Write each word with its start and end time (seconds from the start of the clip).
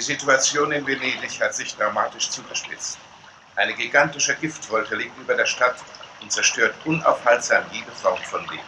Die 0.00 0.06
Situation 0.06 0.72
in 0.72 0.86
Venedig 0.86 1.38
hat 1.42 1.54
sich 1.54 1.76
dramatisch 1.76 2.30
zugespitzt. 2.30 2.98
Eine 3.54 3.74
gigantische 3.74 4.34
Giftwolke 4.34 4.96
liegt 4.96 5.18
über 5.18 5.34
der 5.34 5.44
Stadt 5.44 5.76
und 6.22 6.32
zerstört 6.32 6.74
unaufhaltsam 6.86 7.64
jede 7.70 7.92
Form 7.92 8.16
von 8.22 8.40
Leben. 8.48 8.62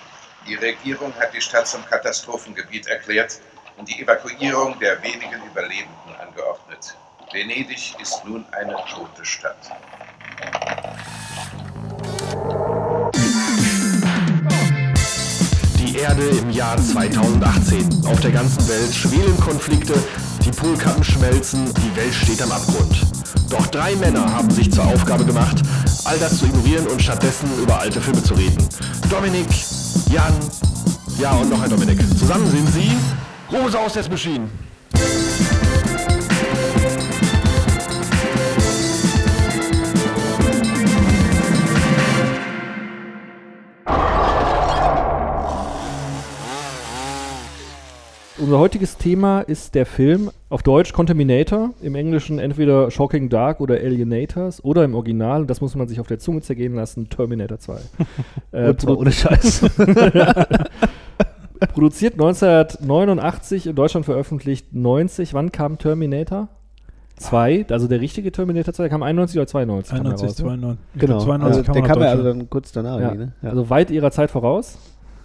Die 0.46 0.56
Regierung 0.56 1.14
hat 1.18 1.32
die 1.32 1.40
Stadt 1.40 1.66
zum 1.66 1.86
Katastrophengebiet 1.86 2.86
erklärt 2.86 3.40
und 3.78 3.88
die 3.88 4.02
Evakuierung 4.02 4.78
der 4.78 5.02
wenigen 5.02 5.42
Überlebenden 5.46 6.14
angeordnet. 6.20 6.98
Venedig 7.32 7.98
ist 7.98 8.22
nun 8.26 8.44
eine 8.52 8.76
tote 8.94 9.24
Stadt. 9.24 9.70
Die 15.78 15.96
Erde 15.96 16.28
im 16.28 16.50
Jahr 16.50 16.76
2018. 16.76 18.04
Auf 18.06 18.20
der 18.20 18.32
ganzen 18.32 18.68
Welt 18.68 18.94
schwelen 18.94 19.40
Konflikte, 19.40 19.94
die 20.44 20.50
Polkappen 20.50 21.04
schmelzen, 21.04 21.64
die 21.74 21.96
Welt 21.96 22.14
steht 22.14 22.42
am 22.42 22.50
Abgrund. 22.52 23.06
Doch 23.50 23.66
drei 23.68 23.94
Männer 23.96 24.32
haben 24.32 24.50
sich 24.50 24.70
zur 24.72 24.84
Aufgabe 24.84 25.24
gemacht, 25.24 25.62
all 26.04 26.18
das 26.18 26.38
zu 26.38 26.46
ignorieren 26.46 26.86
und 26.88 27.02
stattdessen 27.02 27.48
über 27.60 27.78
alte 27.78 28.00
Filme 28.00 28.22
zu 28.22 28.34
reden. 28.34 28.56
Dominik, 29.10 29.48
Jan, 30.10 30.34
ja 31.18 31.32
und 31.32 31.50
noch 31.50 31.62
ein 31.62 31.70
Dominik. 31.70 32.00
Zusammen 32.18 32.50
sind 32.50 32.68
sie 32.72 32.90
Rose 33.52 33.78
aus 33.78 33.92
der 33.92 34.08
Machine. 34.08 34.48
Unser 48.52 48.60
heutiges 48.60 48.98
Thema 48.98 49.40
ist 49.40 49.74
der 49.74 49.86
Film 49.86 50.30
auf 50.50 50.62
Deutsch 50.62 50.92
Contaminator, 50.92 51.70
im 51.80 51.94
Englischen 51.94 52.38
entweder 52.38 52.90
Shocking 52.90 53.30
Dark 53.30 53.62
oder 53.62 53.76
Alienators 53.76 54.62
oder 54.62 54.84
im 54.84 54.94
Original, 54.94 55.40
und 55.40 55.46
das 55.48 55.62
muss 55.62 55.74
man 55.74 55.88
sich 55.88 56.00
auf 56.00 56.06
der 56.06 56.18
Zunge 56.18 56.42
zergehen 56.42 56.74
lassen, 56.74 57.08
Terminator 57.08 57.58
2. 57.58 57.78
äh, 58.52 58.68
Und 58.68 58.78
zwar 58.78 58.98
ohne 58.98 59.10
Scheiß. 59.10 59.70
produziert 61.72 62.12
1989, 62.12 63.68
in 63.68 63.74
Deutschland 63.74 64.04
veröffentlicht 64.04 64.74
90. 64.74 65.32
Wann 65.32 65.50
kam 65.50 65.78
Terminator? 65.78 66.48
2, 67.16 67.68
also 67.70 67.88
der 67.88 68.02
richtige 68.02 68.32
Terminator 68.32 68.74
2, 68.74 68.90
kam 68.90 69.02
91 69.02 69.38
oder 69.38 69.46
92? 69.46 69.94
kam 69.94 70.04
der 70.04 70.12
91, 70.12 70.44
raus, 70.44 70.52
ne? 70.52 70.58
92. 70.58 71.00
genau. 71.00 71.20
92 71.20 71.46
Also, 71.46 71.62
kam 71.64 71.72
der 71.72 71.82
er 71.82 71.88
kam 71.88 72.02
ja 72.02 72.08
also 72.10 72.22
dann 72.22 72.50
kurz 72.50 72.70
danach. 72.72 73.00
Ja. 73.00 73.14
Ne? 73.14 73.32
Ja. 73.40 73.48
Also 73.48 73.70
weit 73.70 73.90
ihrer 73.90 74.10
Zeit 74.10 74.30
voraus. 74.30 74.76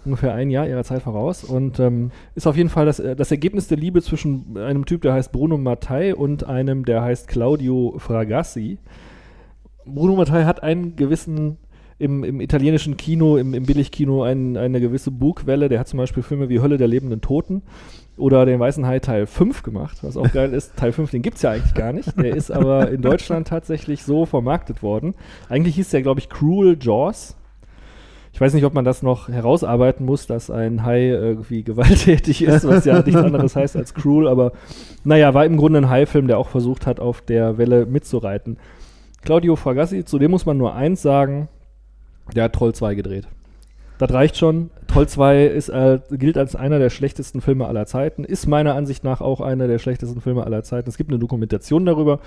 Ungefähr 0.08 0.32
ein 0.32 0.48
Jahr 0.48 0.66
ihrer 0.66 0.84
Zeit 0.84 1.02
voraus. 1.02 1.44
Und 1.44 1.78
ähm, 1.80 2.10
ist 2.34 2.46
auf 2.46 2.56
jeden 2.56 2.70
Fall 2.70 2.86
das, 2.86 2.98
äh, 2.98 3.14
das 3.14 3.30
Ergebnis 3.30 3.68
der 3.68 3.76
Liebe 3.76 4.00
zwischen 4.00 4.56
einem 4.56 4.86
Typ, 4.86 5.02
der 5.02 5.12
heißt 5.12 5.32
Bruno 5.32 5.58
Mattei 5.58 6.14
und 6.14 6.44
einem, 6.44 6.86
der 6.86 7.02
heißt 7.02 7.28
Claudio 7.28 7.94
Fragassi. 7.98 8.78
Bruno 9.84 10.16
Mattei 10.16 10.44
hat 10.44 10.62
einen 10.62 10.96
gewissen, 10.96 11.58
im, 11.98 12.24
im 12.24 12.40
italienischen 12.40 12.96
Kino, 12.96 13.36
im, 13.36 13.54
im 13.54 13.64
Billigkino, 13.64 14.22
ein, 14.22 14.56
eine 14.56 14.80
gewisse 14.80 15.10
Bugwelle. 15.10 15.68
Der 15.68 15.80
hat 15.80 15.88
zum 15.88 15.98
Beispiel 15.98 16.22
Filme 16.22 16.48
wie 16.48 16.60
Hölle 16.60 16.78
der 16.78 16.88
lebenden 16.88 17.20
Toten 17.20 17.62
oder 18.16 18.46
den 18.46 18.60
Weißen 18.60 18.86
Hai 18.86 18.98
Teil 19.00 19.26
5 19.26 19.62
gemacht, 19.62 19.98
was 20.02 20.16
auch 20.16 20.32
geil 20.32 20.52
ist. 20.52 20.76
Teil 20.76 20.92
5, 20.92 21.10
den 21.10 21.22
gibt 21.22 21.36
es 21.36 21.42
ja 21.42 21.50
eigentlich 21.50 21.74
gar 21.74 21.92
nicht. 21.92 22.16
Der 22.16 22.34
ist 22.34 22.50
aber 22.50 22.90
in 22.90 23.02
Deutschland 23.02 23.48
tatsächlich 23.48 24.02
so 24.04 24.26
vermarktet 24.26 24.82
worden. 24.82 25.14
Eigentlich 25.48 25.76
hieß 25.76 25.90
der, 25.90 26.02
glaube 26.02 26.20
ich, 26.20 26.28
Cruel 26.28 26.76
Jaws. 26.80 27.36
Ich 28.32 28.40
weiß 28.40 28.54
nicht, 28.54 28.64
ob 28.64 28.74
man 28.74 28.84
das 28.84 29.02
noch 29.02 29.28
herausarbeiten 29.28 30.04
muss, 30.04 30.26
dass 30.26 30.50
ein 30.50 30.84
Hai 30.84 31.08
irgendwie 31.08 31.62
gewalttätig 31.62 32.42
ist, 32.42 32.66
was 32.66 32.84
ja 32.84 33.02
nichts 33.02 33.20
anderes 33.20 33.56
heißt 33.56 33.76
als 33.76 33.94
cruel, 33.94 34.28
aber 34.28 34.52
naja, 35.04 35.34
war 35.34 35.44
im 35.44 35.56
Grunde 35.56 35.80
ein 35.80 35.88
Hai-Film, 35.88 36.26
der 36.26 36.38
auch 36.38 36.48
versucht 36.48 36.86
hat, 36.86 37.00
auf 37.00 37.20
der 37.20 37.58
Welle 37.58 37.86
mitzureiten. 37.86 38.58
Claudio 39.22 39.56
Fragassi, 39.56 40.04
zu 40.04 40.18
dem 40.18 40.30
muss 40.30 40.46
man 40.46 40.56
nur 40.56 40.74
eins 40.74 41.02
sagen, 41.02 41.48
der 42.34 42.44
hat 42.44 42.52
Troll 42.52 42.74
2 42.74 42.94
gedreht. 42.94 43.26
Das 43.98 44.12
reicht 44.12 44.36
schon. 44.36 44.70
Troll 44.86 45.08
2 45.08 45.46
ist, 45.46 45.68
äh, 45.68 45.98
gilt 46.10 46.38
als 46.38 46.54
einer 46.54 46.78
der 46.78 46.88
schlechtesten 46.90 47.40
Filme 47.40 47.66
aller 47.66 47.86
Zeiten, 47.86 48.24
ist 48.24 48.46
meiner 48.46 48.74
Ansicht 48.74 49.02
nach 49.02 49.20
auch 49.20 49.40
einer 49.40 49.66
der 49.66 49.78
schlechtesten 49.78 50.20
Filme 50.20 50.44
aller 50.44 50.62
Zeiten. 50.62 50.88
Es 50.88 50.96
gibt 50.96 51.10
eine 51.10 51.18
Dokumentation 51.18 51.84
darüber. 51.84 52.20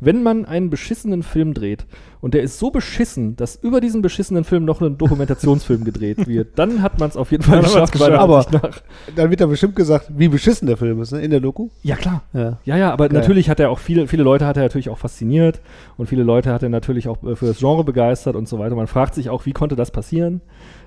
Wenn 0.00 0.22
man 0.22 0.46
einen 0.46 0.70
beschissenen 0.70 1.22
Film 1.22 1.52
dreht 1.54 1.84
und 2.22 2.32
der 2.34 2.42
ist 2.42 2.58
so 2.58 2.70
beschissen, 2.70 3.36
dass 3.36 3.56
über 3.56 3.80
diesen 3.80 4.00
beschissenen 4.02 4.44
Film 4.44 4.64
noch 4.64 4.80
ein 4.80 4.96
Dokumentationsfilm 4.96 5.84
gedreht 5.84 6.26
wird, 6.26 6.48
dann 6.58 6.80
hat 6.82 6.98
man 6.98 7.08
es 7.10 7.16
auf 7.16 7.30
jeden 7.30 7.42
Fall 7.42 7.60
geschafft. 7.60 7.92
geschafft. 7.92 8.52
Nach. 8.52 8.80
Dann 9.14 9.30
wird 9.30 9.40
da 9.40 9.46
bestimmt 9.46 9.76
gesagt, 9.76 10.10
wie 10.16 10.28
beschissen 10.28 10.66
der 10.66 10.76
Film 10.78 11.00
ist, 11.02 11.12
ne? 11.12 11.20
In 11.20 11.30
der 11.30 11.40
Doku. 11.40 11.68
Ja, 11.82 11.96
klar. 11.96 12.22
Ja. 12.32 12.58
Ja, 12.64 12.76
ja, 12.76 12.90
aber 12.92 13.08
Geil. 13.08 13.20
natürlich 13.20 13.50
hat 13.50 13.60
er 13.60 13.70
auch 13.70 13.78
viele, 13.78 14.06
viele 14.08 14.22
Leute 14.22 14.46
hat 14.46 14.56
er 14.56 14.62
natürlich 14.62 14.88
auch 14.88 14.98
fasziniert 14.98 15.60
und 15.98 16.06
viele 16.08 16.22
Leute 16.22 16.52
hat 16.52 16.62
er 16.62 16.68
natürlich 16.70 17.06
auch 17.08 17.22
äh, 17.22 17.36
für 17.36 17.46
das 17.46 17.58
Genre 17.58 17.84
begeistert 17.84 18.36
und 18.36 18.48
so 18.48 18.58
weiter. 18.58 18.74
Man 18.76 18.86
fragt 18.86 19.14
sich 19.14 19.28
auch, 19.30 19.44
wie 19.46 19.52
konnte 19.52 19.76
das 19.76 19.90
passieren, 19.90 20.40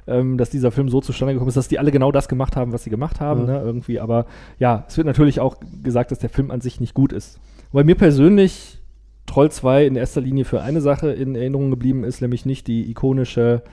ähm, 0.08 0.38
dass 0.38 0.50
dieser 0.50 0.72
Film 0.72 0.90
so 0.90 1.02
zustande 1.02 1.34
gekommen 1.34 1.50
ist, 1.50 1.58
dass 1.58 1.68
die 1.68 1.80
alle 1.80 1.92
genau 1.92 2.12
das 2.12 2.28
gemacht 2.28 2.56
haben, 2.56 2.74
was 2.74 2.84
sie 2.84 2.90
gemacht 2.90 3.20
haben, 3.20 3.42
Ja. 3.48 3.60
ne, 3.60 3.62
irgendwie. 3.64 4.00
Aber 4.00 4.26
ja, 4.60 4.86
es 4.88 4.98
wird 4.98 5.08
natürlich 5.08 5.40
auch 5.40 5.58
gesagt, 5.84 6.12
dass 6.12 6.20
der 6.20 6.30
Film 6.30 6.52
an 6.52 6.62
sich 6.62 6.80
nicht 6.80 6.94
gut 6.94 7.14
ist. 7.14 7.40
Weil 7.72 7.84
mir 7.86 7.96
persönlich 7.96 8.80
Troll 9.26 9.52
2 9.52 9.86
in 9.86 9.96
erster 9.96 10.22
Linie 10.22 10.46
für 10.46 10.62
eine 10.62 10.82
Sache 10.82 11.12
in 11.12 11.36
Erinnerung 11.36 11.70
geblieben 11.70 12.04
ist, 12.04 12.22
nämlich 12.22 12.46
nicht 12.46 12.68
die 12.68 12.90
ikonische 12.90 13.64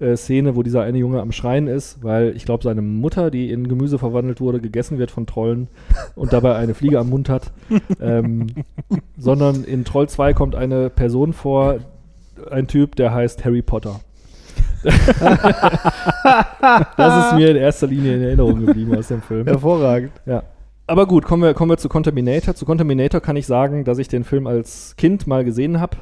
äh, 0.00 0.16
Szene, 0.16 0.54
wo 0.54 0.62
dieser 0.62 0.82
eine 0.82 0.98
Junge 0.98 1.20
am 1.20 1.32
Schreien 1.32 1.66
ist, 1.66 2.04
weil 2.04 2.36
ich 2.36 2.44
glaube, 2.44 2.62
seine 2.62 2.82
Mutter, 2.82 3.30
die 3.30 3.50
in 3.50 3.68
Gemüse 3.68 3.98
verwandelt 3.98 4.40
wurde, 4.40 4.60
gegessen 4.60 4.98
wird 4.98 5.10
von 5.10 5.26
Trollen 5.26 5.68
und 6.14 6.32
dabei 6.32 6.56
eine 6.56 6.74
Fliege 6.74 6.98
am 6.98 7.10
Mund 7.10 7.28
hat. 7.28 7.52
ähm, 8.00 8.46
sondern 9.16 9.64
in 9.64 9.84
Troll 9.84 10.08
2 10.08 10.34
kommt 10.34 10.54
eine 10.54 10.90
Person 10.90 11.32
vor, 11.32 11.78
ein 12.50 12.68
Typ, 12.68 12.94
der 12.96 13.12
heißt 13.12 13.44
Harry 13.44 13.62
Potter. 13.62 14.00
das 14.84 14.96
ist 17.26 17.34
mir 17.34 17.50
in 17.50 17.56
erster 17.56 17.88
Linie 17.88 18.14
in 18.14 18.22
Erinnerung 18.22 18.64
geblieben 18.64 18.96
aus 18.96 19.08
dem 19.08 19.22
Film. 19.22 19.46
Hervorragend. 19.46 20.12
Ja. 20.24 20.44
Aber 20.88 21.06
gut, 21.06 21.26
kommen 21.26 21.42
wir, 21.42 21.52
kommen 21.52 21.70
wir 21.70 21.76
zu 21.76 21.90
Contaminator. 21.90 22.54
Zu 22.54 22.64
Contaminator 22.64 23.20
kann 23.20 23.36
ich 23.36 23.46
sagen, 23.46 23.84
dass 23.84 23.98
ich 23.98 24.08
den 24.08 24.24
Film 24.24 24.46
als 24.46 24.96
Kind 24.96 25.26
mal 25.26 25.44
gesehen 25.44 25.80
habe. 25.80 25.98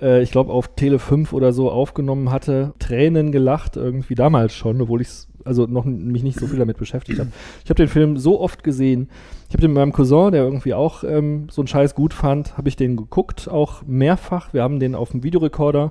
Äh, 0.00 0.22
ich 0.22 0.30
glaube, 0.30 0.52
auf 0.52 0.68
Tele 0.76 1.00
5 1.00 1.32
oder 1.32 1.52
so 1.52 1.68
aufgenommen 1.68 2.30
hatte. 2.30 2.74
Tränen 2.78 3.32
gelacht, 3.32 3.76
irgendwie 3.76 4.14
damals 4.14 4.54
schon, 4.54 4.80
obwohl 4.80 5.00
ich 5.00 5.08
also 5.44 5.66
noch 5.66 5.84
mich 5.84 6.22
nicht 6.22 6.38
so 6.38 6.46
viel 6.46 6.60
damit 6.60 6.76
beschäftigt 6.76 7.18
habe. 7.18 7.30
Ich 7.64 7.70
habe 7.70 7.82
den 7.82 7.88
Film 7.88 8.18
so 8.18 8.40
oft 8.40 8.62
gesehen. 8.62 9.08
Ich 9.48 9.54
habe 9.54 9.62
den 9.62 9.72
mit 9.72 9.78
meinem 9.80 9.92
Cousin, 9.92 10.30
der 10.30 10.44
irgendwie 10.44 10.74
auch 10.74 11.02
ähm, 11.02 11.48
so 11.50 11.62
einen 11.62 11.68
Scheiß 11.68 11.96
gut 11.96 12.14
fand, 12.14 12.56
habe 12.56 12.68
ich 12.68 12.76
den 12.76 12.96
geguckt, 12.96 13.48
auch 13.48 13.82
mehrfach. 13.84 14.52
Wir 14.52 14.62
haben 14.62 14.78
den 14.78 14.94
auf 14.94 15.10
dem 15.10 15.24
Videorekorder 15.24 15.90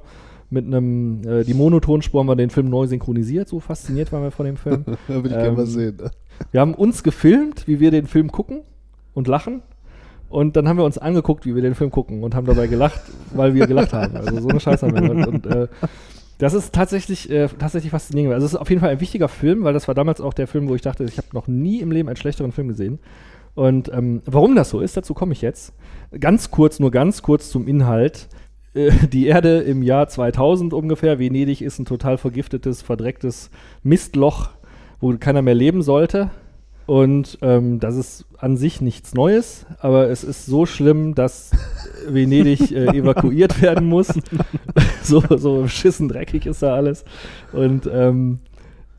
mit 0.49 0.65
einem, 0.65 1.23
äh, 1.27 1.43
die 1.43 1.53
Monotonspur 1.53 2.21
haben 2.21 2.27
wir 2.27 2.35
den 2.37 2.51
Film 2.51 2.69
neu 2.69 2.87
synchronisiert. 2.87 3.49
So 3.49 3.59
fasziniert 3.59 4.13
waren 4.13 4.23
wir 4.23 4.31
von 4.31 4.45
dem 4.45 4.55
Film. 4.55 4.85
Da 5.09 5.15
würde 5.15 5.27
ich 5.29 5.35
Ähm, 5.35 5.41
gerne 5.41 5.57
mal 5.57 5.65
sehen. 5.65 5.97
Ne? 5.97 6.11
Wir 6.51 6.61
haben 6.61 6.73
uns 6.73 7.03
gefilmt, 7.03 7.67
wie 7.67 7.79
wir 7.79 7.91
den 7.91 8.07
Film 8.07 8.31
gucken 8.31 8.61
und 9.13 9.27
lachen. 9.27 9.61
Und 10.29 10.57
dann 10.57 10.67
haben 10.67 10.77
wir 10.77 10.83
uns 10.83 10.97
angeguckt, 10.97 11.45
wie 11.45 11.55
wir 11.55 11.61
den 11.61 11.75
Film 11.75 11.89
gucken 11.89 12.23
und 12.23 12.35
haben 12.35 12.45
dabei 12.45 12.67
gelacht, 12.67 12.99
weil 13.33 13.53
wir 13.53 13.65
gelacht 13.65 13.93
haben. 13.93 14.15
Also 14.15 14.41
so 14.41 14.49
eine 14.49 14.59
Scheiße 14.59 14.85
haben 14.85 14.93
wir 14.93 15.01
gemacht. 15.01 15.27
Und 15.27 15.45
äh, 15.45 15.67
das 16.37 16.53
ist 16.53 16.73
tatsächlich, 16.73 17.29
äh, 17.29 17.47
tatsächlich 17.47 17.91
faszinierend. 17.91 18.33
Also 18.33 18.45
es 18.45 18.53
ist 18.53 18.59
auf 18.59 18.69
jeden 18.69 18.81
Fall 18.81 18.89
ein 18.89 18.99
wichtiger 18.99 19.29
Film, 19.29 19.63
weil 19.63 19.73
das 19.73 19.87
war 19.87 19.95
damals 19.95 20.19
auch 20.19 20.33
der 20.33 20.47
Film, 20.47 20.67
wo 20.67 20.75
ich 20.75 20.81
dachte, 20.81 21.05
ich 21.05 21.17
habe 21.17 21.27
noch 21.33 21.47
nie 21.47 21.79
im 21.79 21.91
Leben 21.91 22.09
einen 22.09 22.17
schlechteren 22.17 22.51
Film 22.51 22.67
gesehen. 22.67 22.99
Und 23.55 23.91
ähm, 23.91 24.21
warum 24.25 24.53
das 24.55 24.69
so 24.69 24.81
ist, 24.81 24.97
dazu 24.97 25.13
komme 25.13 25.31
ich 25.31 25.41
jetzt. 25.41 25.73
Ganz 26.19 26.51
kurz, 26.51 26.79
nur 26.79 26.91
ganz 26.91 27.21
kurz 27.21 27.49
zum 27.49 27.67
Inhalt. 27.67 28.27
Äh, 28.75 28.91
Die 29.11 29.27
Erde 29.27 29.59
im 29.61 29.81
Jahr 29.81 30.07
2000 30.07 30.73
ungefähr. 30.73 31.19
Venedig 31.19 31.61
ist 31.61 31.79
ein 31.79 31.85
total 31.85 32.17
vergiftetes, 32.17 32.81
verdrecktes 32.81 33.49
Mistloch, 33.81 34.49
wo 34.99 35.15
keiner 35.17 35.41
mehr 35.41 35.55
leben 35.55 35.81
sollte. 35.81 36.29
Und 36.85 37.37
ähm, 37.41 37.81
das 37.81 37.97
ist 37.97 38.25
an 38.37 38.55
sich 38.55 38.79
nichts 38.79 39.13
Neues, 39.13 39.65
aber 39.79 40.09
es 40.09 40.23
ist 40.23 40.45
so 40.45 40.65
schlimm, 40.65 41.15
dass 41.15 41.51
Venedig 42.07 42.71
äh, 42.71 42.97
evakuiert 42.97 43.61
werden 43.61 43.87
muss. 43.87 44.07
so, 45.03 45.21
so 45.35 45.63
beschissen 45.63 46.07
dreckig 46.07 46.45
ist 46.45 46.63
da 46.63 46.73
alles. 46.73 47.03
Und 47.51 47.89
ähm, 47.91 48.39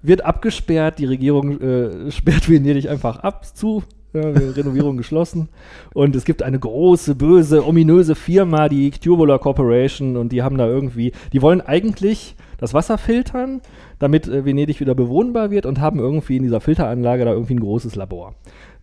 wird 0.02 0.24
abgesperrt, 0.24 0.98
die 0.98 1.06
Regierung 1.06 1.60
äh, 1.60 2.10
sperrt 2.10 2.50
Venedig 2.50 2.88
einfach 2.90 3.20
ab, 3.20 3.46
zu, 3.56 3.82
ja, 4.12 4.20
Renovierung 4.20 4.96
geschlossen. 4.98 5.48
Und 5.94 6.14
es 6.14 6.24
gibt 6.24 6.42
eine 6.42 6.58
große, 6.58 7.14
böse, 7.14 7.66
ominöse 7.66 8.14
Firma, 8.14 8.68
die 8.68 8.90
Tubular 8.90 9.38
Corporation, 9.38 10.16
und 10.16 10.32
die 10.32 10.42
haben 10.42 10.58
da 10.58 10.66
irgendwie, 10.66 11.12
die 11.32 11.42
wollen 11.42 11.60
eigentlich 11.60 12.36
das 12.58 12.74
Wasser 12.74 12.98
filtern, 12.98 13.60
damit 13.98 14.28
äh, 14.28 14.44
Venedig 14.44 14.80
wieder 14.80 14.94
bewohnbar 14.94 15.50
wird 15.50 15.66
und 15.66 15.80
haben 15.80 15.98
irgendwie 15.98 16.36
in 16.36 16.42
dieser 16.42 16.60
Filteranlage 16.60 17.24
da 17.24 17.32
irgendwie 17.32 17.54
ein 17.54 17.60
großes 17.60 17.94
Labor. 17.96 18.34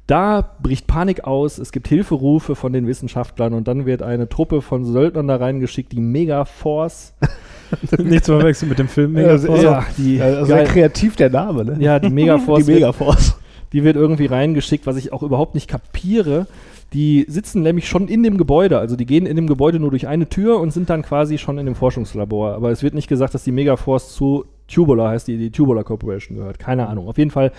Da 0.08 0.56
bricht 0.62 0.86
Panik 0.86 1.24
aus, 1.24 1.58
es 1.58 1.72
gibt 1.72 1.88
Hilferufe 1.88 2.54
von 2.56 2.74
den 2.74 2.86
Wissenschaftlern 2.86 3.54
und 3.54 3.68
dann 3.68 3.88
wird 3.88 4.04
eine 4.04 4.30
Truppe 4.30 4.62
von 4.62 4.86
Söldnern 4.86 5.28
da 5.28 5.38
reingeschickt, 5.38 5.92
die 5.94 6.00
Megaforce. 6.02 7.16
Nicht 7.98 8.26
zu 8.26 8.38
verwechseln 8.38 8.70
mit 8.70 8.78
dem 8.78 8.88
Film. 8.88 9.16
Also- 9.18 9.52
Megaforce. 9.52 9.64
Ja, 9.64 9.86
die, 9.98 10.22
Also 10.22 10.46
sehr 10.46 10.64
kreativ 10.66 11.16
der 11.16 11.32
Name, 11.32 11.66
ne? 11.66 11.78
ja, 11.80 12.00
die 12.00 12.12
Megaforce. 12.12 12.66
Die 12.66 12.74
Megaforce. 12.74 13.40
Die 13.74 13.84
wird 13.84 13.96
irgendwie 13.96 14.28
reingeschickt, 14.28 14.86
was 14.86 14.96
ich 14.96 15.12
auch 15.12 15.24
überhaupt 15.24 15.56
nicht 15.56 15.68
kapiere. 15.68 16.46
Die 16.94 17.26
sitzen 17.28 17.64
nämlich 17.64 17.88
schon 17.90 18.08
in 18.08 18.22
dem 18.22 18.38
Gebäude, 18.38 18.78
also 18.78 18.96
die 18.96 19.08
gehen 19.08 19.26
in 19.26 19.36
dem 19.36 19.48
Gebäude 19.48 19.80
nur 19.80 19.90
durch 19.90 20.08
eine 20.08 20.30
Tür 20.30 20.60
und 20.60 20.72
sind 20.72 20.90
dann 20.90 21.02
quasi 21.02 21.40
schon 21.40 21.58
in 21.58 21.66
dem 21.66 21.76
Forschungslabor. 21.76 22.54
Aber 22.54 22.70
es 22.70 22.84
wird 22.84 22.94
nicht 22.94 23.08
gesagt, 23.10 23.34
dass 23.34 23.44
die 23.44 23.52
Megaforce 23.52 24.14
zu 24.14 24.46
Tubular 24.68 25.12
heißt, 25.12 25.28
die 25.28 25.38
die 25.38 25.52
Tubular 25.52 25.84
Corporation 25.84 26.38
gehört. 26.38 26.60
Keine 26.60 26.88
Ahnung. 26.88 27.08
Auf 27.08 27.18
jeden 27.18 27.32
Fall 27.32 27.52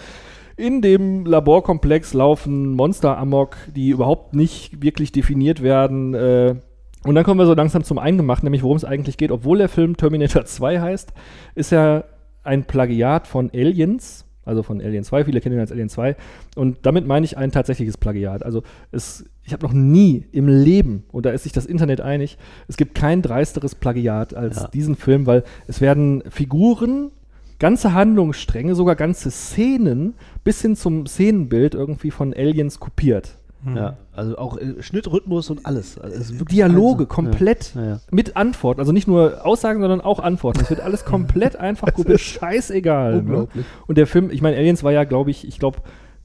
in 0.56 0.80
dem 0.80 1.26
Laborkomplex 1.26 2.14
laufen 2.14 2.72
Monster 2.72 3.18
amok, 3.18 3.56
die 3.74 3.90
überhaupt 3.90 4.34
nicht 4.34 4.82
wirklich 4.82 5.12
definiert 5.12 5.62
werden. 5.62 6.14
Äh, 6.14 6.56
und 7.04 7.14
dann 7.14 7.24
kommen 7.24 7.38
wir 7.38 7.46
so 7.46 7.54
langsam 7.54 7.84
zum 7.84 7.98
Eingemachten, 7.98 8.46
nämlich 8.46 8.62
worum 8.62 8.76
es 8.76 8.84
eigentlich 8.84 9.16
geht. 9.16 9.30
Obwohl 9.30 9.58
der 9.58 9.68
Film 9.68 9.96
Terminator 9.96 10.44
2 10.44 10.80
heißt, 10.80 11.12
ist 11.54 11.72
er 11.72 12.04
ein 12.42 12.64
Plagiat 12.64 13.26
von 13.26 13.50
Aliens, 13.52 14.25
also 14.46 14.62
von 14.62 14.80
Alien 14.80 15.04
2. 15.04 15.24
Viele 15.26 15.40
kennen 15.42 15.56
ihn 15.56 15.60
als 15.60 15.72
Alien 15.72 15.90
2. 15.90 16.16
Und 16.54 16.78
damit 16.82 17.06
meine 17.06 17.26
ich 17.26 17.36
ein 17.36 17.50
tatsächliches 17.52 17.98
Plagiat. 17.98 18.42
Also 18.42 18.62
es, 18.92 19.26
ich 19.44 19.52
habe 19.52 19.66
noch 19.66 19.74
nie 19.74 20.24
im 20.32 20.48
Leben, 20.48 21.04
und 21.12 21.26
da 21.26 21.30
ist 21.30 21.42
sich 21.42 21.52
das 21.52 21.66
Internet 21.66 22.00
einig, 22.00 22.38
es 22.68 22.76
gibt 22.78 22.94
kein 22.94 23.20
dreisteres 23.20 23.74
Plagiat 23.74 24.34
als 24.34 24.56
Ja. 24.62 24.68
diesen 24.68 24.96
Film, 24.96 25.26
weil 25.26 25.44
es 25.66 25.80
werden 25.82 26.22
Figuren, 26.30 27.10
ganze 27.58 27.92
Handlungsstränge, 27.92 28.74
sogar 28.74 28.96
ganze 28.96 29.30
Szenen 29.30 30.14
bis 30.44 30.62
hin 30.62 30.76
zum 30.76 31.06
Szenenbild 31.06 31.74
irgendwie 31.74 32.10
von 32.10 32.32
Aliens 32.32 32.80
kopiert. 32.80 33.38
Ja, 33.74 33.96
also 34.14 34.38
auch 34.38 34.58
äh, 34.58 34.82
Schnittrhythmus 34.82 35.50
und 35.50 35.66
alles. 35.66 35.98
Also 35.98 36.44
Dialoge 36.44 37.00
Wahnsinn. 37.00 37.08
komplett 37.08 37.74
Ja. 37.74 37.84
Ja, 37.84 38.00
mit 38.10 38.36
Antworten, 38.36 38.80
also 38.80 38.92
nicht 38.92 39.08
nur 39.08 39.44
Aussagen, 39.44 39.80
sondern 39.80 40.00
auch 40.00 40.20
Antworten. 40.20 40.60
Es 40.60 40.70
wird 40.70 40.80
alles 40.80 41.04
komplett 41.06 41.56
einfach 41.56 41.92
kopiert, 41.92 42.20
scheißegal. 42.20 43.14
Ne? 43.14 43.18
Unglaublich. 43.20 43.64
Und 43.86 43.98
der 43.98 44.06
Film, 44.06 44.30
ich 44.30 44.42
meine, 44.42 44.56
Aliens 44.56 44.84
war 44.84 44.92
ja, 44.92 45.04
glaube 45.04 45.30
ich, 45.30 45.46
ich 45.48 45.58
glaube, 45.58 45.78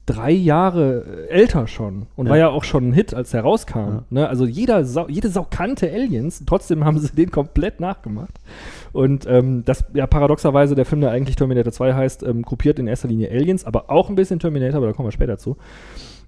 drei 0.04 0.30
Jahre 0.32 1.04
äh, 1.28 1.32
älter 1.32 1.66
schon 1.68 2.06
und 2.16 2.26
Ja. 2.26 2.30
war 2.30 2.38
ja 2.38 2.48
auch 2.48 2.64
schon 2.64 2.88
ein 2.88 2.92
Hit, 2.92 3.14
als 3.14 3.32
er 3.34 3.42
rauskam. 3.42 4.00
Ne? 4.10 4.28
Also 4.28 4.46
jeder 4.46 4.84
Sau, 4.84 5.08
jede 5.08 5.28
Sau 5.28 5.46
kannte 5.48 5.90
Aliens, 5.90 6.42
trotzdem 6.44 6.84
haben 6.84 6.98
sie 6.98 7.08
den 7.14 7.30
komplett 7.30 7.78
nachgemacht. 7.80 8.34
Und 8.92 9.26
ähm, 9.28 9.64
das, 9.64 9.84
ja, 9.94 10.06
paradoxerweise, 10.06 10.74
der 10.74 10.84
Film, 10.86 11.00
der 11.00 11.12
eigentlich 11.12 11.36
Terminator 11.36 11.72
2 11.72 11.94
heißt, 11.94 12.22
ähm, 12.24 12.44
kopiert 12.44 12.78
in 12.78 12.88
erster 12.88 13.08
Linie 13.08 13.30
Aliens, 13.30 13.64
aber 13.64 13.90
auch 13.90 14.08
ein 14.08 14.16
bisschen 14.16 14.38
Terminator, 14.40 14.78
aber 14.78 14.86
da 14.88 14.92
kommen 14.92 15.06
wir 15.06 15.12
später 15.12 15.38
zu. 15.38 15.56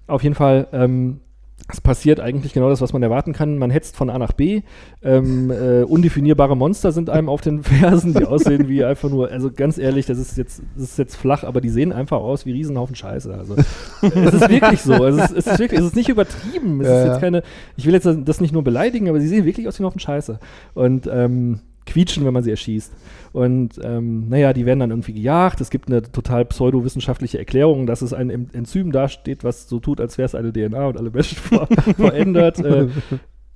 Auf 0.07 0.23
jeden 0.23 0.35
Fall, 0.35 0.67
ähm, 0.71 1.19
es 1.67 1.81
passiert 1.81 2.19
eigentlich 2.19 2.53
genau 2.53 2.69
das, 2.69 2.81
was 2.81 2.93
man 2.93 3.01
erwarten 3.01 3.33
kann. 3.33 3.57
Man 3.57 3.71
hetzt 3.71 3.95
von 3.95 4.11
A 4.11 4.19
nach 4.19 4.33
B. 4.33 4.61
Ähm, 5.01 5.49
äh, 5.49 5.81
undefinierbare 5.81 6.55
Monster 6.55 6.91
sind 6.91 7.09
einem 7.09 7.27
auf 7.27 7.41
den 7.41 7.63
Fersen, 7.63 8.13
die 8.13 8.25
aussehen 8.25 8.67
wie 8.67 8.83
einfach 8.83 9.09
nur, 9.09 9.31
also 9.31 9.49
ganz 9.51 9.79
ehrlich, 9.79 10.05
das 10.05 10.19
ist 10.19 10.37
jetzt, 10.37 10.61
das 10.75 10.83
ist 10.83 10.97
jetzt 10.99 11.15
flach, 11.15 11.43
aber 11.43 11.61
die 11.61 11.69
sehen 11.69 11.91
einfach 11.91 12.17
aus 12.17 12.45
wie 12.45 12.51
Riesenhaufen 12.51 12.95
Scheiße. 12.95 13.33
Also 13.33 13.55
es 13.55 14.33
ist 14.33 14.49
wirklich 14.49 14.81
so. 14.81 14.93
Es 15.05 15.15
ist, 15.15 15.31
es 15.37 15.47
ist 15.47 15.59
wirklich, 15.59 15.79
es 15.79 15.87
ist 15.87 15.95
nicht 15.95 16.09
übertrieben. 16.09 16.81
Es 16.81 16.87
Ja, 16.87 17.01
ist 17.01 17.07
jetzt 17.07 17.21
keine, 17.21 17.41
ich 17.77 17.85
will 17.87 17.93
jetzt 17.93 18.07
das 18.25 18.41
nicht 18.41 18.53
nur 18.53 18.63
beleidigen, 18.63 19.09
aber 19.09 19.19
sie 19.19 19.27
sehen 19.27 19.45
wirklich 19.45 19.67
aus 19.67 19.79
wie 19.79 19.83
ein 19.83 19.87
Haufen 19.87 19.99
Scheiße. 19.99 20.39
Und 20.75 21.09
ähm, 21.11 21.61
quietschen, 21.85 22.25
wenn 22.25 22.33
man 22.33 22.43
sie 22.43 22.51
erschießt. 22.51 22.93
Und 23.33 23.79
ähm, 23.83 24.29
naja, 24.29 24.53
die 24.53 24.65
werden 24.65 24.79
dann 24.79 24.89
irgendwie 24.91 25.13
gejagt. 25.13 25.59
Es 25.61 25.69
gibt 25.69 25.89
eine 25.89 26.01
total 26.01 26.45
pseudowissenschaftliche 26.45 27.37
Erklärung, 27.37 27.85
dass 27.85 28.01
es 28.01 28.13
ein 28.13 28.29
En- 28.29 28.49
Enzym 28.53 28.91
dasteht, 28.91 29.43
was 29.43 29.67
so 29.67 29.79
tut, 29.79 29.99
als 29.99 30.17
wäre 30.17 30.25
es 30.25 30.35
eine 30.35 30.51
DNA 30.53 30.87
und 30.87 30.97
alle 30.97 31.11
Menschen 31.11 31.37
ver 31.37 31.67
verändert. 31.97 32.59
Äh, 32.59 32.87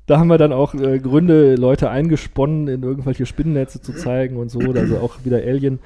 da 0.05 0.19
haben 0.19 0.27
wir 0.27 0.37
dann 0.37 0.53
auch 0.53 0.73
äh, 0.73 0.99
Gründe, 0.99 1.55
Leute 1.55 1.89
eingesponnen, 1.89 2.67
in 2.67 2.83
irgendwelche 2.83 3.25
Spinnennetze 3.25 3.81
zu 3.81 3.93
zeigen 3.93 4.37
und 4.37 4.49
so. 4.49 4.59
Also 4.59 4.97
auch 4.97 5.23
wieder 5.23 5.37
Alien. 5.37 5.79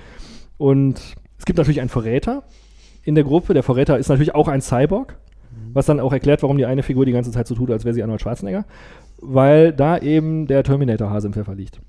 Und 0.58 1.02
es 1.38 1.46
gibt 1.46 1.58
natürlich 1.58 1.82
einen 1.82 1.90
Verräter 1.90 2.44
in 3.04 3.16
der 3.16 3.26
Gruppe. 3.26 3.54
Der 3.54 3.64
Verräter 3.64 3.98
ist 4.00 4.08
natürlich 4.10 4.34
auch 4.34 4.48
ein 4.48 4.62
Cyborg, 4.62 5.18
was 5.74 5.86
dann 5.86 6.00
auch 6.00 6.14
erklärt, 6.14 6.42
warum 6.42 6.58
die 6.58 6.66
eine 6.66 6.84
Figur 6.84 7.06
die 7.06 7.12
ganze 7.12 7.32
Zeit 7.32 7.48
so 7.48 7.56
tut, 7.56 7.70
als 7.70 7.84
wäre 7.86 7.94
sie 7.94 8.02
Arnold 8.02 8.22
Schwarzenegger. 8.22 8.66
Weil 9.22 9.72
da 9.74 9.98
eben 9.98 10.48
der 10.48 10.64
Terminator-Hase 10.64 11.28
im 11.28 11.34
Pfeffer 11.34 11.56
liegt. 11.56 11.80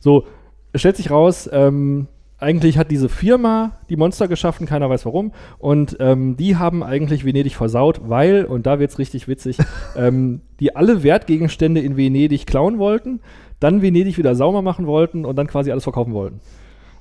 So, 0.00 0.24
es 0.72 0.80
stellt 0.80 0.96
sich 0.96 1.10
raus, 1.10 1.48
ähm, 1.52 2.08
eigentlich 2.38 2.78
hat 2.78 2.90
diese 2.90 3.08
Firma 3.10 3.72
die 3.90 3.96
Monster 3.96 4.26
geschaffen, 4.26 4.66
keiner 4.66 4.88
weiß 4.88 5.04
warum. 5.04 5.32
Und 5.58 5.98
ähm, 6.00 6.36
die 6.38 6.56
haben 6.56 6.82
eigentlich 6.82 7.24
Venedig 7.24 7.54
versaut, 7.54 8.00
weil, 8.08 8.44
und 8.46 8.66
da 8.66 8.78
wird 8.80 8.90
es 8.90 8.98
richtig 8.98 9.28
witzig, 9.28 9.58
ähm, 9.96 10.40
die 10.58 10.74
alle 10.74 11.02
Wertgegenstände 11.02 11.80
in 11.80 11.96
Venedig 11.98 12.46
klauen 12.46 12.78
wollten, 12.78 13.20
dann 13.60 13.82
Venedig 13.82 14.16
wieder 14.16 14.34
sauber 14.34 14.62
machen 14.62 14.86
wollten 14.86 15.26
und 15.26 15.36
dann 15.36 15.46
quasi 15.46 15.70
alles 15.70 15.84
verkaufen 15.84 16.14
wollten. 16.14 16.40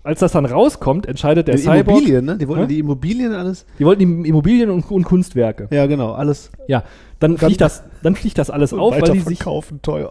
Als 0.04 0.20
das 0.22 0.32
dann 0.32 0.46
rauskommt, 0.46 1.06
entscheidet 1.06 1.48
der 1.48 1.56
Die 1.56 1.62
Cyborg. 1.62 1.88
Immobilien, 1.88 2.26
ne? 2.26 2.38
Die 2.38 2.48
wollten 2.48 2.62
Hä? 2.64 2.68
die 2.68 2.80
Immobilien 2.80 3.34
alles. 3.34 3.66
Die 3.78 3.86
wollten 3.86 4.02
Im- 4.02 4.26
Immobilien 4.26 4.70
und, 4.70 4.90
und 4.92 5.04
Kunstwerke. 5.04 5.68
Ja, 5.72 5.86
genau, 5.88 6.14
alles. 6.14 6.52
Ja, 6.68 6.84
dann, 7.20 7.38
fliegt 7.38 7.60
das, 7.62 7.84
dann 8.02 8.16
fliegt 8.16 8.38
das 8.38 8.50
alles 8.50 8.74
auf, 8.74 8.94
weil 8.94 9.12
die 9.12 9.20
sich 9.20 9.38
verkaufen 9.40 9.82
teuer. 9.82 10.10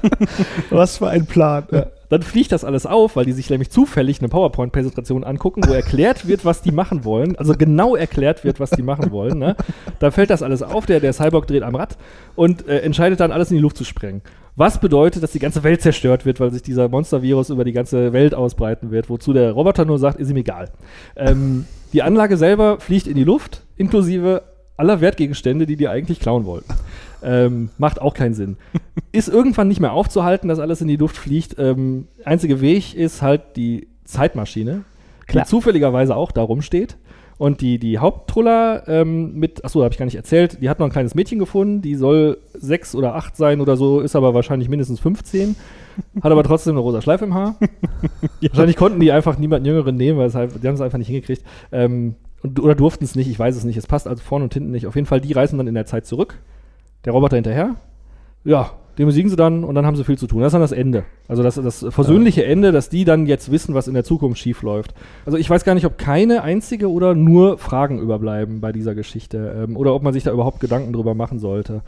Was 0.70 0.98
für 0.98 1.08
ein 1.08 1.26
Plan. 1.26 1.64
Ja. 1.70 1.86
Dann 2.10 2.22
fliegt 2.22 2.52
das 2.52 2.64
alles 2.64 2.86
auf, 2.86 3.16
weil 3.16 3.24
die 3.24 3.32
sich 3.32 3.48
nämlich 3.48 3.70
zufällig 3.70 4.18
eine 4.18 4.28
PowerPoint-Präsentation 4.28 5.24
angucken, 5.24 5.62
wo 5.66 5.72
erklärt 5.72 6.26
wird, 6.26 6.44
was 6.44 6.60
die 6.60 6.72
machen 6.72 7.04
wollen. 7.04 7.36
Also 7.36 7.54
genau 7.54 7.96
erklärt 7.96 8.44
wird, 8.44 8.60
was 8.60 8.70
die 8.70 8.82
machen 8.82 9.12
wollen. 9.12 9.38
Ne? 9.38 9.56
Da 10.00 10.10
fällt 10.10 10.30
das 10.30 10.42
alles 10.42 10.62
auf, 10.62 10.86
der, 10.86 11.00
der 11.00 11.12
Cyborg 11.12 11.46
dreht 11.46 11.62
am 11.62 11.76
Rad 11.76 11.96
und 12.34 12.66
äh, 12.68 12.80
entscheidet 12.80 13.20
dann, 13.20 13.30
alles 13.30 13.50
in 13.50 13.56
die 13.56 13.62
Luft 13.62 13.76
zu 13.76 13.84
sprengen. 13.84 14.22
Was 14.56 14.80
bedeutet, 14.80 15.22
dass 15.22 15.30
die 15.30 15.38
ganze 15.38 15.62
Welt 15.62 15.80
zerstört 15.82 16.26
wird, 16.26 16.40
weil 16.40 16.50
sich 16.50 16.62
dieser 16.62 16.88
Monstervirus 16.88 17.50
über 17.50 17.64
die 17.64 17.72
ganze 17.72 18.12
Welt 18.12 18.34
ausbreiten 18.34 18.90
wird, 18.90 19.08
wozu 19.08 19.32
der 19.32 19.52
Roboter 19.52 19.84
nur 19.84 19.98
sagt, 19.98 20.18
ist 20.18 20.30
ihm 20.30 20.36
egal. 20.36 20.70
Ähm, 21.16 21.64
die 21.92 22.02
Anlage 22.02 22.36
selber 22.36 22.80
fliegt 22.80 23.06
in 23.06 23.14
die 23.14 23.24
Luft, 23.24 23.62
inklusive 23.76 24.42
aller 24.76 25.00
Wertgegenstände, 25.00 25.66
die 25.66 25.76
die 25.76 25.88
eigentlich 25.88 26.18
klauen 26.18 26.44
wollten. 26.44 26.74
Ähm, 27.22 27.70
macht 27.78 28.00
auch 28.00 28.14
keinen 28.14 28.34
Sinn. 28.34 28.56
Ist 29.12 29.28
irgendwann 29.28 29.68
nicht 29.68 29.80
mehr 29.80 29.92
aufzuhalten, 29.92 30.48
dass 30.48 30.58
alles 30.58 30.80
in 30.80 30.88
die 30.88 30.96
Luft 30.96 31.16
fliegt. 31.16 31.56
Ähm, 31.58 32.06
einzige 32.24 32.60
Weg 32.60 32.94
ist 32.94 33.22
halt 33.22 33.56
die 33.56 33.88
Zeitmaschine, 34.04 34.84
Klar. 35.26 35.44
die 35.44 35.50
zufälligerweise 35.50 36.16
auch 36.16 36.32
da 36.32 36.42
rumsteht. 36.42 36.96
Und 37.40 37.62
die, 37.62 37.78
die 37.78 37.98
Haupttruller 37.98 38.86
ähm, 38.86 39.32
mit, 39.34 39.64
achso, 39.64 39.82
habe 39.82 39.94
ich 39.94 39.98
gar 39.98 40.04
nicht 40.04 40.14
erzählt, 40.14 40.58
die 40.60 40.68
hat 40.68 40.78
noch 40.78 40.84
ein 40.84 40.92
kleines 40.92 41.14
Mädchen 41.14 41.38
gefunden, 41.38 41.80
die 41.80 41.94
soll 41.94 42.36
sechs 42.52 42.94
oder 42.94 43.14
acht 43.14 43.34
sein 43.34 43.62
oder 43.62 43.78
so, 43.78 44.00
ist 44.00 44.14
aber 44.14 44.34
wahrscheinlich 44.34 44.68
mindestens 44.68 45.00
15, 45.00 45.56
hat 46.22 46.32
aber 46.32 46.44
trotzdem 46.44 46.74
eine 46.74 46.80
rosa 46.80 47.00
Schleife 47.00 47.24
im 47.24 47.32
Haar. 47.32 47.56
Wahrscheinlich 48.42 48.76
konnten 48.76 49.00
die 49.00 49.10
einfach 49.10 49.38
niemanden 49.38 49.66
Jüngeren 49.66 49.96
nehmen, 49.96 50.18
weil 50.18 50.26
es 50.26 50.34
halt, 50.34 50.62
die 50.62 50.68
haben 50.68 50.74
es 50.74 50.82
einfach 50.82 50.98
nicht 50.98 51.06
hingekriegt. 51.06 51.42
Ähm, 51.72 52.16
und, 52.42 52.60
oder 52.60 52.74
durften 52.74 53.04
es 53.04 53.14
nicht, 53.14 53.30
ich 53.30 53.38
weiß 53.38 53.56
es 53.56 53.64
nicht. 53.64 53.78
Es 53.78 53.86
passt 53.86 54.06
also 54.06 54.22
vorne 54.22 54.44
und 54.44 54.52
hinten 54.52 54.70
nicht. 54.70 54.86
Auf 54.86 54.94
jeden 54.94 55.06
Fall, 55.06 55.22
die 55.22 55.32
reisen 55.32 55.56
dann 55.56 55.66
in 55.66 55.74
der 55.74 55.86
Zeit 55.86 56.04
zurück. 56.04 56.38
Der 57.04 57.12
Roboter 57.12 57.36
hinterher. 57.36 57.76
Ja, 58.44 58.72
den 58.98 59.06
besiegen 59.06 59.30
sie 59.30 59.36
dann 59.36 59.64
und 59.64 59.74
dann 59.74 59.86
haben 59.86 59.96
sie 59.96 60.04
viel 60.04 60.18
zu 60.18 60.26
tun. 60.26 60.40
Das 60.40 60.48
ist 60.48 60.52
dann 60.52 60.60
das 60.60 60.72
Ende. 60.72 61.04
Also 61.28 61.42
das, 61.42 61.54
das 61.54 61.86
versöhnliche 61.88 62.44
Ende, 62.44 62.72
dass 62.72 62.88
die 62.88 63.04
dann 63.04 63.26
jetzt 63.26 63.50
wissen, 63.50 63.74
was 63.74 63.88
in 63.88 63.94
der 63.94 64.04
Zukunft 64.04 64.38
schief 64.38 64.62
läuft. 64.62 64.94
Also 65.24 65.38
ich 65.38 65.48
weiß 65.48 65.64
gar 65.64 65.74
nicht, 65.74 65.86
ob 65.86 65.96
keine 65.96 66.42
einzige 66.42 66.90
oder 66.90 67.14
nur 67.14 67.56
Fragen 67.58 67.98
überbleiben 67.98 68.60
bei 68.60 68.72
dieser 68.72 68.94
Geschichte. 68.94 69.64
Ähm, 69.68 69.76
oder 69.76 69.94
ob 69.94 70.02
man 70.02 70.12
sich 70.12 70.24
da 70.24 70.32
überhaupt 70.32 70.60
Gedanken 70.60 70.92
drüber 70.92 71.14
machen 71.14 71.38
sollte. 71.38 71.82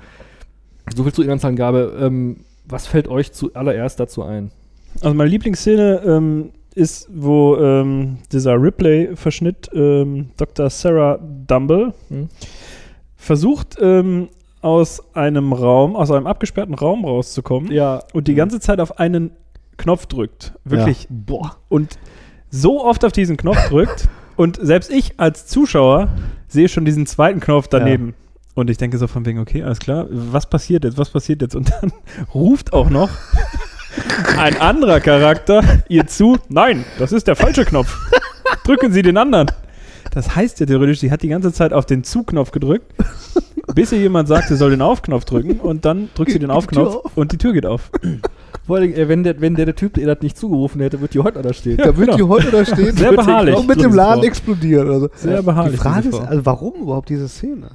So 0.94 1.02
viel 1.02 1.12
zu 1.12 1.22
Inhaltsangabe. 1.22 1.98
Ähm, 2.00 2.44
was 2.64 2.86
fällt 2.86 3.08
euch 3.08 3.32
zuallererst 3.32 4.00
dazu 4.00 4.22
ein? 4.22 4.50
Also 5.00 5.14
meine 5.14 5.30
Lieblingsszene 5.30 6.02
ähm, 6.06 6.50
ist, 6.74 7.10
wo 7.12 7.56
ähm, 7.56 8.18
dieser 8.32 8.54
Ripley-Verschnitt 8.54 9.70
ähm, 9.74 10.30
Dr. 10.36 10.70
Sarah 10.70 11.18
Dumble 11.46 11.92
Hm? 12.08 12.28
versucht, 13.16 13.76
ähm, 13.80 14.28
aus 14.62 15.02
einem 15.14 15.52
Raum, 15.52 15.96
aus 15.96 16.10
einem 16.10 16.26
abgesperrten 16.26 16.74
Raum 16.74 17.04
rauszukommen 17.04 17.70
Ja, 17.70 18.02
und 18.12 18.28
die 18.28 18.34
ganze 18.34 18.60
Zeit 18.60 18.80
auf 18.80 18.98
einen 18.98 19.32
Knopf 19.76 20.06
drückt. 20.06 20.52
Wirklich. 20.64 21.06
Boah. 21.10 21.56
Und 21.68 21.98
so 22.50 22.84
oft 22.84 23.04
auf 23.04 23.12
diesen 23.12 23.36
Knopf 23.36 23.68
drückt 23.68 24.08
und 24.36 24.58
selbst 24.60 24.90
ich 24.90 25.18
als 25.18 25.46
Zuschauer 25.46 26.08
sehe 26.48 26.68
schon 26.68 26.84
diesen 26.84 27.06
zweiten 27.06 27.40
Knopf 27.40 27.68
daneben. 27.68 28.14
Und 28.54 28.68
ich 28.68 28.76
denke 28.76 28.98
so 28.98 29.06
von 29.06 29.24
wegen, 29.24 29.38
okay, 29.38 29.62
alles 29.62 29.78
klar, 29.78 30.06
was 30.10 30.48
passiert 30.48 30.84
jetzt, 30.84 30.98
was 30.98 31.10
passiert 31.10 31.42
jetzt? 31.42 31.56
Und 31.56 31.72
dann 31.72 31.92
ruft 32.34 32.72
auch 32.72 32.90
noch 32.90 33.10
ein 34.38 34.60
anderer 34.60 35.00
Charakter 35.00 35.62
ihr 35.88 36.06
zu, 36.06 36.38
nein, 36.48 36.84
das 36.98 37.12
ist 37.12 37.26
der 37.26 37.36
falsche 37.36 37.64
Knopf. 37.64 37.98
Drücken 38.64 38.92
Sie 38.92 39.02
den 39.02 39.16
anderen. 39.16 39.50
Das 40.12 40.36
heißt 40.36 40.60
ja 40.60 40.66
theoretisch, 40.66 41.00
sie 41.00 41.10
hat 41.10 41.22
die 41.22 41.28
ganze 41.28 41.52
Zeit 41.52 41.72
auf 41.72 41.86
den 41.86 42.04
Zu-Knopf 42.04 42.50
gedrückt, 42.50 42.92
bis 43.74 43.92
ihr 43.92 43.98
jemand 43.98 44.28
sagt, 44.28 44.48
sie 44.48 44.56
soll 44.56 44.70
den 44.70 44.82
Auf-Knopf 44.82 45.24
drücken 45.24 45.60
und 45.60 45.84
dann 45.84 46.08
drückt 46.14 46.30
sie 46.32 46.38
den 46.38 46.50
Auf-Knopf 46.50 46.96
auf. 47.04 47.16
und 47.16 47.32
die 47.32 47.38
Tür 47.38 47.52
geht 47.52 47.66
auf. 47.66 47.90
Vor 48.66 48.76
allem, 48.76 48.92
äh, 48.94 49.08
wenn 49.08 49.22
der, 49.24 49.40
wenn 49.40 49.54
der, 49.54 49.64
der 49.66 49.74
Typ 49.74 49.96
ihr 49.98 50.06
das 50.06 50.20
nicht 50.22 50.36
zugerufen 50.36 50.80
hätte, 50.80 51.00
wird 51.00 51.14
die 51.14 51.20
heute 51.20 51.42
da 51.42 51.52
stehen. 51.52 51.76
Da 51.78 51.96
wird 51.96 52.10
genau. 52.10 52.16
die 52.16 52.22
heute 52.22 52.50
da 52.50 52.64
stehen. 52.64 52.96
Sehr 52.96 53.12
beharrlich. 53.12 53.56
Und 53.56 53.66
mit 53.68 53.80
dem 53.82 53.92
Laden 53.92 54.22
explodieren. 54.24 54.88
Also. 54.90 55.08
Sehr 55.14 55.42
beharrlich, 55.42 55.74
Die 55.74 55.78
Frage 55.78 56.08
ist, 56.08 56.20
also 56.20 56.46
warum 56.46 56.74
überhaupt 56.82 57.08
diese 57.08 57.28
Szene? 57.28 57.70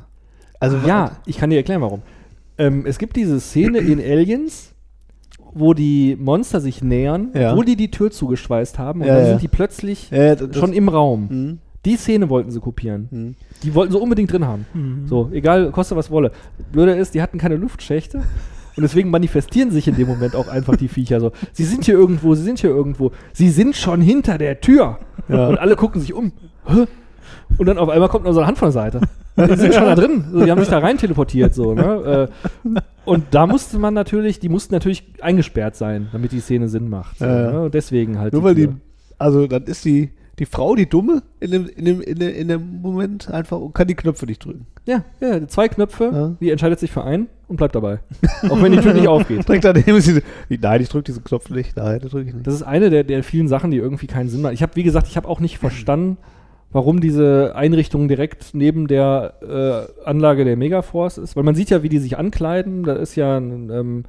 Also 0.59 0.77
Ja, 0.85 1.17
ich 1.25 1.37
kann 1.37 1.49
dir 1.49 1.57
erklären, 1.57 1.81
warum. 1.81 2.01
Ähm, 2.57 2.85
es 2.85 2.97
gibt 2.97 3.15
diese 3.15 3.39
Szene 3.39 3.79
in 3.79 3.99
Aliens, 3.99 4.73
wo 5.53 5.73
die 5.73 6.15
Monster 6.19 6.61
sich 6.61 6.81
nähern, 6.81 7.29
Ja. 7.33 7.55
wo 7.55 7.63
die 7.63 7.75
die 7.75 7.91
Tür 7.91 8.09
zugeschweißt 8.11 8.79
haben 8.79 9.01
und 9.01 9.07
Ja, 9.07 9.15
dann 9.15 9.23
ja. 9.23 9.29
sind 9.31 9.41
die 9.41 9.47
plötzlich 9.47 10.09
schon 10.51 10.73
im 10.73 10.89
Raum. 10.89 11.27
Mhm. 11.29 11.57
Die 11.87 11.95
Szene 11.95 12.29
wollten 12.29 12.51
sie 12.51 12.59
kopieren. 12.59 13.07
Mhm. 13.11 13.35
Die 13.63 13.73
wollten 13.73 13.93
sie 13.93 13.99
unbedingt 13.99 14.31
drin 14.31 14.45
haben. 14.45 14.65
So, 15.05 15.29
egal, 15.33 15.71
koste 15.71 15.95
was 15.95 16.11
wolle. 16.11 16.31
Blöde 16.71 16.91
ist, 16.93 17.13
die 17.15 17.21
hatten 17.21 17.37
keine 17.37 17.55
Luftschächte. 17.55 18.17
Und 18.75 18.83
deswegen 18.83 19.09
manifestieren 19.09 19.71
sich 19.71 19.87
in 19.87 19.95
dem 19.95 20.07
Moment 20.07 20.35
auch 20.35 20.49
einfach 20.49 20.75
die 20.75 20.87
Viecher 20.89 21.19
so. 21.19 21.31
Sie 21.53 21.63
sind 21.63 21.85
hier 21.85 21.95
irgendwo, 21.95 22.35
sie 22.35 22.43
sind 22.43 22.59
hier 22.59 22.69
irgendwo. 22.69 23.11
Sie 23.33 23.49
sind 23.49 23.75
schon 23.75 24.01
hinter 24.01 24.37
der 24.37 24.61
Tür. 24.61 24.99
Und 25.29 25.57
alle 25.57 25.75
gucken 25.75 25.99
sich 26.01 26.13
um. 26.13 26.31
Hä? 26.67 26.85
Und 27.57 27.65
dann 27.65 27.77
auf 27.77 27.89
einmal 27.89 28.09
kommt 28.09 28.25
nur 28.25 28.33
so 28.33 28.39
eine 28.41 28.47
Hand 28.47 28.57
von 28.57 28.67
der 28.67 28.71
Seite. 28.73 29.01
Die 29.37 29.55
sind 29.55 29.73
schon 29.73 29.85
da 29.85 29.95
drin. 29.95 30.25
So, 30.31 30.43
die 30.43 30.51
haben 30.51 30.59
sich 30.59 30.69
da 30.69 30.79
rein 30.79 30.97
teleportiert. 30.97 31.55
So, 31.55 31.73
ne? 31.73 32.29
Äh, 32.65 32.79
Und 33.05 33.23
da 33.31 33.47
musste 33.47 33.79
man 33.79 33.93
natürlich, 33.93 34.39
die 34.39 34.49
mussten 34.49 34.73
natürlich 34.73 35.03
eingesperrt 35.21 35.75
sein, 35.75 36.09
damit 36.11 36.31
die 36.33 36.39
Szene 36.39 36.67
Sinn 36.67 36.89
macht. 36.89 37.17
So, 37.19 37.25
Ja, 37.25 37.41
ja. 37.51 37.61
ne? 37.63 37.69
Deswegen 37.71 38.19
halt. 38.19 38.33
Nur 38.33 38.43
weil 38.43 38.55
die, 38.55 38.67
Tür. 38.67 38.75
also 39.17 39.47
dann 39.47 39.63
ist 39.63 39.85
die, 39.85 40.09
die 40.39 40.45
Frau 40.45 40.75
die 40.75 40.87
Dumme 40.87 41.23
in 41.39 41.51
dem, 41.51 41.67
in 41.67 41.85
dem, 41.85 42.01
in 42.01 42.19
dem, 42.19 42.29
in 42.35 42.47
dem 42.47 42.81
Moment 42.81 43.29
einfach 43.31 43.57
und 43.59 43.73
kann 43.73 43.87
die 43.87 43.95
Knöpfe 43.95 44.25
nicht 44.25 44.43
drücken. 44.45 44.67
Ja, 44.85 45.03
ja, 45.19 45.47
zwei 45.47 45.67
Knöpfe, 45.67 46.11
Ja. 46.13 46.35
die 46.39 46.51
entscheidet 46.51 46.79
sich 46.79 46.91
für 46.91 47.03
einen 47.03 47.27
und 47.47 47.57
bleibt 47.57 47.75
dabei. 47.75 47.99
Auch 48.49 48.61
wenn 48.61 48.71
die 48.71 48.79
Tür 48.79 48.93
nicht 48.93 49.07
aufgeht. 49.07 49.45
Direkt 49.47 49.65
daneben 49.65 49.95
ist 49.97 50.05
sie, 50.05 50.21
nein, 50.49 50.81
ich 50.81 50.89
drücke 50.89 51.05
diesen 51.05 51.23
Knopf 51.23 51.49
nicht, 51.49 51.75
nein, 51.75 51.99
das 52.01 52.11
drücke 52.11 52.29
ich 52.29 52.35
nicht. 52.35 52.45
Das 52.45 52.53
ist 52.53 52.63
eine 52.63 52.89
der, 52.89 53.03
der 53.03 53.23
vielen 53.23 53.47
Sachen, 53.47 53.71
die 53.71 53.77
irgendwie 53.77 54.07
keinen 54.07 54.29
Sinn 54.29 54.41
machen. 54.41 54.53
Ich 54.53 54.61
habe, 54.61 54.75
wie 54.75 54.83
gesagt, 54.83 55.07
ich 55.07 55.17
habe 55.17 55.27
auch 55.27 55.39
nicht 55.39 55.57
verstanden, 55.57 56.17
warum 56.71 57.01
diese 57.01 57.53
Einrichtung 57.55 58.07
direkt 58.07 58.53
neben 58.53 58.87
der 58.87 59.87
äh, 60.05 60.07
Anlage 60.07 60.45
der 60.45 60.55
Megaforce 60.57 61.17
ist. 61.17 61.35
Weil 61.35 61.43
man 61.43 61.55
sieht 61.55 61.69
ja, 61.71 61.81
wie 61.81 61.89
die 61.89 61.99
sich 61.99 62.17
ankleiden. 62.17 62.83
Da 62.83 62.93
ist 62.93 63.15
ja 63.15 63.37
ein, 63.37 63.69
ähm, 63.71 64.03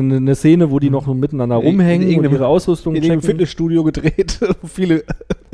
eine, 0.00 0.16
eine 0.16 0.34
Szene, 0.34 0.70
wo 0.70 0.78
die 0.78 0.90
noch 0.90 1.06
mit 1.12 1.32
einander 1.32 1.56
In- 1.56 1.62
in 1.62 1.68
rumhängen 1.68 2.18
und 2.18 2.32
ihre 2.32 2.46
Ausrüstung 2.46 2.94
in 2.94 3.02
checken. 3.02 3.22
Fitnessstudio 3.22 3.84
gedreht, 3.90 4.40
viele, 4.64 5.04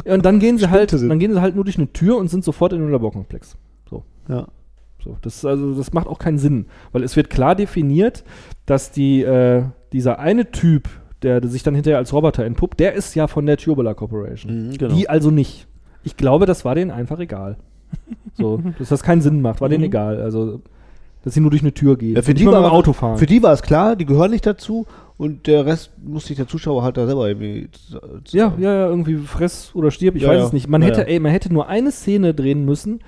Ja, 0.05 0.15
und 0.15 0.25
dann 0.25 0.39
gehen 0.39 0.59
sie 0.59 0.71
halt, 0.71 0.91
sind. 0.91 1.09
dann 1.09 1.19
gehen 1.19 1.33
sie 1.33 1.41
halt 1.41 1.55
nur 1.55 1.65
durch 1.65 1.79
eine 1.79 1.93
Tür 1.93 2.17
und 2.17 2.29
sind 2.29 2.45
sofort 2.45 2.73
in 2.73 2.81
einem 2.81 2.91
Laborkomplex. 2.91 3.57
So. 3.89 4.05
ja. 4.29 4.47
So, 5.05 5.17
das, 5.21 5.37
ist 5.39 5.45
also, 5.45 5.75
das 5.75 5.93
macht 5.93 6.07
auch 6.07 6.21
keinen 6.21 6.39
Sinn, 6.39 6.67
weil 6.93 7.03
es 7.03 7.17
wird 7.17 7.29
klar 7.29 7.57
definiert, 7.57 8.23
dass 8.67 8.93
die, 8.93 9.23
äh, 9.23 9.65
dieser 9.93 10.21
eine 10.21 10.53
Typ, 10.53 10.89
der, 11.23 11.41
der 11.41 11.51
sich 11.51 11.65
dann 11.65 11.75
hinterher 11.75 11.99
als 11.99 12.13
Roboter 12.13 12.45
entpuppt, 12.45 12.79
der 12.79 12.93
ist 12.95 13.15
ja 13.17 13.27
von 13.27 13.45
der 13.45 13.57
Tubular 13.57 13.97
Corporation. 13.97 14.69
Mhm, 14.69 14.79
genau. 14.79 14.95
Die 14.95 15.09
also 15.09 15.33
nicht. 15.33 15.67
Ich 16.05 16.17
glaube, 16.17 16.47
das 16.47 16.65
war 16.65 16.77
denen 16.77 16.93
einfach 16.93 17.19
egal. 17.19 17.57
So, 18.35 18.61
dass 18.79 18.91
das 18.91 19.03
keinen 19.03 19.23
Sinn 19.23 19.41
macht, 19.43 19.61
war 19.61 19.69
denen 19.69 19.81
Mhm. 19.83 19.87
egal. 19.87 20.21
Also, 20.21 20.61
dass 21.25 21.35
sie 21.35 21.41
nur 21.41 21.51
durch 21.51 21.63
eine 21.63 21.73
Tür 21.75 21.97
gehen. 21.97 22.17
Ja, 22.17 22.23
für 22.23 22.35
die 22.35 22.47
war- 22.47 22.73
Auto 22.73 22.93
fahren. 22.93 23.19
Für 23.19 23.27
die 23.27 23.43
war 23.43 23.53
es 23.53 23.63
klar, 23.63 23.97
die 23.97 24.07
gehören 24.07 24.31
nicht 24.31 24.47
dazu 24.47 24.87
und 25.19 25.47
der 25.47 25.67
Rest 25.67 25.91
muss 26.05 26.27
sich 26.27 26.37
der 26.37 26.49
Zuschauer 26.49 26.83
halt 26.83 26.97
da 26.97 27.07
selber 27.07 27.29
irgendwie. 27.29 27.69
z- 27.71 28.01
z- 28.25 28.33
ja, 28.35 28.53
ja, 28.59 28.75
ja, 28.75 28.89
irgendwie 28.89 29.17
fress 29.17 29.71
oder 29.75 29.91
stirb, 29.91 30.17
ich 30.17 30.23
Ja, 30.23 30.29
weiß 30.31 30.39
ja. 30.41 30.47
es 30.47 30.53
nicht. 30.53 30.69
Man 30.69 30.83
hätte, 30.83 31.07
ey, 31.07 31.21
man 31.21 31.31
hätte 31.33 31.53
nur 31.53 31.69
eine 31.69 31.93
Szene 31.93 32.35
drehen 32.35 32.65
müssen, 32.65 33.01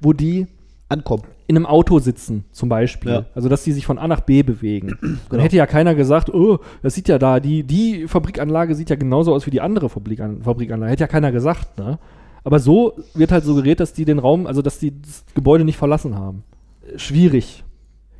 wo 0.00 0.12
die 0.12 0.46
Ankommen. 0.88 1.22
in 1.46 1.56
einem 1.56 1.66
Auto 1.66 1.98
sitzen, 1.98 2.44
zum 2.52 2.68
Beispiel. 2.68 3.10
Ja. 3.10 3.24
Also, 3.34 3.48
dass 3.48 3.64
die 3.64 3.72
sich 3.72 3.84
von 3.84 3.98
A 3.98 4.06
nach 4.06 4.20
B 4.20 4.42
bewegen. 4.44 4.96
Dann 5.02 5.18
Genau. 5.30 5.42
hätte 5.42 5.56
ja 5.56 5.66
keiner 5.66 5.94
gesagt, 5.96 6.32
oh, 6.32 6.58
das 6.82 6.94
sieht 6.94 7.08
ja 7.08 7.18
da, 7.18 7.40
die, 7.40 7.64
die 7.64 8.06
Fabrikanlage 8.06 8.74
sieht 8.76 8.88
ja 8.88 8.94
genauso 8.96 9.34
aus 9.34 9.46
wie 9.46 9.50
die 9.50 9.60
andere 9.60 9.88
Fabrikan 9.88 10.42
Fabrikanlage. 10.42 10.92
Hätte 10.92 11.02
ja 11.04 11.08
keiner 11.08 11.32
gesagt, 11.32 11.76
ne? 11.78 11.98
Aber 12.44 12.58
so 12.60 12.94
wird 13.14 13.32
halt 13.32 13.44
suggeriert, 13.44 13.80
dass 13.80 13.92
die 13.92 14.04
den 14.04 14.18
Raum, 14.20 14.46
also 14.46 14.62
dass 14.62 14.78
die 14.78 14.92
das 15.00 15.24
Gebäude 15.34 15.64
nicht 15.64 15.76
verlassen 15.76 16.16
haben. 16.16 16.44
Äh, 16.94 16.98
Schwierig. 16.98 17.64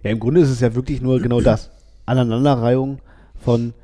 Ja, 0.02 0.10
im 0.10 0.20
Grunde 0.20 0.40
ist 0.40 0.50
es 0.50 0.60
ja 0.60 0.74
wirklich 0.74 1.00
nur 1.02 1.20
genau 1.20 1.40
das. 1.40 1.70
Aneinanderreihung 2.06 2.98
von 3.36 3.74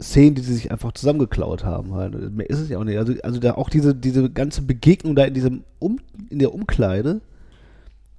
Szenen, 0.00 0.34
die 0.34 0.42
sie 0.42 0.54
sich 0.54 0.70
einfach 0.70 0.92
zusammengeklaut 0.92 1.64
haben. 1.64 1.94
Halt. 1.94 2.32
Mehr 2.32 2.50
ist 2.50 2.58
es 2.58 2.68
ja 2.68 2.78
auch 2.78 2.84
nicht. 2.84 2.98
Also, 2.98 3.14
also 3.22 3.40
da 3.40 3.54
auch 3.54 3.70
diese, 3.70 3.94
diese 3.94 4.28
ganze 4.30 4.62
Begegnung 4.62 5.14
da 5.14 5.24
in 5.24 5.34
diesem 5.34 5.64
um, 5.78 5.98
in 6.28 6.38
der 6.38 6.52
Umkleide, 6.52 7.20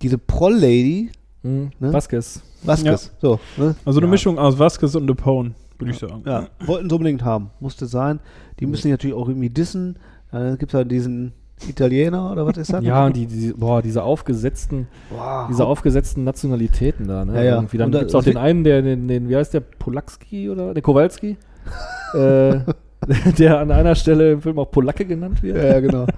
diese 0.01 0.17
Proll-Lady, 0.17 1.11
Hm. 1.43 1.69
Ne? 1.79 1.93
Vasquez. 1.93 2.41
Vasquez, 2.63 3.11
so, 3.21 3.39
ne? 3.57 3.75
Also 3.85 3.99
eine 3.99 4.07
Ja. 4.07 4.11
Mischung 4.11 4.39
aus 4.39 4.57
Vasquez 4.57 4.95
und 4.95 5.05
Depone, 5.05 5.53
würde 5.77 5.91
ich 5.91 5.99
sagen. 5.99 6.23
Ja, 6.25 6.47
wollten 6.65 6.89
sie 6.89 6.95
unbedingt 6.95 7.23
haben. 7.23 7.51
Musste 7.59 7.85
sein. 7.85 8.19
Die 8.59 8.65
müssen 8.65 8.83
sich 8.83 8.91
natürlich 8.91 9.15
auch 9.15 9.29
irgendwie 9.29 9.51
dissen. 9.51 9.97
Dann 10.31 10.57
gibt 10.57 10.71
es 10.73 10.75
halt 10.75 10.91
diesen 10.91 11.33
Italiener 11.67 12.31
oder 12.31 12.45
was 12.45 12.57
ist 12.57 12.71
das? 12.71 12.83
Ja, 12.83 13.05
und 13.05 13.15
die, 13.15 13.25
die, 13.25 13.53
boah, 13.53 13.81
diese 13.81 14.03
aufgesetzten, 14.03 14.87
Boah, 15.09 15.47
diese 15.49 15.65
aufgesetzten 15.65 16.23
Nationalitäten 16.23 17.07
da, 17.07 17.25
ne? 17.25 17.35
Ja, 17.35 17.43
ja. 17.43 17.55
Irgendwie. 17.55 17.77
Dann 17.77 17.91
da- 17.91 17.99
gibt 17.99 18.11
es 18.11 18.15
auch 18.15 18.23
den 18.23 18.37
einen, 18.37 18.63
der, 18.63 18.81
den, 18.81 19.07
den, 19.07 19.27
wie 19.29 19.35
heißt 19.35 19.53
der, 19.53 19.61
Polakski 19.61 20.49
oder, 20.49 20.73
der 20.73 20.83
Kowalski? 20.83 21.37
äh, 22.13 22.59
der 23.37 23.59
an 23.59 23.71
einer 23.71 23.95
Stelle 23.95 24.33
im 24.33 24.41
Film 24.41 24.59
auch 24.59 24.69
Polacke 24.71 25.05
genannt 25.05 25.41
wird. 25.43 25.57
ja, 25.57 25.63
ja, 25.65 25.79
genau. 25.79 26.05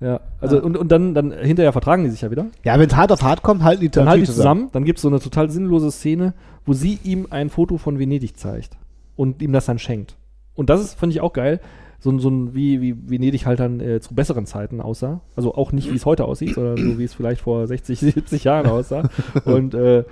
Ja, 0.00 0.20
also 0.40 0.58
Ja. 0.58 0.62
und, 0.62 0.76
und 0.76 0.92
dann, 0.92 1.12
dann 1.12 1.32
hinterher 1.32 1.72
vertragen 1.72 2.04
die 2.04 2.10
sich 2.10 2.20
ja 2.20 2.30
wieder. 2.30 2.46
Ja, 2.62 2.78
wenn 2.78 2.88
es 2.88 2.94
hart 2.94 3.10
auf 3.10 3.22
hart 3.24 3.42
kommt, 3.42 3.64
halten 3.64 3.80
die 3.80 3.88
Dann 3.90 4.06
halten 4.08 4.18
die 4.18 4.26
natürlich 4.26 4.36
zusammen, 4.36 4.68
dann 4.70 4.84
gibt 4.84 4.98
es 4.98 5.02
so 5.02 5.08
eine 5.08 5.18
total 5.18 5.50
sinnlose 5.50 5.90
Szene, 5.90 6.34
wo 6.64 6.72
sie 6.72 7.00
ihm 7.02 7.26
ein 7.30 7.50
Foto 7.50 7.78
von 7.78 7.98
Venedig 7.98 8.36
zeigt 8.38 8.76
und 9.16 9.42
ihm 9.42 9.52
das 9.52 9.66
dann 9.66 9.80
schenkt. 9.80 10.14
Und 10.54 10.70
das 10.70 10.80
ist, 10.82 10.94
fand 11.00 11.12
ich 11.12 11.20
auch 11.20 11.32
geil, 11.32 11.58
so, 12.00 12.10
ein- 12.10 12.18
so 12.20 12.28
ein, 12.30 12.54
wie, 12.54 12.80
wie 12.80 12.94
Venedig 13.10 13.44
halt 13.46 13.58
dann 13.60 13.80
äh, 13.80 14.00
zu 14.00 14.14
besseren 14.14 14.46
Zeiten 14.46 14.80
aussah. 14.80 15.20
Also 15.36 15.54
auch 15.54 15.72
nicht, 15.72 15.90
wie 15.92 15.96
es 15.96 16.06
heute 16.06 16.24
aussieht, 16.26 16.54
sondern 16.54 16.76
so, 16.76 16.98
wie 16.98 17.04
es 17.04 17.14
vielleicht 17.14 17.40
vor 17.40 17.66
60, 17.66 17.98
70 17.98 18.44
Jahren 18.44 18.66
aussah. 18.66 19.08
und 19.44 19.74
äh, 19.74 20.04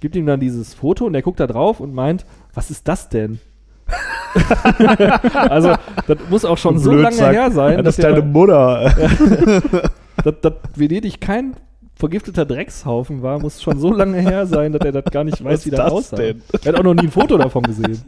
gibt 0.00 0.16
ihm 0.16 0.26
dann 0.26 0.40
dieses 0.40 0.74
Foto 0.74 1.04
und 1.06 1.14
er 1.14 1.22
guckt 1.22 1.40
da 1.40 1.46
drauf 1.46 1.80
und 1.80 1.94
meint, 1.94 2.24
was 2.54 2.70
ist 2.70 2.86
das 2.88 3.08
denn? 3.08 3.38
also, 5.34 5.74
das 6.06 6.18
muss 6.30 6.44
auch 6.44 6.58
schon 6.58 6.78
so 6.78 6.92
lange 6.92 7.16
her 7.16 7.50
sein, 7.50 7.76
Ja, 7.78 7.82
das 7.82 7.98
ist 7.98 8.04
deine 8.04 8.22
Mutter. 8.22 8.94
dass, 10.24 10.34
dass 10.42 10.52
Venedig 10.74 11.20
kein 11.20 11.54
vergifteter 11.94 12.44
Dreckshaufen 12.44 13.22
war, 13.22 13.38
muss 13.40 13.62
schon 13.62 13.78
so 13.80 13.92
lange 13.92 14.18
her 14.20 14.46
sein, 14.46 14.72
dass 14.72 14.84
er 14.84 14.92
das 14.92 15.04
gar 15.10 15.24
nicht 15.24 15.42
weiß, 15.42 15.60
Was 15.60 15.66
wie 15.66 15.70
das 15.70 15.80
das 15.80 15.92
aussah. 15.92 16.16
denn? 16.16 16.42
Er 16.62 16.72
hat 16.72 16.78
auch 16.80 16.84
noch 16.84 16.94
nie 16.94 17.04
ein 17.06 17.10
Foto 17.10 17.36
davon 17.38 17.62
gesehen. 17.64 18.02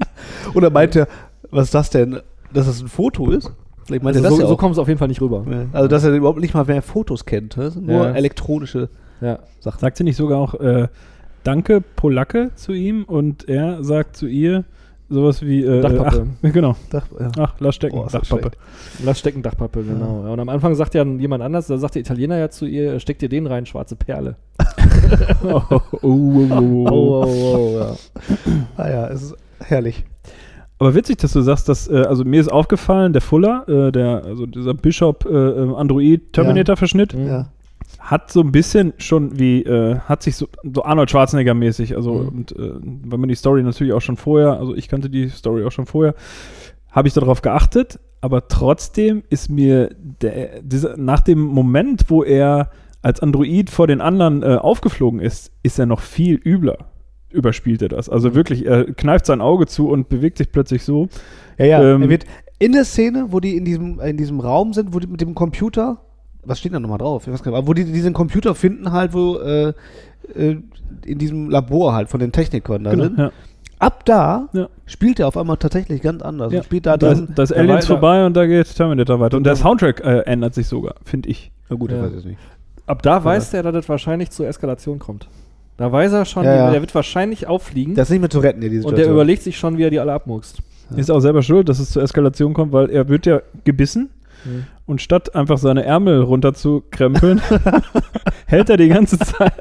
Oder 0.55 0.71
meint 0.71 0.95
er, 0.97 1.09
was 1.51 1.65
ist 1.67 1.75
das 1.75 1.91
denn? 1.91 2.21
Dass 2.53 2.67
das 2.67 2.81
ein 2.83 2.89
Foto 2.89 3.31
ist? 3.31 3.53
Vielleicht 3.85 4.03
meint 4.05 4.17
Also 4.17 4.29
das 4.29 4.37
so 4.37 4.43
ja 4.43 4.49
so 4.49 4.57
kommt 4.57 4.73
es 4.73 4.79
auf 4.79 4.89
jeden 4.89 4.99
Fall 4.99 5.09
nicht 5.09 5.21
rüber. 5.21 5.45
Ja. 5.51 5.67
Also, 5.73 5.89
dass 5.89 6.05
er 6.05 6.13
überhaupt 6.13 6.41
nicht 6.41 6.55
mal 6.55 6.65
mehr 6.65 6.83
Fotos 6.83 7.25
kennt. 7.25 7.57
Das 7.57 7.75
sind 7.75 7.87
nur 7.87 8.07
Ja. 8.09 8.13
elektronische 8.13 8.89
Ja. 9.21 9.41
Sachen. 9.61 9.81
Sagt 9.81 9.97
sie 9.97 10.05
nicht 10.05 10.17
sogar 10.17 10.39
auch 10.39 10.55
äh, 10.55 10.89
Danke 11.43 11.81
Polacke 11.81 12.51
zu 12.55 12.73
ihm 12.73 13.05
und 13.05 13.49
er 13.49 13.83
sagt 13.83 14.17
zu 14.17 14.27
ihr 14.27 14.65
sowas 15.09 15.43
wie 15.43 15.65
äh, 15.65 15.81
Dachpappe. 15.81 16.27
Ach, 16.43 16.53
genau. 16.53 16.77
Dach, 16.91 17.07
ja. 17.19 17.33
Ach, 17.39 17.55
lass 17.59 17.75
stecken. 17.75 17.99
Oh, 17.99 18.07
Dachpappe. 18.11 18.53
Lass 19.03 19.19
stecken, 19.19 19.43
Dachpappe, 19.43 19.83
genau. 19.83 20.25
Ja. 20.25 20.33
Und 20.33 20.39
am 20.41 20.49
Anfang 20.49 20.75
sagt 20.75 20.95
ja 20.95 21.05
jemand 21.05 21.43
anders, 21.43 21.67
da 21.67 21.79
sagt 21.79 21.95
der 21.97 22.01
Italiener 22.03 22.39
ja 22.39 22.51
zu 22.51 22.67
ihr, 22.67 23.01
steck 23.01 23.19
dir 23.19 23.29
den 23.29 23.47
rein, 23.47 23.67
schwarze 23.67 23.97
Perle. 23.97 24.37
oh, 25.45 25.63
oh, 25.71 25.81
oh, 26.03 26.03
oh, 26.03 26.87
oh. 26.91 27.25
oh, 27.25 27.57
oh, 27.57 27.79
ja. 27.79 27.97
Ah 28.77 28.89
ja, 28.89 29.09
es 29.09 29.23
ist 29.23 29.37
herrlich. 29.61 30.05
Aber 30.81 30.95
witzig, 30.95 31.19
dass 31.19 31.33
du 31.35 31.43
sagst, 31.43 31.69
dass, 31.69 31.89
äh, 31.89 31.97
also 32.09 32.25
mir 32.25 32.41
ist 32.41 32.51
aufgefallen, 32.51 33.13
der 33.13 33.21
Fuller, 33.23 33.69
äh, 33.69 33.93
der, 33.93 34.25
also 34.25 34.47
dieser 34.47 34.75
Bishop 34.75 35.27
äh, 35.27 35.75
Android 35.77 36.33
Terminator 36.33 36.77
Verschnitt. 36.77 37.13
Ja. 37.13 37.49
hat 37.99 38.31
so 38.33 38.41
ein 38.41 38.51
bisschen 38.51 38.93
schon 38.99 39.39
wie, 39.39 39.63
äh, 39.63 39.99
hat 40.01 40.23
sich 40.23 40.37
so, 40.37 40.49
so 40.75 40.83
Arnold 40.85 41.11
Schwarzenegger 41.11 41.55
mäßig, 41.55 41.97
also 41.97 42.15
Mhm. 42.15 42.29
und 42.29 42.53
äh, 42.53 42.73
wenn 43.05 43.21
man 43.21 43.29
die 43.29 43.35
Story 43.35 43.63
natürlich 43.63 43.93
auch 43.93 44.01
schon 44.01 44.17
vorher, 44.17 44.59
also 44.59 44.75
ich 44.75 44.89
kannte 44.89 45.11
die 45.11 45.29
Story 45.29 45.65
auch 45.65 45.73
schon 45.73 45.87
vorher, 45.87 46.15
habe 46.93 47.09
ich 47.09 47.15
darauf 47.15 47.43
geachtet, 47.43 47.99
aber 48.23 48.49
trotzdem 48.49 49.23
ist 49.29 49.51
mir 49.51 49.91
der, 50.23 50.63
dieser, 50.63 50.97
nach 50.97 51.21
dem 51.21 51.41
Moment, 51.41 52.07
wo 52.09 52.23
er 52.25 52.71
als 53.03 53.21
Android 53.21 53.71
vor 53.71 53.87
den 53.87 54.01
anderen 54.01 54.43
äh, 54.43 54.57
aufgeflogen 54.57 55.21
ist, 55.21 55.53
ist 55.63 55.79
er 55.79 55.87
noch 55.87 56.01
viel 56.01 56.37
übler. 56.37 56.79
Überspielt 57.31 57.81
er 57.83 57.89
das. 57.89 58.09
Also 58.09 58.35
wirklich, 58.35 58.67
er 58.67 58.85
kneift 58.93 59.27
sein 59.27 59.41
Auge 59.41 59.67
zu 59.67 59.89
und 59.89 60.09
bewegt 60.09 60.39
sich 60.39 60.51
plötzlich 60.51 60.83
so. 60.83 61.09
Ja, 61.59 61.65
ja. 61.67 61.83
Ähm, 61.95 62.03
er 62.03 62.09
wird 62.09 62.25
in 62.59 62.73
der 62.73 62.85
Szene, 62.85 63.27
wo 63.31 63.39
die 63.41 63.57
in 63.57 63.65
diesem, 63.65 64.01
in 64.01 64.17
diesem 64.17 64.41
Raum 64.41 64.73
sind, 64.73 64.93
wo 64.95 64.99
die 64.99 65.07
mit 65.07 65.21
dem 65.21 65.35
Computer, 65.35 65.99
was 66.45 66.59
steht 66.59 66.75
da 66.75 66.81
nochmal 66.81 66.99
drauf? 66.99 67.27
Ich 67.27 67.33
weiß 67.33 67.43
gar 67.43 67.53
nicht, 67.53 67.59
aber 67.59 67.69
wo 67.69 67.73
die 67.75 67.85
diesen 67.85 68.13
Computer 68.15 68.55
finden, 68.55 68.91
halt, 68.93 69.13
wo 69.15 69.37
äh, 69.39 69.73
äh, 70.35 70.57
in 71.07 71.19
diesem 71.19 71.51
Labor 71.51 71.93
halt 71.95 72.09
von 72.09 72.19
den 72.21 72.33
Technikern 72.33 72.83
da 72.85 72.91
sind. 72.91 73.01
Genau, 73.17 73.23
ja. 73.29 73.33
Ab 73.79 74.05
da 74.05 74.49
Ja. 74.53 74.69
spielt 74.87 75.21
er 75.21 75.29
auf 75.29 75.37
einmal 75.39 75.57
tatsächlich 75.57 76.03
ganz 76.03 76.21
anders. 76.23 76.53
Ja. 76.53 76.63
Spielt 76.63 76.85
da 76.85 76.97
Da 76.99 77.15
drin. 77.15 77.29
ist, 77.29 77.39
da 77.39 77.43
ist 77.45 77.53
da 77.53 77.57
Aliens 77.57 77.89
war- 77.89 77.97
vorbei 77.97 78.27
und 78.27 78.35
da 78.37 78.45
geht 78.47 78.75
Terminator 78.75 79.21
weiter. 79.21 79.37
Und 79.39 79.45
der 79.45 79.55
dann- 79.55 79.63
Soundtrack 79.63 80.01
äh, 80.05 80.19
ändert 80.27 80.55
sich 80.55 80.67
sogar, 80.67 80.97
finde 81.05 81.29
ich. 81.31 81.51
Na 81.71 81.77
gut, 81.77 81.91
Ja. 81.93 81.99
ich 81.99 82.03
weiß 82.03 82.13
es 82.19 82.25
nicht. 82.25 82.39
Ab 82.87 83.03
da 83.03 83.23
weiß 83.25 83.55
er, 83.55 83.63
dass 83.63 83.75
es 83.77 83.89
wahrscheinlich 83.89 84.31
zur 84.31 84.49
Eskalation 84.49 84.99
kommt. 84.99 85.29
Da 85.81 85.91
weiß 85.91 86.13
er 86.13 86.25
schon, 86.27 86.45
Ja, 86.45 86.55
ja. 86.57 86.71
der 86.71 86.81
wird 86.83 86.95
wahrscheinlich 86.95 87.47
auffliegen 87.47 87.95
Das 87.95 88.09
ist 88.09 88.11
nicht 88.13 88.21
mehr 88.21 88.29
zu 88.31 88.41
retten, 88.41 88.61
hier, 88.61 88.69
diese 88.71 88.87
und 88.87 88.99
der 88.99 89.09
überlegt 89.11 89.43
sich 89.43 89.57
schon, 89.59 89.79
wie 89.79 89.83
er 89.85 89.91
die 89.91 89.99
alle 89.99 90.13
abmuckst. 90.13 90.59
Ist 90.95 91.11
auch 91.11 91.21
selber 91.21 91.43
schuld, 91.43 91.69
dass 91.71 91.79
es 91.79 91.91
zur 91.91 92.03
Eskalation 92.03 92.53
kommt, 92.53 92.73
weil 92.73 92.91
er 92.91 93.09
wird 93.09 93.25
ja 93.27 93.41
gebissen 93.65 94.11
Mhm. 94.45 94.65
und 94.87 95.03
statt 95.03 95.35
einfach 95.35 95.59
seine 95.59 95.85
Ärmel 95.85 96.23
runterzukrempeln, 96.23 97.43
hält 98.47 98.71
er 98.71 98.77
die 98.79 98.89
ganze 98.89 99.19
Zeit 99.19 99.53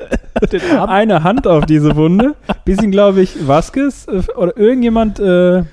eine 0.88 1.24
Hand 1.24 1.48
auf 1.48 1.66
diese 1.66 1.96
Wunde, 1.98 2.36
bis 2.64 2.82
ihn, 2.82 2.92
glaube 2.92 3.20
ich, 3.22 3.46
Vasquez 3.48 4.08
äh, 4.08 4.22
oder 4.38 4.56
irgendjemand 4.58 5.20
äh, 5.20 5.64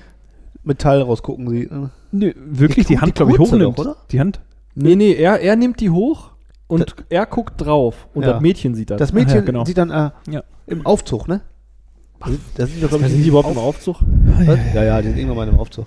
Metall 0.63 1.01
rausgucken 1.01 1.49
sieht. 1.49 1.71
Ne? 1.71 1.89
nö, 2.11 2.33
wirklich 2.35 2.85
Die 2.87 2.95
die, 2.95 2.99
Hand, 3.01 3.15
glaube 3.15 3.31
ich, 3.31 3.37
kurze 3.37 3.53
hochnimmt. 3.55 3.79
doch, 3.79 3.85
oder? 3.85 3.95
Die 4.11 4.19
Hand? 4.19 4.39
Nee, 4.75 4.95
nee, 4.95 5.13
er, 5.13 5.39
er 5.39 5.55
nimmt 5.55 5.79
die 5.79 5.89
hoch 5.89 6.31
und 6.67 6.95
er 7.09 7.25
guckt 7.25 7.53
drauf 7.57 8.07
und 8.13 8.23
Ja. 8.23 8.33
das 8.33 8.41
Mädchen 8.41 8.75
sieht 8.75 8.89
das. 8.89 8.97
Das 8.99 9.13
Mädchen 9.13 9.35
ja, 9.35 9.41
genau. 9.41 9.65
sieht 9.65 9.77
dann 9.77 9.89
äh, 9.89 10.11
Ja. 10.29 10.43
im 10.67 10.85
Aufzug, 10.85 11.27
ne? 11.27 11.41
Da 12.19 12.27
sind- 12.65 12.81
Da 12.83 12.87
glaub 12.87 13.01
ich, 13.01 13.07
sind 13.09 13.23
die 13.23 13.29
überhaupt 13.29 13.51
im 13.51 13.57
Aufzug? 13.59 13.97
Was? 14.45 14.57
Ja, 14.73 14.83
ja, 14.83 15.01
die 15.01 15.09
sind 15.09 15.17
irgendwann 15.17 15.37
mal 15.37 15.47
im 15.47 15.59
Aufzug. 15.59 15.85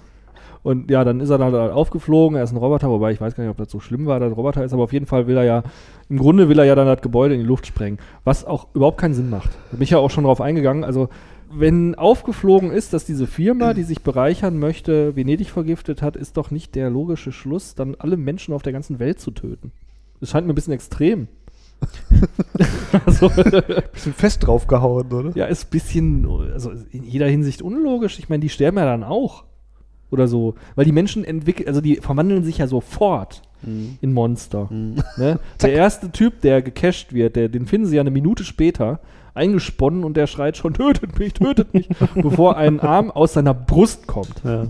Und 0.63 0.91
ja, 0.91 1.05
dann 1.05 1.21
ist 1.21 1.31
er 1.31 1.39
dann 1.39 1.53
halt 1.55 1.73
aufgeflogen, 1.73 2.37
er 2.37 2.45
ist 2.45 2.53
ein 2.53 2.59
Roboter, 2.59 2.91
wobei 2.91 3.13
ich 3.13 3.21
weiß 3.21 3.35
gar 3.35 3.43
nicht, 3.45 3.51
ob 3.51 3.57
das 3.57 3.71
so 3.71 3.81
schlimm 3.81 4.05
war, 4.07 4.21
dass 4.21 4.27
er 4.29 4.33
ein 4.33 4.35
Roboter 4.35 4.63
ist, 4.63 4.73
aber 4.75 4.83
auf 4.85 4.93
jeden 4.93 5.07
Fall 5.07 5.27
will 5.27 5.37
er 5.39 5.45
ja, 5.45 5.63
im 6.11 6.19
Grunde 6.19 6.49
will 6.51 6.59
er 6.59 6.67
ja 6.67 6.75
dann 6.75 6.87
das 6.87 7.01
Gebäude 7.01 7.35
in 7.35 7.41
die 7.41 7.47
Luft 7.47 7.67
sprengen, 7.67 7.99
was 8.25 8.45
auch 8.45 8.67
überhaupt 8.75 8.99
keinen 8.99 9.15
Sinn 9.15 9.31
macht. 9.31 9.51
Da 9.71 9.77
bin 9.79 9.83
ich 9.83 9.91
ja 9.91 9.99
auch 9.99 10.11
schon 10.11 10.25
drauf 10.25 10.41
eingegangen, 10.43 10.85
also 10.85 11.09
wenn 11.53 11.95
aufgeflogen 11.95 12.71
ist, 12.71 12.93
dass 12.93 13.05
diese 13.07 13.27
Firma, 13.27 13.73
die 13.75 13.83
sich 13.85 14.03
bereichern 14.03 14.59
möchte, 14.59 15.17
Venedig 15.17 15.49
vergiftet 15.51 16.03
hat, 16.03 16.15
ist 16.15 16.37
doch 16.37 16.51
nicht 16.51 16.75
der 16.75 16.91
logische 16.91 17.33
Schluss, 17.33 17.75
dann 17.75 17.97
alle 17.99 18.17
Menschen 18.19 18.53
auf 18.55 18.63
der 18.63 18.73
ganzen 18.75 18.99
Welt 18.99 19.19
zu 19.19 19.31
töten. 19.33 19.73
Das 20.21 20.31
scheint 20.31 20.47
mir 20.47 20.53
ein 20.53 20.57
bisschen 20.57 20.73
extrem. 20.73 21.29
also, 23.07 23.31
Bisschen 23.31 24.13
fest 24.13 24.47
draufgehauen, 24.47 25.11
oder? 25.13 25.33
ja, 25.35 25.47
ist 25.47 25.65
ein 25.65 25.71
bisschen, 25.71 26.27
also 26.53 26.73
in 26.91 27.05
jeder 27.05 27.27
Hinsicht 27.27 27.63
unlogisch. 27.63 28.19
Ich 28.19 28.29
meine, 28.29 28.41
die 28.41 28.51
sterben 28.51 28.77
ja 28.77 28.85
dann 28.85 29.03
auch. 29.03 29.45
Oder 30.11 30.29
so. 30.29 30.57
Weil 30.75 30.85
die 30.85 30.93
Menschen 30.93 31.25
entwickeln, 31.25 31.69
also 31.69 31.81
die 31.81 31.97
verwandeln 31.97 32.45
sich 32.45 32.59
ja 32.59 32.67
sofort 32.67 33.43
in 33.63 34.13
Monster. 34.13 34.69
Ne? 34.71 35.39
Der 35.63 35.73
erste 35.73 36.11
Typ, 36.11 36.41
der 36.41 36.63
gecached 36.63 37.13
wird, 37.13 37.37
der, 37.37 37.49
den 37.51 37.67
finden 37.67 37.87
sie 37.87 37.97
ja 37.97 38.01
eine 38.01 38.11
Minute 38.11 38.43
später 38.45 39.01
eingesponnen 39.35 40.03
und 40.03 40.17
der 40.17 40.27
schreit 40.27 40.57
schon, 40.57 40.75
tötet 40.75 41.19
mich, 41.19 41.35
tötet 41.35 41.75
mich, 41.75 41.89
bevor 42.15 42.57
ein 42.57 42.81
Arm 42.81 43.11
aus 43.11 43.35
seiner 43.35 43.55
Brust 43.55 44.07
kommt. 44.07 44.43
Ja. 44.45 44.69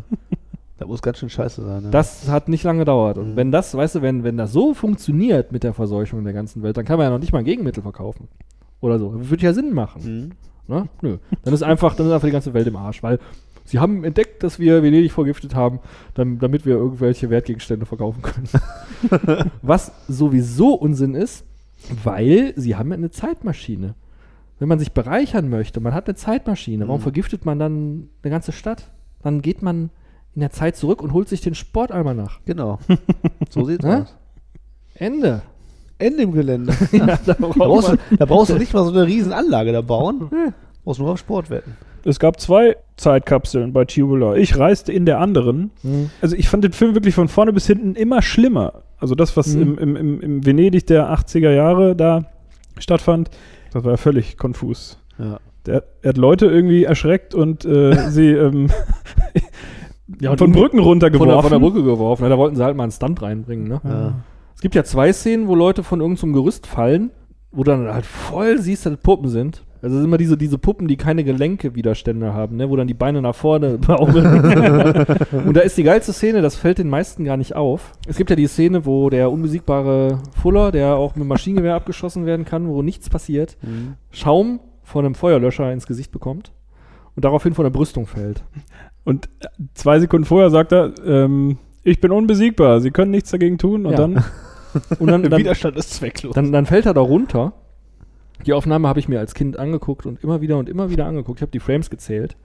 Das 0.80 0.88
muss 0.88 1.02
ganz 1.02 1.18
schön 1.18 1.28
scheiße 1.28 1.62
sein. 1.62 1.82
Ne? 1.82 1.90
Das 1.90 2.26
hat 2.30 2.48
nicht 2.48 2.64
lange 2.64 2.78
gedauert. 2.78 3.18
Und 3.18 3.36
wenn 3.36 3.52
das, 3.52 3.74
weißt 3.74 3.96
du, 3.96 4.02
wenn, 4.02 4.24
wenn 4.24 4.38
das 4.38 4.50
so 4.50 4.72
funktioniert 4.72 5.52
mit 5.52 5.62
der 5.62 5.74
Verseuchung 5.74 6.24
der 6.24 6.32
ganzen 6.32 6.62
Welt, 6.62 6.74
dann 6.78 6.86
kann 6.86 6.96
man 6.96 7.04
ja 7.04 7.10
noch 7.10 7.18
nicht 7.18 7.34
mal 7.34 7.40
ein 7.40 7.44
Gegenmittel 7.44 7.82
verkaufen. 7.82 8.28
Oder 8.80 8.98
so. 8.98 9.12
Würde 9.14 9.44
ja 9.44 9.52
Sinn 9.52 9.74
machen. 9.74 10.30
Mhm. 10.66 10.74
Ne? 10.74 10.88
Nö. 11.02 11.18
Dann 11.44 11.52
ist 11.52 11.62
einfach, 11.62 11.94
dann 11.96 12.06
ist 12.06 12.12
einfach 12.14 12.28
die 12.28 12.32
ganze 12.32 12.54
Welt 12.54 12.66
im 12.66 12.76
Arsch, 12.76 13.02
weil 13.02 13.18
sie 13.66 13.78
haben 13.78 14.04
entdeckt, 14.04 14.42
dass 14.42 14.58
wir 14.58 14.82
Venedig 14.82 15.12
vergiftet 15.12 15.54
haben, 15.54 15.80
dann, 16.14 16.38
damit 16.38 16.64
wir 16.64 16.76
irgendwelche 16.76 17.28
Wertgegenstände 17.28 17.84
verkaufen 17.84 18.22
können. 18.22 19.50
Was 19.62 19.92
sowieso 20.08 20.72
Unsinn 20.72 21.14
ist, 21.14 21.44
weil 22.02 22.54
sie 22.56 22.74
haben 22.74 22.88
ja 22.88 22.96
eine 22.96 23.10
Zeitmaschine. 23.10 23.96
Wenn 24.58 24.68
man 24.68 24.78
sich 24.78 24.92
bereichern 24.92 25.50
möchte, 25.50 25.80
man 25.80 25.92
hat 25.92 26.06
eine 26.06 26.14
Zeitmaschine, 26.14 26.88
warum 26.88 27.02
vergiftet 27.02 27.44
man 27.44 27.58
dann 27.58 28.08
eine 28.22 28.30
ganze 28.30 28.52
Stadt? 28.52 28.90
Dann 29.22 29.42
geht 29.42 29.60
man 29.60 29.90
in 30.34 30.40
der 30.40 30.50
Zeit 30.50 30.76
zurück 30.76 31.02
und 31.02 31.12
holt 31.12 31.28
sich 31.28 31.40
den 31.40 31.54
Sportalmanach. 31.54 32.40
Genau. 32.44 32.78
So 33.50 33.64
sieht's 33.64 33.84
Ne? 33.84 34.02
aus. 34.02 34.16
Ende. 34.94 35.42
Ende 35.98 36.22
im 36.22 36.32
Gelände. 36.32 36.72
ja, 36.92 37.18
da 37.26 37.34
brauchst, 37.38 37.88
du, 37.92 37.96
da 38.16 38.24
brauchst 38.26 38.50
du 38.50 38.56
nicht 38.56 38.72
mal 38.72 38.84
so 38.84 38.90
eine 38.90 39.06
riesen 39.06 39.32
Anlage 39.32 39.72
da 39.72 39.80
bauen. 39.80 40.30
Brauchst 40.84 41.00
nur 41.00 41.10
auf 41.10 41.18
Sport 41.18 41.50
wetten. 41.50 41.76
Es 42.04 42.18
gab 42.18 42.40
zwei 42.40 42.76
Zeitkapseln 42.96 43.72
bei 43.74 43.84
Tubular. 43.84 44.36
Ich 44.36 44.56
reiste 44.58 44.92
in 44.92 45.04
der 45.04 45.18
anderen. 45.18 45.70
Hm. 45.82 46.10
Also 46.22 46.36
ich 46.36 46.48
fand 46.48 46.64
den 46.64 46.72
Film 46.72 46.94
wirklich 46.94 47.14
von 47.14 47.28
vorne 47.28 47.52
bis 47.52 47.66
hinten 47.66 47.94
immer 47.94 48.22
schlimmer. 48.22 48.82
Also 48.98 49.14
das, 49.14 49.36
was 49.36 49.48
Mhm. 49.48 49.62
im, 49.62 49.78
im, 49.78 49.96
im, 49.96 50.20
im 50.20 50.46
Venedig 50.46 50.86
der 50.86 51.10
80er 51.12 51.50
Jahre 51.50 51.94
da 51.96 52.24
stattfand, 52.78 53.30
das 53.72 53.84
war 53.84 53.90
ja 53.92 53.96
völlig 53.98 54.38
konfus. 54.38 54.98
Ja. 55.18 55.38
Der, 55.66 55.84
er 56.00 56.08
hat 56.10 56.16
Leute 56.16 56.46
irgendwie 56.46 56.84
erschreckt 56.84 57.34
und 57.34 57.66
äh, 57.66 57.94
sie 58.10 58.30
ähm, 58.30 58.70
ja, 60.20 60.30
und 60.30 60.38
von 60.38 60.52
Brücken 60.52 60.78
von 60.78 60.78
der, 60.78 60.84
runtergeworfen. 61.10 61.42
von 61.42 61.50
der 61.50 61.58
Brücke 61.58 61.82
geworfen. 61.84 62.22
Ja, 62.24 62.28
da 62.28 62.38
wollten 62.38 62.56
sie 62.56 62.64
halt 62.64 62.76
mal 62.76 62.84
einen 62.84 62.92
Stunt 62.92 63.20
reinbringen. 63.22 63.68
Ne? 63.68 63.80
Ja. 63.84 64.14
Es 64.54 64.60
gibt 64.60 64.74
ja 64.74 64.84
zwei 64.84 65.12
Szenen, 65.12 65.48
wo 65.48 65.54
Leute 65.54 65.82
von 65.82 66.00
irgendeinem 66.00 66.32
Gerüst 66.32 66.66
fallen, 66.66 67.10
wo 67.52 67.64
dann 67.64 67.88
halt 67.92 68.06
voll 68.06 68.58
siehst, 68.58 68.86
dass 68.86 68.92
das 68.94 69.02
Puppen 69.02 69.28
sind. 69.28 69.64
Also 69.82 69.96
es 69.96 70.00
sind 70.02 70.08
immer 70.10 70.18
diese, 70.18 70.36
diese 70.36 70.58
Puppen, 70.58 70.88
die 70.88 70.98
keine 70.98 71.24
Gelenke-Widerstände 71.24 72.34
haben, 72.34 72.56
ne? 72.56 72.68
wo 72.68 72.76
dann 72.76 72.86
die 72.86 72.92
Beine 72.94 73.22
nach 73.22 73.34
vorne 73.34 73.78
baumeln. 73.86 75.06
Und 75.46 75.56
da 75.56 75.60
ist 75.60 75.78
die 75.78 75.82
geilste 75.84 76.12
Szene, 76.12 76.42
das 76.42 76.56
fällt 76.56 76.76
den 76.78 76.90
meisten 76.90 77.24
gar 77.24 77.38
nicht 77.38 77.56
auf. 77.56 77.92
Es 78.06 78.18
gibt 78.18 78.28
ja 78.28 78.36
die 78.36 78.46
Szene, 78.46 78.84
wo 78.84 79.08
der 79.08 79.32
unbesiegbare 79.32 80.18
Fuller, 80.42 80.70
der 80.70 80.96
auch 80.96 81.16
mit 81.16 81.26
Maschinengewehr 81.26 81.74
abgeschossen 81.74 82.26
werden 82.26 82.44
kann, 82.44 82.68
wo 82.68 82.82
nichts 82.82 83.08
passiert, 83.08 83.56
Mhm. 83.62 83.94
Schaum 84.10 84.60
von 84.82 85.04
einem 85.06 85.14
Feuerlöscher 85.14 85.72
ins 85.72 85.86
Gesicht 85.86 86.12
bekommt 86.12 86.52
und 87.16 87.24
daraufhin 87.24 87.54
von 87.54 87.64
der 87.64 87.70
Brüstung 87.70 88.06
fällt. 88.06 88.42
Und 89.04 89.28
äh, 89.40 89.46
zwei 89.74 89.98
Sekunden 90.00 90.24
vorher 90.26 90.50
sagt 90.50 90.72
er, 90.72 90.92
ähm, 91.04 91.58
ich 91.82 92.00
bin 92.00 92.10
unbesiegbar, 92.10 92.80
sie 92.80 92.90
können 92.90 93.10
nichts 93.10 93.30
dagegen 93.30 93.58
tun. 93.58 93.86
Und 93.86 93.92
Ja. 93.92 93.98
dann, 93.98 94.24
Und 94.98 95.08
dann, 95.10 95.22
Der 95.22 95.30
dann, 95.30 95.40
Widerstand 95.40 95.76
ist 95.76 95.94
zwecklos. 95.94 96.34
Dann, 96.34 96.52
dann 96.52 96.66
fällt 96.66 96.86
er 96.86 96.94
da 96.94 97.00
runter. 97.00 97.52
Die 98.46 98.52
Aufnahme 98.52 98.88
habe 98.88 99.00
ich 99.00 99.08
mir 99.08 99.18
als 99.18 99.34
Kind 99.34 99.58
angeguckt 99.58 100.06
und 100.06 100.22
immer 100.22 100.40
wieder 100.40 100.58
und 100.58 100.68
immer 100.68 100.90
wieder 100.90 101.06
angeguckt. 101.06 101.38
Ich 101.40 101.42
habe 101.42 101.52
die 101.52 101.60
Frames 101.60 101.90
gezählt. 101.90 102.36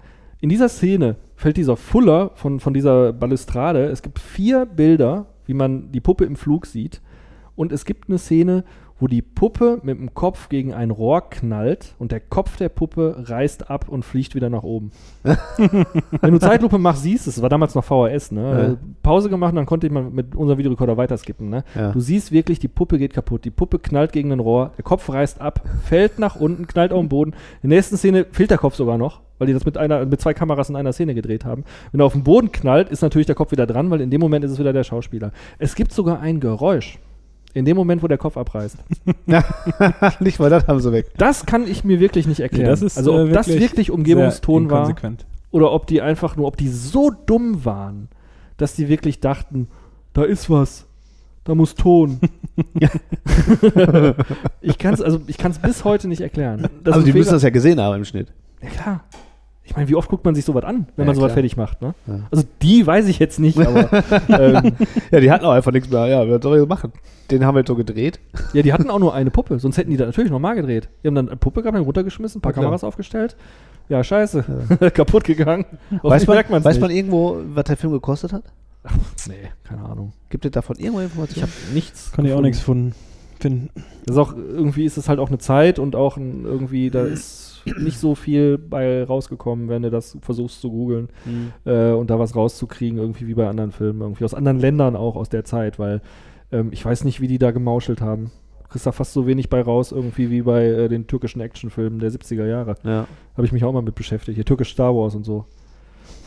In 0.42 0.50
dieser 0.50 0.68
Szene 0.68 1.16
fällt 1.36 1.58
dieser 1.58 1.78
Fuller 1.78 2.32
von, 2.36 2.60
von 2.60 2.74
dieser 2.74 3.14
Balustrade. 3.14 3.86
Es 3.86 4.02
gibt 4.02 4.20
vier 4.20 4.66
Bilder, 4.66 5.28
wie 5.46 5.54
man 5.54 5.92
die 5.92 6.02
Puppe 6.02 6.26
im 6.26 6.36
Flug 6.36 6.66
sieht. 6.66 7.02
Und 7.56 7.72
es 7.72 7.86
gibt 7.86 8.10
eine 8.10 8.18
Szene, 8.18 8.66
wo 9.00 9.08
die 9.08 9.22
Puppe 9.22 9.80
mit 9.84 10.00
dem 10.00 10.14
Kopf 10.14 10.48
gegen 10.48 10.74
ein 10.74 10.90
Rohr 10.90 11.30
knallt 11.30 11.96
und 12.00 12.12
der 12.12 12.22
Kopf 12.22 12.56
der 12.58 12.70
Puppe 12.70 13.16
reißt 13.28 13.70
ab 13.70 13.90
und 13.90 14.06
fliegt 14.06 14.36
wieder 14.36 14.50
nach 14.50 14.64
oben. 14.64 14.92
Wenn 16.22 16.32
du 16.32 16.40
Zeitlupe 16.40 16.78
machst, 16.78 17.04
siehst 17.04 17.28
es, 17.28 17.42
war 17.42 17.50
damals 17.50 17.76
noch 17.76 17.84
VHS, 17.84 18.32
ne? 18.32 18.78
Ja. 18.82 18.88
Pause 19.04 19.30
gemacht 19.30 19.52
und 19.52 19.58
dann 19.58 19.66
konnte 19.66 19.88
ich 19.88 19.94
mal 19.94 20.04
mit 20.04 20.34
unserem 20.36 20.58
Videorekorder 20.58 20.96
weiterskippen, 20.96 21.50
ne? 21.50 21.64
Ja. 21.76 21.92
Du 21.92 22.00
siehst 22.00 22.32
wirklich, 22.32 22.60
die 22.60 22.70
Puppe 22.70 22.98
geht 22.98 23.14
kaputt. 23.14 23.44
Die 23.44 23.52
Puppe 23.52 23.80
knallt 23.80 24.14
gegen 24.14 24.32
ein 24.32 24.40
Rohr, 24.40 24.72
der 24.78 24.84
Kopf 24.84 25.10
reißt 25.10 25.42
ab, 25.42 25.62
fällt 25.84 26.18
nach 26.18 26.38
unten, 26.38 26.66
knallt 26.68 26.94
auf 26.94 27.02
den 27.02 27.10
Boden. 27.10 27.34
In 27.64 27.70
der 27.70 27.78
nächsten 27.78 27.98
Szene 27.98 28.26
fehlt 28.32 28.52
der 28.52 28.58
Kopf 28.58 28.76
sogar 28.76 28.98
noch, 28.98 29.22
weil 29.40 29.48
die 29.48 29.54
das 29.54 29.66
mit, 29.66 29.78
einer, 29.78 30.06
mit 30.06 30.22
zwei 30.22 30.34
Kameras 30.34 30.70
in 30.70 30.78
einer 30.78 30.94
Szene 30.94 31.16
gedreht 31.16 31.44
haben. 31.44 31.66
Wenn 31.92 32.00
er 32.00 32.06
auf 32.06 32.14
den 32.14 32.24
Boden 32.24 32.52
knallt, 32.54 32.90
ist 32.90 33.02
natürlich 33.02 33.28
der 33.28 33.36
Kopf 33.36 33.52
wieder 33.52 33.68
dran, 33.68 33.90
weil 33.90 34.00
in 34.00 34.10
dem 34.10 34.22
Moment 34.22 34.46
ist 34.46 34.52
es 34.52 34.60
wieder 34.60 34.72
der 34.72 34.86
Schauspieler. 34.86 35.32
Es 35.60 35.76
gibt 35.76 35.92
sogar 35.92 36.22
ein 36.22 36.40
Geräusch. 36.40 36.98
In 37.56 37.64
dem 37.64 37.78
Moment, 37.78 38.04
wo 38.04 38.08
der 38.08 38.18
Kopf 38.18 38.36
abreißt. 38.36 38.78
nicht 40.20 40.40
mal 40.40 40.50
das 40.50 40.68
haben 40.68 40.82
sie 40.82 40.92
weg. 40.92 41.08
Das 41.18 41.46
kann 41.46 41.66
ich 41.66 41.86
mir 41.86 42.02
wirklich 42.02 42.28
nicht 42.28 42.42
erklären. 42.42 42.70
das 42.70 42.82
ist, 42.82 42.98
also 42.98 43.14
ob 43.14 43.30
äh, 43.30 43.32
das 43.32 43.48
wirklich 43.48 43.62
wirklich 43.72 43.88
sehr 43.88 43.96
Umgebungston 43.96 44.70
war 44.70 44.94
oder 45.52 45.72
ob 45.72 45.88
die 45.88 46.02
einfach 46.02 46.36
nur, 46.36 46.48
ob 46.48 46.58
die 46.58 46.68
so 46.68 47.12
dumm 47.26 47.64
waren, 47.64 48.10
dass 48.58 48.76
die 48.76 48.90
wirklich 48.90 49.22
dachten, 49.22 49.70
da 50.12 50.24
ist 50.26 50.50
was, 50.50 50.86
da 51.46 51.56
muss 51.56 51.76
Ton. 51.76 52.20
ich 54.62 54.78
kann 54.78 54.94
es 54.94 55.02
also 55.02 55.22
ich 55.28 55.38
bis 55.38 55.86
heute 55.86 56.10
nicht 56.10 56.20
erklären. 56.20 56.68
Das 56.84 56.96
also 56.96 57.06
die 57.06 57.14
müssen 57.14 57.32
das 57.32 57.44
ja 57.44 57.52
gesehen 57.52 57.80
haben 57.80 57.96
im 57.96 58.06
Schnitt. 58.06 58.34
ja 58.62 58.70
klar. 58.70 59.06
Ich 59.68 59.76
meine, 59.76 59.90
wie 59.90 59.96
oft 59.96 60.10
guckt 60.10 60.24
man 60.24 60.36
sich 60.36 60.46
sowas 60.46 60.64
an, 60.64 60.88
wenn 60.96 61.04
Ja, 61.04 61.08
man 61.08 61.16
sowas 61.16 61.30
klar. 61.30 61.34
fertig 61.36 61.58
macht, 61.58 61.82
ne? 61.82 61.96
Ja. 62.08 62.20
Also 62.32 62.44
die 62.62 62.86
weiß 62.86 63.08
ich 63.08 63.18
jetzt 63.20 63.40
nicht, 63.40 63.58
aber 63.60 63.90
ähm, 64.30 64.74
Ja, 65.12 65.20
die 65.20 65.32
hatten 65.32 65.44
auch 65.46 65.52
einfach 65.54 65.72
nichts 65.72 65.90
mehr. 65.90 66.06
Ja, 66.08 66.30
was 66.30 66.42
soll 66.44 66.60
ich 66.62 66.68
machen? 66.68 66.92
Den 67.32 67.44
haben 67.46 67.56
wir 67.56 67.62
jetzt 67.62 67.68
so 67.70 67.76
gedreht. 67.76 68.20
ja, 68.54 68.62
die 68.62 68.72
hatten 68.74 68.90
auch 68.92 69.00
nur 69.00 69.14
eine 69.16 69.32
Puppe, 69.32 69.58
sonst 69.60 69.78
hätten 69.78 69.90
die 69.90 69.98
da 69.98 70.06
natürlich 70.06 70.30
nochmal 70.30 70.56
gedreht. 70.56 70.90
Die 71.04 71.08
haben 71.08 71.16
dann 71.16 71.28
eine 71.30 71.38
Puppe 71.38 71.62
gehabt, 71.64 71.76
dann 71.76 71.84
runtergeschmissen, 71.84 72.40
ein 72.40 72.42
paar 72.42 72.52
Ja. 72.54 72.62
Kameras 72.62 72.84
aufgestellt. 72.84 73.36
Ja, 73.90 74.04
scheiße. 74.04 74.46
Kaputt 74.94 75.24
gegangen. 75.24 75.66
Weiß 76.04 76.26
man, 76.28 76.38
weiß 76.50 76.64
nicht. 76.66 76.82
man 76.82 76.92
irgendwo, 76.92 77.38
was 77.54 77.64
der 77.66 77.78
Film 77.78 77.94
gekostet 77.94 78.34
hat? 78.34 78.44
Nee, 79.28 79.50
keine 79.64 79.84
Ahnung. 79.84 80.14
Gibt 80.30 80.46
es 80.46 80.52
davon 80.52 80.76
irgendwo 80.78 81.00
Ich 81.00 81.06
Informationen? 81.06 81.42
habe 81.48 81.74
nichts. 81.74 82.12
Kann 82.12 82.26
ich 82.26 82.34
auch 82.34 82.42
nichts 82.42 82.60
von 82.60 82.94
finden. 83.40 83.70
Das 84.06 84.16
ist 84.16 84.20
auch, 84.22 84.36
irgendwie 84.36 84.86
ist 84.86 84.98
es 84.98 85.10
halt 85.10 85.18
auch 85.20 85.30
eine 85.30 85.40
Zeit 85.40 85.80
und 85.80 85.96
auch 85.96 86.18
ein, 86.18 86.46
irgendwie, 86.46 86.92
da 86.92 87.02
ist 87.06 87.45
nicht 87.80 88.00
so 88.00 88.16
viel 88.16 88.58
bei 88.58 89.04
rausgekommen, 89.04 89.70
wenn 89.70 89.82
du 89.84 89.90
das 89.90 90.18
versuchst 90.22 90.62
zu 90.62 90.72
googeln 90.72 91.10
äh, 91.66 91.92
und 91.92 92.10
da 92.10 92.20
was 92.20 92.36
rauszukriegen, 92.36 92.98
irgendwie 92.98 93.28
wie 93.28 93.34
bei 93.34 93.48
anderen 93.48 93.72
Filmen, 93.72 94.02
irgendwie 94.02 94.24
aus 94.26 94.34
anderen 94.34 94.60
Ländern 94.60 94.96
auch 94.96 95.16
aus 95.16 95.30
der 95.30 95.44
Zeit, 95.44 95.80
weil 95.80 96.02
ähm, 96.52 96.70
ich 96.72 96.84
weiß 96.86 97.04
nicht, 97.04 97.22
wie 97.22 97.28
die 97.28 97.38
da 97.38 97.52
gemauschelt 97.52 98.02
haben. 98.02 98.32
Du 98.64 98.70
kriegst 98.70 98.86
da 98.86 98.92
fast 98.92 99.14
so 99.14 99.28
wenig 99.28 99.50
bei 99.50 99.62
raus, 99.62 99.92
irgendwie 99.92 100.30
wie 100.30 100.42
bei 100.42 100.66
äh, 100.66 100.90
den 100.90 101.08
türkischen 101.08 101.42
Actionfilmen 101.42 102.00
der 102.00 102.12
70er 102.12 102.46
Jahre. 102.46 102.76
Ja. 102.84 103.08
Habe 103.36 103.46
ich 103.46 103.52
mich 103.52 103.64
auch 103.64 103.74
mal 103.74 103.82
mit 103.82 103.96
beschäftigt. 103.96 104.36
Hier 104.36 104.46
türkisch 104.46 104.72
Star 104.74 104.96
Wars 104.96 105.16
und 105.16 105.24
so. 105.24 105.46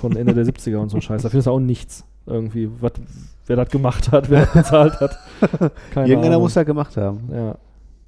Von 0.00 0.16
Ende 0.16 0.34
der 0.34 0.44
70er 0.44 0.78
und 0.78 0.88
so 0.88 1.00
Scheiß. 1.02 1.22
Da 1.22 1.28
findest 1.28 1.46
du 1.46 1.50
auch 1.50 1.60
nichts. 1.60 2.04
Irgendwie, 2.26 2.70
wat, 2.80 3.00
wer 3.46 3.56
das 3.56 3.70
gemacht 3.70 4.12
hat, 4.12 4.28
wer 4.28 4.40
das 4.44 4.52
bezahlt 4.52 5.00
hat. 5.00 5.18
Keine 5.90 6.08
Irgendeiner 6.08 6.34
Ahnung. 6.34 6.42
muss 6.42 6.54
das 6.54 6.66
gemacht 6.66 6.96
haben. 6.96 7.28
Ja. 7.32 7.56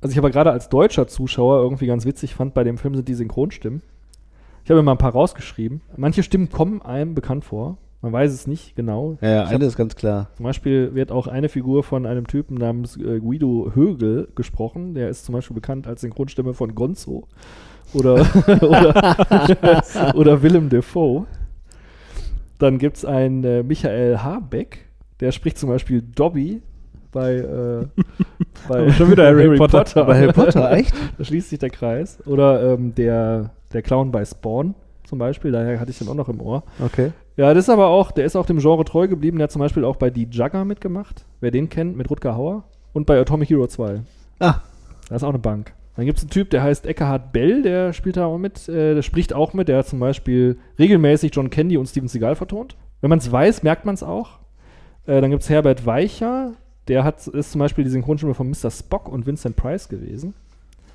Also 0.01 0.13
ich 0.13 0.19
aber 0.19 0.31
gerade 0.31 0.51
als 0.51 0.69
deutscher 0.69 1.07
Zuschauer 1.07 1.63
irgendwie 1.63 1.87
ganz 1.87 2.07
witzig 2.07 2.35
fand, 2.35 2.55
bei 2.55 2.65
dem 2.65 2.79
Film 2.79 2.95
sind 2.95 3.09
die 3.09 3.15
Synchronstimmen. 3.15 3.83
Ich 4.65 4.71
habe 4.71 4.81
mir 4.81 4.85
mal 4.85 4.93
ein 4.93 4.99
paar 4.99 5.13
rausgeschrieben. 5.13 5.83
Manche 5.97 6.23
Stimmen 6.23 6.51
kommen 6.51 6.83
einem 6.83 7.15
bekannt 7.15 7.45
vor. 7.45 7.77
Man 8.03 8.13
weiß 8.13 8.33
es 8.33 8.47
nicht 8.47 8.77
genau. 8.77 9.19
Ja, 9.21 9.29
ja 9.29 9.45
eine 9.45 9.67
ist 9.67 9.77
ganz 9.77 9.95
klar. 9.95 10.31
Zum 10.37 10.45
Beispiel 10.45 10.95
wird 10.95 11.13
auch 11.13 11.27
eine 11.27 11.51
Figur 11.51 11.83
von 11.83 12.07
einem 12.07 12.27
Typen 12.27 12.57
namens 12.57 12.97
äh, 12.97 13.21
Guido 13.21 13.73
Högel 13.75 14.29
gesprochen. 14.35 14.95
Der 14.95 15.11
ist 15.11 15.27
zum 15.27 15.35
Beispiel 15.35 15.55
bekannt 15.55 15.87
als 15.87 16.01
Synchronstimme 16.01 16.55
von 16.55 16.75
Gonzo 16.75 17.29
oder, 17.93 18.27
oder, 18.63 20.15
oder 20.15 20.43
Willem 20.43 20.71
Dafoe. 20.71 21.27
Dann 22.59 22.79
gibt 22.79 22.99
es 22.99 23.05
einen 23.05 23.45
äh, 23.45 23.63
Michael 23.63 24.19
Habeck, 24.19 24.87
der 25.21 25.33
spricht 25.33 25.59
zum 25.59 25.69
Beispiel 25.69 26.03
Dobby 26.03 26.63
bei, 27.13 27.35
äh, 27.35 27.87
bei 28.69 28.91
schon 28.93 29.11
wieder 29.11 29.27
Harry 29.27 29.57
Potter. 29.57 30.05
Bei 30.05 30.21
Harry 30.21 30.33
Potter, 30.33 30.73
echt? 30.77 30.95
Da 31.19 31.25
schließt 31.25 31.51
sich 31.51 31.59
der 31.59 31.71
Kreis. 31.71 32.19
Oder 32.27 32.75
ähm, 32.75 32.95
der, 32.95 33.51
der 33.73 33.83
Clown 33.83 34.11
bei 34.11 34.25
Spawn 34.25 34.75
zum 35.05 35.19
Beispiel, 35.19 35.51
daher 35.51 35.81
hatte 35.81 35.91
ich 35.91 35.99
den 35.99 36.09
auch 36.09 36.15
noch 36.15 36.29
im 36.29 36.41
Ohr. 36.41 36.63
Okay. 36.85 37.11
Ja, 37.37 37.53
das 37.53 37.65
ist 37.65 37.71
aber 37.71 37.89
auch, 37.89 38.13
der 38.13 38.25
ist 38.25 38.37
auch 38.37 38.47
dem 38.47 38.59
Genre 38.59 38.85
treu 38.85 39.09
geblieben. 39.09 39.39
Der 39.39 39.45
hat 39.45 39.51
zum 39.51 39.61
Beispiel 39.61 39.85
auch 39.85 39.97
bei 39.97 40.11
Die 40.11 40.29
Jugger 40.31 40.65
mitgemacht, 40.65 41.25
wer 41.41 41.51
den 41.51 41.69
kennt, 41.69 41.97
mit 41.97 42.09
Rutger 42.11 42.37
Hauer. 42.37 42.65
Und 42.93 43.07
bei 43.07 43.19
Atomic 43.19 43.51
Hero 43.51 43.67
2. 43.67 44.03
Ah, 44.41 44.57
Da 45.09 45.17
ist 45.17 45.25
auch 45.25 45.31
eine 45.31 45.39
Bank. 45.39 45.73
Dann 45.97 46.07
gibt 46.07 46.19
es 46.19 46.25
einen 46.25 46.31
Typ, 46.31 46.51
der 46.51 46.63
heißt 46.63 46.87
Eckhard 46.87 47.33
Bell, 47.33 47.63
der 47.63 47.93
spielt 47.93 48.17
da 48.17 48.27
auch 48.27 48.39
mit, 48.39 48.69
äh, 48.69 48.95
der 48.95 49.03
spricht 49.03 49.35
auch 49.35 49.53
mit, 49.53 49.69
der 49.69 49.79
hat 49.79 49.87
zum 49.89 49.99
Beispiel 49.99 50.59
regelmäßig 50.79 51.33
John 51.35 51.51
Candy 51.51 51.77
und 51.77 51.87
Steven 51.87 52.09
Seagal 52.09 52.37
vertont. 52.37 52.77
Wenn 53.01 53.11
man 53.11 53.19
es 53.19 53.31
weiß, 53.31 53.63
merkt 53.63 53.85
man 53.85 53.95
es 53.95 54.03
auch. 54.03 54.39
Äh, 55.07 55.21
dann 55.21 55.31
gibt 55.31 55.43
es 55.43 55.51
Herbert 55.51 55.87
Weicher, 55.87 56.53
der 56.91 57.05
hat, 57.05 57.27
ist 57.27 57.53
zum 57.53 57.61
Beispiel 57.61 57.85
die 57.85 57.91
Synchronstimme 57.91 58.35
von 58.35 58.51
Mr. 58.51 58.71
Spock 58.71 59.09
und 59.09 59.25
Vincent 59.27 59.57
Price 59.57 59.89
gewesen. 59.89 60.35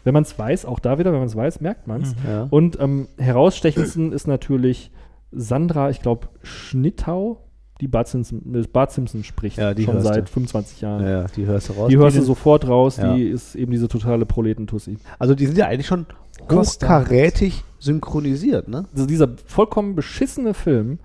Wenn 0.03 0.13
man 0.13 0.21
es 0.23 0.37
weiß, 0.37 0.65
auch 0.65 0.77
da 0.79 0.99
wieder, 0.99 1.11
wenn 1.11 1.19
man 1.19 1.27
es 1.27 1.35
weiß, 1.35 1.61
merkt 1.61 1.87
man 1.87 2.03
es. 2.03 2.13
ja. 2.27 2.45
Und 2.51 2.79
am 2.79 3.07
herausstechendsten 3.17 4.11
ist 4.11 4.27
natürlich 4.27 4.91
Sandra, 5.31 5.89
ich 5.89 6.01
glaube, 6.01 6.27
Schnittau, 6.43 7.41
die 7.81 7.87
Bart 7.87 8.07
Simpson, 8.07 8.41
mit 8.45 8.71
Bart 8.71 8.91
Simpson 8.91 9.23
spricht, 9.23 9.57
Ja, 9.57 9.73
die 9.73 9.83
schon 9.83 9.95
hörst 9.95 10.07
du. 10.09 10.13
seit 10.13 10.29
25 10.29 10.81
Jahren. 10.81 11.03
Ja, 11.05 11.25
die 11.35 11.45
hörst 11.45 11.69
du 11.69 11.73
raus. 11.73 11.89
Die 11.89 11.97
hörst 11.97 12.17
du 12.17 12.21
sofort 12.21 12.67
raus, 12.67 12.97
Ja. 12.97 13.13
die 13.15 13.23
ist 13.23 13.55
eben 13.55 13.71
diese 13.71 13.87
totale 13.87 14.25
Proletentussi. 14.25 14.97
Also 15.17 15.33
die 15.33 15.45
sind 15.47 15.57
ja 15.57 15.65
eigentlich 15.67 15.87
schon 15.87 16.05
hochkarätig 16.51 17.63
synchronisiert, 17.79 18.67
ne? 18.67 18.85
Also 18.93 19.05
dieser 19.05 19.29
vollkommen 19.45 19.95
beschissene 19.95 20.53
Film 20.53 20.99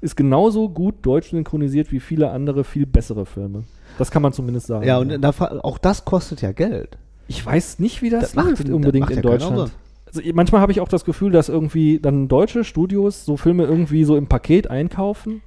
ist 0.00 0.16
genauso 0.16 0.68
gut 0.68 0.94
deutsch 1.02 1.30
synchronisiert 1.30 1.90
wie 1.92 2.00
viele 2.00 2.30
andere, 2.30 2.64
viel 2.64 2.86
bessere 2.86 3.26
Filme. 3.26 3.64
Das 3.98 4.10
kann 4.10 4.22
man 4.22 4.32
zumindest 4.32 4.66
sagen. 4.68 4.86
Ja, 4.86 4.98
und 4.98 5.20
da, 5.20 5.30
auch 5.62 5.78
das 5.78 6.04
kostet 6.04 6.40
ja 6.42 6.52
Geld. 6.52 6.96
ich 7.26 7.44
weiß 7.44 7.78
nicht, 7.80 8.00
wie 8.02 8.10
das, 8.10 8.22
Das 8.22 8.34
macht- 8.34 8.46
läuft 8.50 8.64
das 8.68 8.70
unbedingt 8.74 9.06
macht 9.06 9.16
in 9.16 9.22
Deutschland. 9.22 9.72
Also 10.06 10.22
manchmal 10.32 10.62
habe 10.62 10.72
ich 10.72 10.80
auch 10.80 10.88
das 10.88 11.04
Gefühl, 11.04 11.32
dass 11.32 11.50
irgendwie 11.50 11.98
dann 12.00 12.28
deutsche 12.28 12.64
Studios 12.64 13.26
so 13.26 13.36
Filme 13.36 13.64
irgendwie 13.64 14.04
so 14.04 14.16
im 14.16 14.26
Paket 14.26 14.70
einkaufen, 14.70 15.42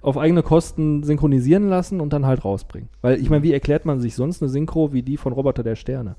auf 0.00 0.16
eigene 0.16 0.42
Kosten 0.42 1.02
synchronisieren 1.02 1.68
lassen 1.68 2.00
und 2.00 2.12
dann 2.14 2.24
halt 2.24 2.44
rausbringen. 2.44 2.88
Weil 3.02 3.20
ich 3.20 3.28
meine, 3.28 3.42
wie 3.42 3.52
erklärt 3.52 3.84
man 3.84 4.00
sich 4.00 4.14
sonst 4.14 4.40
eine 4.40 4.48
Synchro 4.48 4.92
wie 4.94 5.02
die 5.02 5.16
von 5.18 5.32
Roboter 5.34 5.62
der 5.62 5.76
Sterne? 5.76 6.14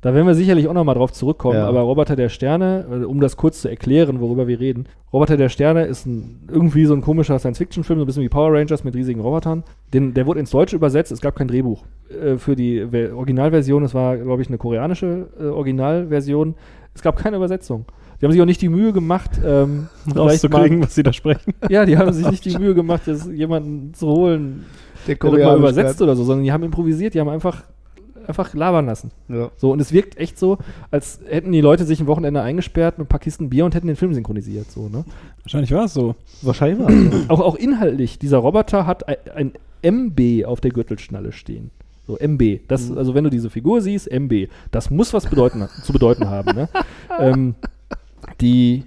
Da 0.00 0.14
werden 0.14 0.26
wir 0.26 0.34
sicherlich 0.34 0.68
auch 0.68 0.74
nochmal 0.74 0.94
drauf 0.94 1.12
zurückkommen, 1.12 1.56
Ja. 1.56 1.66
aber 1.66 1.80
Roboter 1.80 2.14
der 2.14 2.28
Sterne, 2.28 2.86
äh, 2.90 3.04
um 3.04 3.20
das 3.20 3.36
kurz 3.36 3.60
zu 3.62 3.68
erklären, 3.68 4.20
worüber 4.20 4.46
wir 4.46 4.60
reden, 4.60 4.86
Roboter 5.12 5.36
der 5.36 5.48
Sterne 5.48 5.86
ist 5.86 6.06
ein, 6.06 6.46
irgendwie 6.52 6.84
so 6.84 6.94
ein 6.94 7.00
komischer 7.00 7.38
Science-Fiction-Film, 7.38 7.98
so 7.98 8.04
ein 8.04 8.06
bisschen 8.06 8.22
wie 8.22 8.28
Power 8.28 8.52
Rangers 8.52 8.84
mit 8.84 8.94
riesigen 8.94 9.20
Robotern. 9.20 9.64
Den, 9.92 10.14
der 10.14 10.26
wurde 10.26 10.38
ins 10.40 10.50
Deutsche 10.50 10.76
übersetzt, 10.76 11.10
es 11.10 11.20
gab 11.20 11.34
kein 11.34 11.48
Drehbuch 11.48 11.84
äh, 12.10 12.36
für 12.36 12.54
die 12.54 12.86
Ver- 12.90 13.16
Originalversion, 13.16 13.82
es 13.84 13.94
war, 13.94 14.16
glaube 14.18 14.42
ich, 14.42 14.48
eine 14.48 14.58
koreanische 14.58 15.28
äh, 15.40 15.44
Originalversion. 15.46 16.54
Es 16.94 17.02
gab 17.02 17.16
keine 17.16 17.36
Übersetzung. 17.36 17.84
Die 18.20 18.24
haben 18.26 18.32
sich 18.32 18.40
auch 18.42 18.46
nicht 18.46 18.60
die 18.62 18.68
Mühe 18.68 18.92
gemacht, 18.92 19.30
ähm, 19.44 19.88
rauszukriegen, 20.16 20.82
was 20.82 20.94
sie 20.94 21.02
da 21.02 21.12
sprechen. 21.12 21.54
ja, 21.68 21.86
die 21.86 21.96
haben 21.96 22.12
sich 22.12 22.28
nicht 22.30 22.44
die 22.44 22.58
Mühe 22.58 22.74
gemacht, 22.74 23.02
jetzt 23.06 23.30
jemanden 23.30 23.94
zu 23.94 24.08
holen, 24.08 24.64
Der 25.06 25.14
der 25.16 25.30
mal 25.46 25.56
übersetzt 25.58 26.02
oder 26.02 26.16
so, 26.16 26.24
sondern 26.24 26.44
die 26.44 26.52
haben 26.52 26.64
improvisiert, 26.64 27.14
die 27.14 27.20
haben 27.20 27.28
einfach, 27.28 27.62
einfach 28.28 28.54
labern 28.54 28.86
lassen. 28.86 29.10
Ja. 29.28 29.50
So, 29.56 29.72
und 29.72 29.80
es 29.80 29.92
wirkt 29.92 30.18
echt 30.18 30.38
so, 30.38 30.58
als 30.90 31.20
hätten 31.28 31.52
die 31.52 31.60
Leute 31.60 31.84
sich 31.84 32.00
ein 32.00 32.06
Wochenende 32.06 32.42
eingesperrt 32.42 32.98
mit 32.98 33.06
ein 33.06 33.08
paar 33.08 33.20
Kisten 33.20 33.50
Bier 33.50 33.64
und 33.64 33.74
hätten 33.74 33.86
den 33.86 33.96
Film 33.96 34.14
synchronisiert. 34.14 34.70
So, 34.70 34.88
ne? 34.88 35.04
Wahrscheinlich 35.42 35.72
war 35.72 35.84
es 35.84 35.94
so. 35.94 36.14
Wahrscheinlich 36.42 36.78
war 36.78 36.90
es. 36.90 37.30
auch, 37.30 37.40
auch 37.40 37.54
inhaltlich, 37.56 38.18
dieser 38.18 38.38
Roboter 38.38 38.86
hat 38.86 39.08
ein, 39.08 39.16
ein 39.34 39.52
MB 39.82 40.44
auf 40.44 40.60
der 40.60 40.70
Gürtelschnalle 40.70 41.32
stehen. 41.32 41.70
So, 42.06 42.16
MB. 42.18 42.60
Das, 42.68 42.90
Also, 42.90 43.14
wenn 43.14 43.24
du 43.24 43.30
diese 43.30 43.50
Figur 43.50 43.82
siehst, 43.82 44.10
MB. 44.10 44.48
Das 44.70 44.90
muss 44.90 45.12
was 45.12 45.26
bedeuten, 45.26 45.66
zu 45.82 45.92
bedeuten 45.92 46.28
haben. 46.28 46.54
Ne? 46.54 46.68
ähm, 47.18 47.54
die 48.40 48.84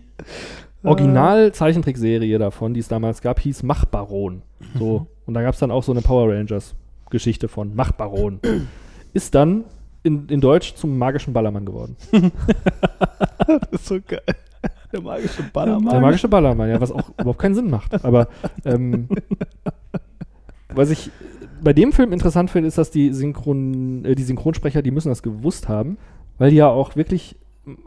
Original-Zeichentrickserie 0.83 2.39
davon, 2.39 2.73
die 2.73 2.79
es 2.79 2.87
damals 2.87 3.21
gab, 3.21 3.39
hieß 3.39 3.63
Machbaron. 3.63 4.41
So. 4.77 5.07
Und 5.25 5.35
da 5.35 5.43
gab 5.43 5.53
es 5.53 5.59
dann 5.59 5.71
auch 5.71 5.83
so 5.83 5.91
eine 5.91 6.01
Power 6.01 6.33
Rangers-Geschichte 6.33 7.47
von 7.47 7.75
Machbaron. 7.75 8.39
Ist 9.13 9.35
dann 9.35 9.65
in, 10.03 10.27
in 10.29 10.41
Deutsch 10.41 10.75
zum 10.75 10.97
magischen 10.97 11.33
Ballermann 11.33 11.65
geworden. 11.65 11.95
das 12.11 13.59
ist 13.71 13.85
so 13.87 13.99
geil. 14.05 14.21
Der 14.91 15.01
magische 15.01 15.43
Ballermann. 15.53 15.89
Der 15.89 15.99
magische 16.01 16.27
Ballermann, 16.27 16.69
ja, 16.69 16.79
was 16.81 16.91
auch 16.91 17.09
überhaupt 17.17 17.39
keinen 17.39 17.55
Sinn 17.55 17.69
macht. 17.69 18.03
Aber 18.03 18.27
ähm, 18.65 19.07
was 20.73 20.89
ich 20.89 21.11
bei 21.63 21.73
dem 21.73 21.91
Film 21.93 22.11
interessant 22.11 22.49
finde, 22.49 22.67
ist, 22.67 22.77
dass 22.77 22.91
die, 22.91 23.13
Synchron, 23.13 24.05
äh, 24.05 24.15
die 24.15 24.23
Synchronsprecher, 24.23 24.81
die 24.81 24.91
müssen 24.91 25.09
das 25.09 25.23
gewusst 25.23 25.69
haben, 25.69 25.97
weil 26.37 26.49
die 26.49 26.57
ja 26.57 26.67
auch 26.67 26.95
wirklich 26.95 27.35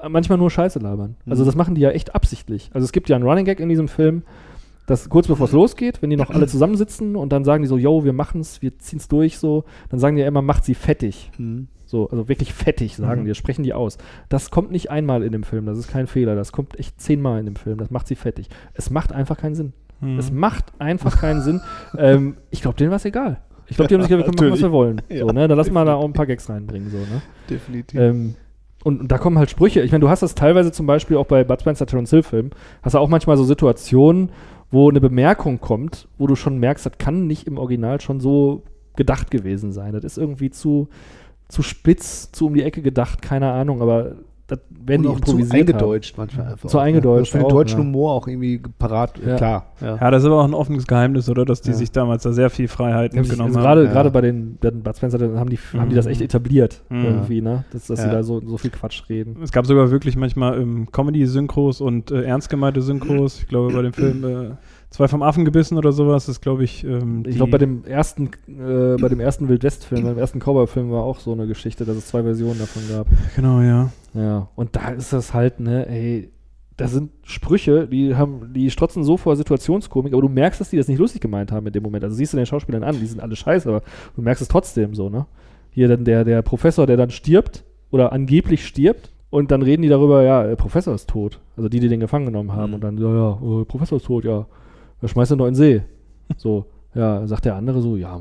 manchmal 0.09 0.39
nur 0.39 0.51
Scheiße 0.51 0.79
labern. 0.79 1.17
Also 1.27 1.43
Mhm. 1.43 1.47
das 1.47 1.55
machen 1.57 1.75
die 1.75 1.81
ja 1.81 1.91
echt 1.91 2.15
absichtlich. 2.15 2.71
Also 2.73 2.85
es 2.85 2.93
gibt 2.93 3.09
ja 3.09 3.17
einen 3.17 3.27
Running 3.27 3.45
Gag 3.45 3.59
in 3.61 3.69
diesem 3.69 3.89
Film, 3.89 4.23
dass 4.87 5.09
kurz 5.09 5.27
bevor 5.29 5.47
es 5.47 5.53
losgeht, 5.53 6.03
wenn 6.03 6.11
die 6.11 6.17
noch 6.17 6.31
alle 6.31 6.47
zusammensitzen 6.47 7.17
und 7.17 7.33
dann 7.33 7.45
sagen 7.45 7.63
die 7.63 7.69
so, 7.69 7.79
yo, 7.79 8.05
wir 8.05 8.13
machen's, 8.13 8.61
wir 8.63 8.79
ziehen's 8.79 9.09
durch 9.09 9.39
so, 9.39 9.65
dann 9.89 9.99
sagen 9.99 10.17
die 10.17 10.23
ja 10.23 10.29
immer, 10.29 10.43
macht 10.43 10.65
sie 10.65 10.75
fettig. 10.75 11.31
Mhm. 11.39 11.69
So, 11.87 12.09
also 12.09 12.29
wirklich 12.29 12.53
fettig, 12.53 12.97
sagen 12.97 13.23
Mhm. 13.23 13.27
die, 13.27 13.35
sprechen 13.35 13.63
die 13.63 13.73
aus. 13.75 13.99
Das 14.29 14.51
kommt 14.51 14.71
nicht 14.71 14.91
einmal 14.91 15.23
in 15.23 15.33
dem 15.33 15.43
Film, 15.45 15.67
das 15.67 15.79
ist 15.79 15.89
kein 15.89 16.07
Fehler. 16.07 16.35
Das 16.35 16.53
kommt 16.53 16.79
echt 16.79 17.01
zehnmal 17.01 17.39
in 17.41 17.47
dem 17.47 17.57
Film, 17.57 17.79
das 17.79 17.91
macht 17.91 18.07
sie 18.09 18.15
fettig. 18.17 18.49
Es 18.75 18.91
macht 18.91 19.13
einfach 19.13 19.39
keinen 19.39 19.55
Sinn. 19.55 19.73
Hm. 20.01 20.19
Es 20.19 20.33
macht 20.33 20.73
einfach 20.79 21.19
keinen 21.19 21.41
Sinn. 21.43 21.61
Ähm, 21.99 22.37
ich 22.51 22.61
glaube, 22.63 22.77
denen 22.77 22.91
war 22.91 22.97
es 22.97 23.05
egal. 23.05 23.41
Ich 23.67 23.77
glaube, 23.77 23.89
die 23.89 23.95
haben 23.95 24.03
sich 24.03 24.11
gedacht, 24.11 24.27
wir 24.27 24.35
können 24.35 24.51
machen, 24.51 24.53
was 24.53 24.63
wir 24.63 24.73
wollen. 24.73 25.01
So, 25.09 25.15
Ja, 25.29 25.33
ne? 25.33 25.49
Da 25.49 25.55
lassen 25.55 25.73
wir 25.73 25.85
da 25.85 25.95
auch 25.95 26.05
ein 26.05 26.13
paar 26.13 26.27
Gags 26.27 26.51
reinbringen. 26.51 26.91
So, 26.91 26.99
ne? 26.99 27.23
Definitiv. 27.49 27.99
Ähm, 27.99 28.35
und, 28.83 29.01
und 29.01 29.11
da 29.13 29.17
kommen 29.17 29.39
halt 29.39 29.49
Sprüche. 29.49 29.81
Ich 29.81 29.93
meine, 29.93 30.03
du 30.03 30.09
hast 30.11 30.23
das 30.23 30.35
teilweise 30.35 30.73
zum 30.73 30.87
Beispiel 30.87 31.17
auch 31.17 31.25
bei 31.27 31.45
Bud 31.45 31.61
Spencer 31.61 31.87
Terence 31.87 32.11
Hill 32.11 32.23
Film, 32.23 32.51
hast 32.83 32.95
du 32.95 32.99
auch 32.99 33.09
manchmal 33.09 33.37
so 33.39 33.45
Situationen, 33.45 34.31
wo 34.75 34.91
eine 34.91 35.01
Bemerkung 35.01 35.61
kommt, 35.61 36.09
wo 36.19 36.27
du 36.27 36.35
schon 36.35 36.59
merkst, 36.59 36.85
das 36.85 36.99
kann 36.99 37.27
nicht 37.27 37.47
im 37.47 37.59
Original 37.59 38.01
schon 38.01 38.19
so 38.19 38.65
gedacht 38.97 39.31
gewesen 39.31 39.73
sein. 39.73 39.93
Das 39.93 40.05
ist 40.05 40.19
irgendwie 40.19 40.51
zu, 40.51 40.89
zu 41.49 41.63
spitz, 41.63 42.33
zu 42.33 42.47
um 42.47 42.55
die 42.55 42.65
Ecke 42.65 42.83
gedacht, 42.83 43.23
keine 43.23 43.53
Ahnung, 43.53 43.81
aber 43.81 44.17
das 44.57 44.89
werden 44.89 45.03
die 45.03 45.09
Und 45.09 45.15
auch 45.15 45.21
zu 45.21 45.33
improvisiert 45.33 45.53
haben. 45.53 45.59
eingedeutscht 45.61 46.19
manchmal 46.19 46.47
einfach. 46.53 46.69
Zu 46.69 46.77
auch, 46.79 46.83
ne? 46.83 46.87
eingedeutscht 46.89 47.33
Für 47.33 47.39
den 47.39 47.45
auch, 47.47 47.51
deutschen 47.51 47.79
ja. 47.81 47.85
Humor 47.87 48.13
auch 48.13 48.29
irgendwie 48.29 48.61
parat. 48.79 49.19
Ja. 49.25 49.37
Klar. 49.37 49.67
Ja. 49.81 49.97
Ja, 49.97 50.11
das 50.11 50.23
ist 50.23 50.27
aber 50.27 50.41
auch 50.41 50.45
ein 50.45 50.55
offenes 50.55 50.87
Geheimnis, 50.87 51.29
oder? 51.29 51.45
Dass 51.45 51.61
die 51.63 51.71
Ja. 51.71 51.77
sich 51.77 51.91
damals 51.93 52.23
da 52.25 52.33
sehr 52.33 52.51
viel 52.51 52.69
Freiheit 52.69 53.13
Die 53.13 53.17
haben 53.19 53.23
mitgenommen 53.23 53.49
also 53.57 53.61
haben. 53.61 53.65
gerade 53.65 53.85
ja. 53.87 53.93
gerade 53.93 54.11
bei 54.11 54.21
den, 54.21 54.59
bei 54.61 54.71
den 54.71 54.83
Bud 54.83 54.97
Spencer 54.97 55.19
haben 55.39 55.51
die, 55.51 55.59
haben 55.77 55.89
die 55.89 55.97
das 55.97 56.07
echt 56.07 56.21
etabliert 56.21 56.83
Mhm. 56.91 57.05
irgendwie, 57.05 57.41
ne? 57.41 57.65
Dass, 57.73 57.87
dass 57.87 58.01
sie 58.01 58.07
Ja. 58.07 58.13
da 58.13 58.23
so, 58.23 58.41
so 58.47 58.57
viel 58.59 58.71
Quatsch 58.71 59.03
reden. 59.09 59.37
Es 59.43 59.53
gab 59.53 59.67
sogar 59.67 59.91
wirklich 59.91 60.17
manchmal 60.17 60.61
ähm, 60.61 60.89
Comedy-Synchros 60.93 61.81
und 61.81 62.11
äh, 62.11 62.23
ernst 62.25 62.51
gemeinte 62.51 62.83
Synchros. 62.83 63.39
Ich 63.41 63.49
glaube, 63.49 63.73
bei 63.73 63.83
dem 63.83 63.93
Film 63.93 64.25
äh, 64.25 64.51
Zwei 64.95 65.09
vom 65.09 65.25
Affen 65.25 65.45
gebissen 65.45 65.77
oder 65.77 65.91
sowas 65.91 66.29
ist, 66.29 66.41
glaube 66.41 66.63
ich. 66.63 66.85
Ähm, 66.85 67.25
Ich 67.27 67.35
glaube, 67.35 67.51
bei 67.51 67.59
dem 67.59 67.85
ersten, 67.85 68.27
äh, 68.47 68.95
bei 69.01 69.09
dem 69.09 69.19
ersten 69.19 69.49
Wildwest-Film, 69.49 70.05
beim 70.05 70.19
ersten 70.19 70.39
Cowboy-Film 70.39 70.93
war 70.93 71.03
auch 71.03 71.19
so 71.19 71.33
eine 71.33 71.49
Geschichte, 71.49 71.85
dass 71.85 71.97
es 71.97 72.07
zwei 72.07 72.23
Versionen 72.23 72.61
davon 72.61 72.83
gab. 72.89 73.09
Genau, 73.35 73.61
ja. 73.61 73.91
Ja, 74.15 74.49
und 74.55 74.77
da 74.77 74.91
ist 74.91 75.13
das 75.13 75.35
halt, 75.35 75.59
ne, 75.59 75.89
ey, 75.89 76.31
da 76.77 76.87
sind 76.87 77.11
Sprüche, 77.25 77.89
die 77.89 78.15
haben, 78.15 78.53
die 78.55 78.71
strotzen 78.71 79.03
so 79.03 79.17
vor 79.17 79.35
Situationskomik, 79.35 80.13
aber 80.13 80.23
du 80.23 80.29
merkst, 80.29 80.61
dass 80.61 80.71
die 80.71 80.77
das 80.77 80.87
nicht 80.87 80.99
lustig 81.01 81.21
gemeint 81.21 81.51
haben 81.51 81.67
in 81.67 81.73
dem 81.73 81.83
Moment. 81.83 82.05
Also 82.05 82.15
siehst 82.15 82.33
du 82.33 82.37
den 82.37 82.47
Schauspielern 82.47 82.85
an, 82.85 83.01
die 83.01 83.07
sind 83.07 83.21
alle 83.21 83.35
scheiße, 83.35 83.69
aber 83.69 83.83
du 84.15 84.23
merkst 84.23 84.43
es 84.43 84.49
trotzdem 84.49 84.95
so, 84.95 85.11
ne? 85.11 85.27
Hier 85.71 85.89
dann 85.89 86.05
der, 86.05 86.25
der 86.25 86.43
Professor, 86.43 86.87
der 86.87 86.97
dann 86.97 87.11
stirbt 87.11 87.65
oder 87.91 88.13
angeblich 88.13 88.65
stirbt 88.65 89.11
und 89.31 89.51
dann 89.51 89.63
reden 89.63 89.83
die 89.83 89.89
darüber, 89.89 90.23
ja, 90.23 90.45
der 90.47 90.55
Professor 90.55 90.95
ist 90.95 91.11
tot. 91.11 91.41
Also 91.57 91.69
die, 91.69 91.81
die 91.81 91.89
den 91.89 91.99
gefangen 91.99 92.27
genommen 92.27 92.53
haben 92.53 92.69
Mhm. 92.71 92.75
und 92.75 92.85
dann, 92.85 92.99
ja, 92.99 93.13
ja, 93.13 93.39
der 93.41 93.65
Professor 93.65 93.97
ist 93.97 94.07
tot, 94.07 94.25
ja. 94.25 94.47
Ja, 95.03 95.09
schmeißt 95.09 95.33
ihn 95.33 95.39
doch 95.39 95.47
in 95.47 95.55
den 95.55 95.57
See. 95.57 95.83
So, 96.37 96.67
ja, 96.95 97.27
sagt 97.27 97.45
der 97.45 97.57
andere 97.57 97.81
so, 97.83 97.97
ja, 97.97 98.21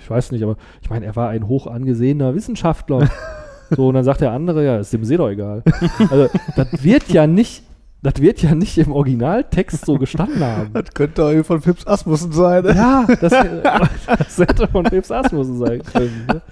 ich 0.00 0.08
weiß 0.08 0.32
nicht, 0.32 0.42
aber 0.42 0.56
ich 0.80 0.90
meine, 0.90 1.06
er 1.06 1.16
war 1.16 1.30
ein 1.30 1.48
hoch 1.48 1.66
angesehener 1.66 2.34
Wissenschaftler. 2.34 3.08
so, 3.70 3.88
und 3.88 3.94
dann 3.94 4.04
sagt 4.04 4.20
der 4.20 4.32
andere, 4.32 4.64
ja, 4.64 4.78
ist 4.78 4.92
dem 4.92 5.04
See 5.04 5.16
doch 5.16 5.28
egal. 5.28 5.62
Also, 6.10 6.28
das 6.56 6.84
wird 6.84 7.08
ja 7.08 7.26
nicht, 7.26 7.64
das 8.02 8.14
wird 8.20 8.42
ja 8.42 8.54
nicht 8.54 8.78
im 8.78 8.92
Originaltext 8.92 9.84
so 9.84 9.98
gestanden 9.98 10.42
haben. 10.42 10.72
Das 10.72 10.94
könnte 10.94 11.24
auch 11.24 11.44
von 11.44 11.60
Fips 11.60 11.86
Asmussen 11.86 12.32
sein. 12.32 12.64
ne? 12.64 12.74
Ja, 12.74 13.06
das, 13.20 13.34
das 14.18 14.38
hätte 14.38 14.68
von 14.68 14.84
Pips 14.84 15.10
Asmussen 15.10 15.58
sein 15.58 15.82
können. 15.82 16.26
Ne? 16.26 16.42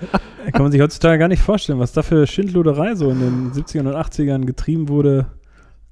Kann 0.53 0.62
man 0.62 0.72
sich 0.72 0.81
heutzutage 0.81 1.18
gar 1.18 1.29
nicht 1.29 1.42
vorstellen, 1.42 1.79
was 1.79 1.92
da 1.92 2.03
für 2.03 2.27
Schindluderei 2.27 2.94
so 2.94 3.11
in 3.11 3.20
den 3.20 3.53
70ern 3.53 3.88
und 3.88 3.94
80ern 3.94 4.44
getrieben 4.44 4.88
wurde 4.88 5.27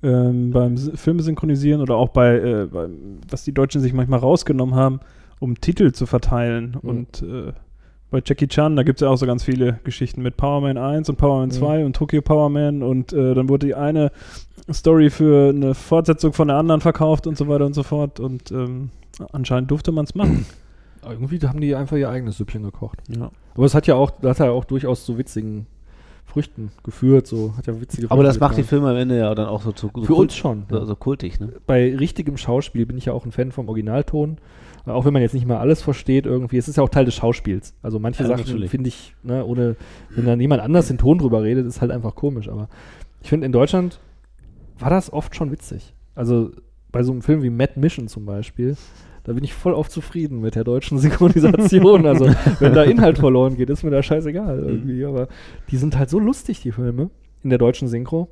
ähm, 0.02 0.50
beim 0.50 0.76
Filme 0.76 1.22
synchronisieren 1.22 1.80
oder 1.80 1.96
auch 1.96 2.10
bei, 2.10 2.36
äh, 2.36 2.66
beim, 2.66 3.18
was 3.28 3.44
die 3.44 3.52
Deutschen 3.52 3.80
sich 3.80 3.92
manchmal 3.92 4.20
rausgenommen 4.20 4.74
haben, 4.74 5.00
um 5.40 5.60
Titel 5.60 5.92
zu 5.92 6.06
verteilen. 6.06 6.76
Mhm. 6.82 6.88
Und 6.88 7.22
äh, 7.22 7.52
bei 8.10 8.22
Jackie 8.24 8.46
Chan, 8.46 8.76
da 8.76 8.82
gibt 8.82 9.00
es 9.00 9.04
ja 9.04 9.10
auch 9.10 9.16
so 9.16 9.26
ganz 9.26 9.42
viele 9.44 9.80
Geschichten 9.84 10.22
mit 10.22 10.36
Power 10.36 10.60
Man 10.60 10.78
1 10.78 11.08
und 11.08 11.16
Power 11.16 11.40
Man 11.40 11.48
Mhm. 11.48 11.52
2 11.52 11.84
und 11.84 11.96
Tokyo 11.96 12.22
Power 12.22 12.48
Man 12.50 12.82
und 12.82 13.12
äh, 13.12 13.34
dann 13.34 13.48
wurde 13.48 13.66
die 13.66 13.74
eine 13.74 14.12
Story 14.72 15.10
für 15.10 15.50
eine 15.50 15.74
Fortsetzung 15.74 16.32
von 16.32 16.48
der 16.48 16.56
anderen 16.56 16.80
verkauft 16.80 17.26
und 17.26 17.36
so 17.36 17.48
weiter 17.48 17.66
und 17.66 17.74
so 17.74 17.82
fort 17.82 18.20
und 18.20 18.50
ähm, 18.52 18.90
anscheinend 19.32 19.70
durfte 19.70 19.92
man 19.92 20.04
es 20.04 20.14
machen. 20.14 20.46
Irgendwie 21.08 21.38
haben 21.40 21.60
die 21.60 21.74
einfach 21.74 21.96
ihr 21.96 22.10
eigenes 22.10 22.36
Süppchen 22.38 22.64
gekocht. 22.64 23.00
Ja. 23.08 23.30
Aber 23.54 23.64
es 23.64 23.74
hat 23.74 23.86
ja 23.86 23.94
auch, 23.94 24.10
das 24.10 24.40
hat 24.40 24.46
ja 24.46 24.52
auch 24.52 24.64
durchaus 24.64 25.04
zu 25.04 25.18
witzigen 25.18 25.66
Früchten 26.26 26.70
geführt, 26.84 27.26
so 27.26 27.54
hat 27.56 27.66
ja 27.66 27.80
witzige 27.80 28.10
Aber 28.10 28.22
das 28.22 28.38
macht 28.40 28.56
die. 28.58 28.62
Filme 28.62 28.90
am 28.90 28.96
Ende 28.96 29.16
ja 29.18 29.34
dann 29.34 29.46
auch 29.46 29.62
so 29.62 29.72
zu 29.72 29.90
so 29.94 30.02
Für 30.02 30.12
kult- 30.14 30.18
uns 30.18 30.36
schon. 30.36 30.64
So, 30.68 30.84
so 30.84 30.94
kultig, 30.96 31.40
ne? 31.40 31.52
Bei 31.66 31.94
richtigem 31.96 32.36
Schauspiel 32.36 32.84
bin 32.84 32.98
ich 32.98 33.06
ja 33.06 33.12
auch 33.12 33.24
ein 33.24 33.32
Fan 33.32 33.52
vom 33.52 33.68
Originalton. 33.68 34.38
Auch 34.84 35.04
wenn 35.04 35.12
man 35.12 35.22
jetzt 35.22 35.34
nicht 35.34 35.46
mal 35.46 35.56
alles 35.58 35.82
versteht, 35.82 36.26
irgendwie, 36.26 36.58
es 36.58 36.68
ist 36.68 36.76
ja 36.76 36.82
auch 36.84 36.88
Teil 36.88 37.04
des 37.06 37.14
Schauspiels. 37.14 37.74
Also 37.82 37.98
manche 37.98 38.22
Ja, 38.22 38.28
Sachen 38.28 38.68
finde 38.68 38.88
ich, 38.88 39.16
ne, 39.24 39.44
ohne, 39.44 39.74
wenn 40.10 40.26
dann 40.26 40.40
jemand 40.40 40.62
anders 40.62 40.86
den 40.86 40.96
Ton 40.98 41.18
drüber 41.18 41.42
redet, 41.42 41.66
ist 41.66 41.80
halt 41.80 41.90
einfach 41.90 42.14
komisch. 42.14 42.48
Aber 42.48 42.68
ich 43.20 43.28
finde, 43.28 43.46
in 43.46 43.52
Deutschland 43.52 43.98
war 44.78 44.90
das 44.90 45.12
oft 45.12 45.34
schon 45.34 45.50
witzig. 45.50 45.92
Also 46.14 46.52
bei 46.92 47.02
so 47.02 47.10
einem 47.10 47.22
Film 47.22 47.42
wie 47.42 47.50
Mad 47.50 47.72
Mission 47.80 48.06
zum 48.06 48.26
Beispiel, 48.26 48.76
da 49.26 49.32
bin 49.32 49.42
ich 49.42 49.52
voll 49.54 49.74
oft 49.74 49.90
zufrieden 49.90 50.40
mit 50.40 50.54
der 50.54 50.62
deutschen 50.62 50.98
Synchronisation. 51.00 52.06
also 52.06 52.26
wenn 52.60 52.74
da 52.74 52.84
Inhalt 52.84 53.18
verloren 53.18 53.56
geht, 53.56 53.68
ist 53.70 53.82
mir 53.82 53.90
da 53.90 54.00
scheißegal 54.02 54.60
irgendwie. 54.60 55.04
Aber 55.04 55.26
die 55.68 55.76
sind 55.76 55.98
halt 55.98 56.10
so 56.10 56.20
lustig, 56.20 56.60
die 56.60 56.70
Filme, 56.70 57.10
in 57.42 57.50
der 57.50 57.58
deutschen 57.58 57.88
Synchro. 57.88 58.28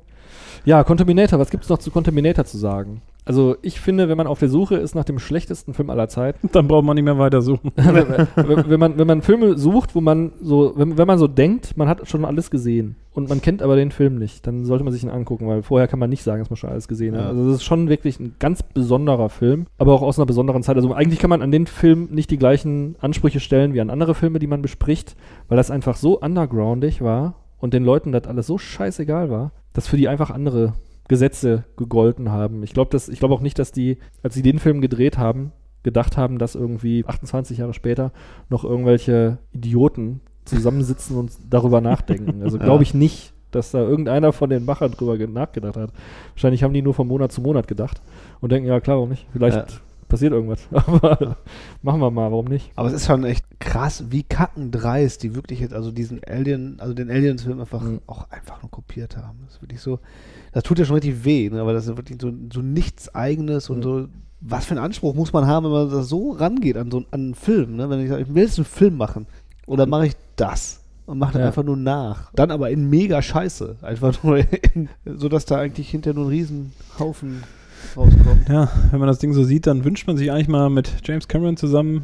Ja, 0.65 0.83
Contaminator, 0.83 1.39
was 1.39 1.51
gibt 1.51 1.63
es 1.63 1.69
noch 1.69 1.77
zu 1.77 1.91
Contaminator 1.91 2.45
zu 2.45 2.57
sagen? 2.57 3.01
Also 3.27 3.55
ich 3.63 3.79
finde, 3.79 4.07
wenn 4.07 4.17
man 4.17 4.27
auf 4.27 4.39
der 4.39 4.49
Suche 4.49 4.75
ist 4.75 4.93
nach 4.93 5.03
dem 5.03 5.17
schlechtesten 5.17 5.73
Film 5.73 5.89
aller 5.89 6.07
Zeiten, 6.07 6.47
Dann 6.51 6.67
braucht 6.67 6.85
man 6.85 6.95
nicht 6.95 7.03
mehr 7.05 7.17
weiter 7.17 7.41
suchen. 7.41 7.71
wenn, 7.75 8.07
wenn, 8.35 8.69
wenn, 8.69 8.79
man, 8.79 8.97
wenn 8.97 9.07
man 9.07 9.21
Filme 9.23 9.57
sucht, 9.57 9.95
wo 9.95 10.01
man 10.01 10.33
so, 10.41 10.73
wenn, 10.75 10.97
wenn 10.97 11.07
man 11.07 11.17
so 11.17 11.27
denkt, 11.27 11.75
man 11.75 11.87
hat 11.87 12.07
schon 12.07 12.23
alles 12.23 12.51
gesehen 12.51 12.95
und 13.13 13.29
man 13.29 13.41
kennt 13.41 13.63
aber 13.63 13.75
den 13.75 13.91
Film 13.91 14.17
nicht, 14.19 14.45
dann 14.45 14.63
sollte 14.65 14.83
man 14.83 14.93
sich 14.93 15.03
ihn 15.03 15.09
angucken, 15.09 15.47
weil 15.47 15.63
vorher 15.63 15.87
kann 15.87 15.99
man 15.99 16.09
nicht 16.09 16.23
sagen, 16.23 16.39
dass 16.39 16.51
man 16.51 16.57
schon 16.57 16.69
alles 16.69 16.87
gesehen 16.87 17.15
hat. 17.15 17.21
Ja. 17.21 17.29
Also 17.29 17.45
das 17.47 17.55
ist 17.55 17.63
schon 17.63 17.89
wirklich 17.89 18.19
ein 18.19 18.35
ganz 18.37 18.61
besonderer 18.61 19.29
Film, 19.29 19.65
aber 19.79 19.93
auch 19.93 20.03
aus 20.03 20.19
einer 20.19 20.27
besonderen 20.27 20.61
Zeit. 20.61 20.75
Also 20.75 20.93
eigentlich 20.93 21.19
kann 21.19 21.31
man 21.31 21.41
an 21.41 21.51
den 21.51 21.65
Film 21.65 22.09
nicht 22.11 22.29
die 22.29 22.37
gleichen 22.37 22.95
Ansprüche 22.99 23.39
stellen 23.39 23.73
wie 23.73 23.81
an 23.81 23.89
andere 23.89 24.13
Filme, 24.13 24.37
die 24.37 24.47
man 24.47 24.61
bespricht, 24.61 25.15
weil 25.47 25.57
das 25.57 25.71
einfach 25.71 25.95
so 25.95 26.19
undergroundig 26.19 27.01
war 27.01 27.35
und 27.65 27.73
den 27.73 27.83
Leuten 27.83 28.13
das 28.13 28.25
alles 28.27 28.47
so 28.47 28.57
scheißegal 28.57 29.29
war, 29.29 29.51
dass 29.73 29.87
für 29.87 29.97
die 29.97 30.07
einfach 30.07 30.29
andere 30.31 30.73
Gesetze 31.09 31.65
gegolten 31.77 32.31
haben. 32.31 32.63
Ich 32.63 32.73
glaube 32.73 32.95
ich 32.97 33.19
glaube 33.19 33.33
auch 33.35 33.41
nicht, 33.41 33.59
dass 33.59 33.71
die, 33.73 33.97
als 34.23 34.33
sie 34.33 34.41
den 34.41 34.59
Film 34.59 34.79
gedreht 34.81 35.17
haben, 35.17 35.51
gedacht 35.83 36.15
haben, 36.17 36.39
dass 36.39 36.55
irgendwie 36.55 37.03
28 37.05 37.57
Jahre 37.59 37.73
später 37.73 38.11
noch 38.49 38.63
irgendwelche 38.63 39.37
Idioten 39.51 40.21
zusammensitzen 40.45 41.17
und 41.17 41.31
darüber 41.49 41.81
nachdenken. 41.81 42.41
Also 42.41 42.57
glaube 42.59 42.83
ich 42.83 42.93
nicht, 42.93 43.33
dass 43.51 43.71
da 43.71 43.79
irgendeiner 43.79 44.33
von 44.33 44.49
den 44.49 44.65
Machern 44.65 44.91
drüber 44.91 45.17
ge- 45.17 45.27
nachgedacht 45.27 45.77
hat. 45.77 45.91
Wahrscheinlich 46.33 46.63
haben 46.63 46.73
die 46.73 46.81
nur 46.81 46.93
von 46.93 47.07
Monat 47.07 47.31
zu 47.31 47.41
Monat 47.41 47.67
gedacht 47.67 48.01
und 48.41 48.51
denken, 48.51 48.67
ja 48.67 48.79
klar, 48.79 48.97
warum 48.97 49.09
nicht? 49.09 49.27
Vielleicht 49.33 49.57
Ja. 49.57 49.65
Passiert 50.15 50.33
irgendwas. 50.33 50.67
Aber 50.71 51.37
machen 51.81 51.99
wir 51.99 52.11
mal, 52.11 52.31
warum 52.31 52.45
nicht? 52.45 52.71
Aber 52.75 52.87
es 52.87 52.93
ist 52.93 53.05
schon 53.05 53.23
echt 53.23 53.45
krass, 53.59 54.05
wie 54.09 54.23
kackendreist 54.23 55.23
die 55.23 55.35
wirklich 55.35 55.59
jetzt, 55.59 55.73
also 55.73 55.91
diesen 55.91 56.21
Alien, 56.23 56.79
also 56.79 56.93
den 56.93 57.09
Aliens-Film 57.09 57.59
einfach 57.59 57.81
Mhm. 57.81 58.01
auch 58.07 58.29
einfach 58.31 58.61
nur 58.61 58.71
kopiert 58.71 59.17
haben. 59.17 59.39
Das 59.45 59.55
ist 59.55 59.61
wirklich 59.61 59.81
so, 59.81 59.99
das 60.53 60.63
tut 60.63 60.79
ja 60.79 60.85
schon 60.85 60.95
richtig 60.95 61.23
weh, 61.25 61.49
ne? 61.49 61.61
aber 61.61 61.73
das 61.73 61.87
ist 61.87 61.97
wirklich 61.97 62.19
so, 62.21 62.31
so 62.53 62.61
nichts 62.61 63.13
Eigenes 63.13 63.69
und 63.69 63.79
Mhm. 63.79 63.83
so, 63.83 64.07
was 64.41 64.65
für 64.65 64.71
einen 64.75 64.83
Anspruch 64.85 65.13
muss 65.15 65.33
man 65.33 65.47
haben, 65.47 65.65
wenn 65.65 65.71
man 65.71 65.89
da 65.89 66.03
so 66.03 66.31
rangeht 66.31 66.77
an 66.77 66.91
so 66.91 66.97
an 66.99 67.05
einen 67.11 67.35
Film, 67.35 67.75
ne? 67.77 67.89
Wenn 67.89 67.99
ich 68.01 68.09
sage, 68.09 68.21
ich 68.23 68.33
will 68.33 68.43
jetzt 68.43 68.57
einen 68.59 68.65
Film 68.65 68.95
machen, 68.97 69.25
oder 69.65 69.85
mache 69.85 70.07
ich 70.07 70.13
das? 70.35 70.81
Und 71.07 71.19
mache 71.19 71.33
dann 71.33 71.41
Ja. 71.43 71.47
einfach 71.47 71.63
nur 71.63 71.77
nach. 71.77 72.31
Dann 72.33 72.49
aber 72.51 72.69
in 72.71 72.89
mega 72.89 73.21
Scheiße. 73.21 73.75
Einfach 73.81 74.23
nur 74.23 74.37
in, 74.73 74.89
so 75.05 75.29
dass 75.29 75.45
da 75.45 75.57
eigentlich 75.57 75.89
hinterher 75.89 76.15
nur 76.15 76.25
ein 76.25 76.29
Riesenhaufen 76.29 77.43
rauskommt. 77.97 78.47
Ja, 78.49 78.69
wenn 78.91 78.99
man 78.99 79.07
das 79.07 79.19
Ding 79.19 79.33
so 79.33 79.43
sieht, 79.43 79.67
dann 79.67 79.83
wünscht 79.85 80.07
man 80.07 80.17
sich 80.17 80.31
eigentlich 80.31 80.47
mal 80.47 80.69
mit 80.69 80.91
James 81.03 81.27
Cameron 81.27 81.57
zusammen 81.57 82.03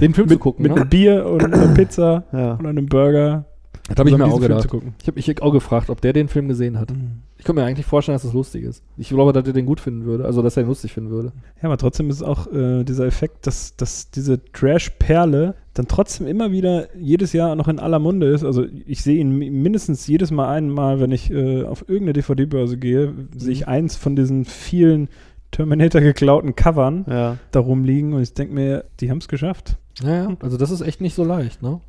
Den 0.00 0.14
Film 0.14 0.28
zu 0.28 0.38
gucken, 0.38 0.62
mit 0.62 0.72
ne? 0.74 0.80
einem 0.80 0.90
Bier 0.90 1.26
und 1.26 1.44
einer 1.44 1.68
Pizza 1.74 2.24
Ja. 2.32 2.54
und 2.54 2.66
einem 2.66 2.86
Burger. 2.86 3.44
Das 3.88 3.96
habe 3.98 4.10
ich 4.10 4.16
mir 4.18 4.26
auch 4.26 4.40
gedacht. 4.40 4.62
zu 4.62 4.68
gucken. 4.68 4.94
Ich 5.00 5.06
habe 5.08 5.16
mich 5.16 5.40
auch 5.42 5.52
gefragt, 5.52 5.88
ob 5.88 6.00
der 6.02 6.12
den 6.12 6.28
Film 6.28 6.46
gesehen 6.48 6.78
hat. 6.78 6.92
Ich 7.38 7.44
könnte 7.44 7.62
mir 7.62 7.66
eigentlich 7.66 7.86
vorstellen, 7.86 8.16
dass 8.16 8.22
das 8.22 8.34
lustig 8.34 8.64
ist. 8.64 8.82
Ich 8.98 9.08
glaube, 9.08 9.32
dass 9.32 9.46
er 9.46 9.54
den 9.54 9.64
gut 9.64 9.80
finden 9.80 10.04
würde. 10.04 10.26
Also, 10.26 10.42
dass 10.42 10.56
er 10.58 10.64
ihn 10.64 10.68
lustig 10.68 10.92
finden 10.92 11.10
würde. 11.10 11.32
Ja, 11.62 11.68
aber 11.68 11.78
trotzdem 11.78 12.10
ist 12.10 12.22
auch 12.22 12.52
äh, 12.52 12.84
dieser 12.84 13.06
Effekt, 13.06 13.46
dass, 13.46 13.76
dass 13.76 14.10
diese 14.10 14.44
Trash-Perle 14.52 15.54
dann 15.78 15.88
trotzdem 15.88 16.26
immer 16.26 16.50
wieder 16.52 16.94
jedes 16.96 17.32
Jahr 17.32 17.54
noch 17.56 17.68
in 17.68 17.78
aller 17.78 17.98
Munde 17.98 18.26
ist. 18.28 18.44
Also 18.44 18.64
ich 18.86 19.02
sehe 19.02 19.18
ihn 19.20 19.36
mi- 19.38 19.50
mindestens 19.50 20.06
jedes 20.06 20.30
Mal 20.30 20.48
einmal, 20.52 21.00
wenn 21.00 21.12
ich 21.12 21.30
äh, 21.30 21.64
auf 21.64 21.82
irgendeine 21.88 22.14
DVD-Börse 22.14 22.76
gehe, 22.78 23.14
sehe 23.36 23.52
ich 23.52 23.68
eins 23.68 23.96
von 23.96 24.16
diesen 24.16 24.44
vielen 24.44 25.08
Terminator 25.50 26.00
geklauten 26.00 26.54
Covern 26.56 27.04
Ja. 27.08 27.36
da 27.52 27.60
rumliegen 27.60 28.12
und 28.12 28.22
ich 28.22 28.34
denke 28.34 28.54
mir, 28.54 28.84
die 29.00 29.10
haben 29.10 29.18
es 29.18 29.28
geschafft. 29.28 29.76
Naja, 30.02 30.36
also 30.40 30.56
das 30.56 30.70
ist 30.70 30.80
echt 30.82 31.00
nicht 31.00 31.14
so 31.14 31.24
leicht, 31.24 31.62
ne? 31.62 31.80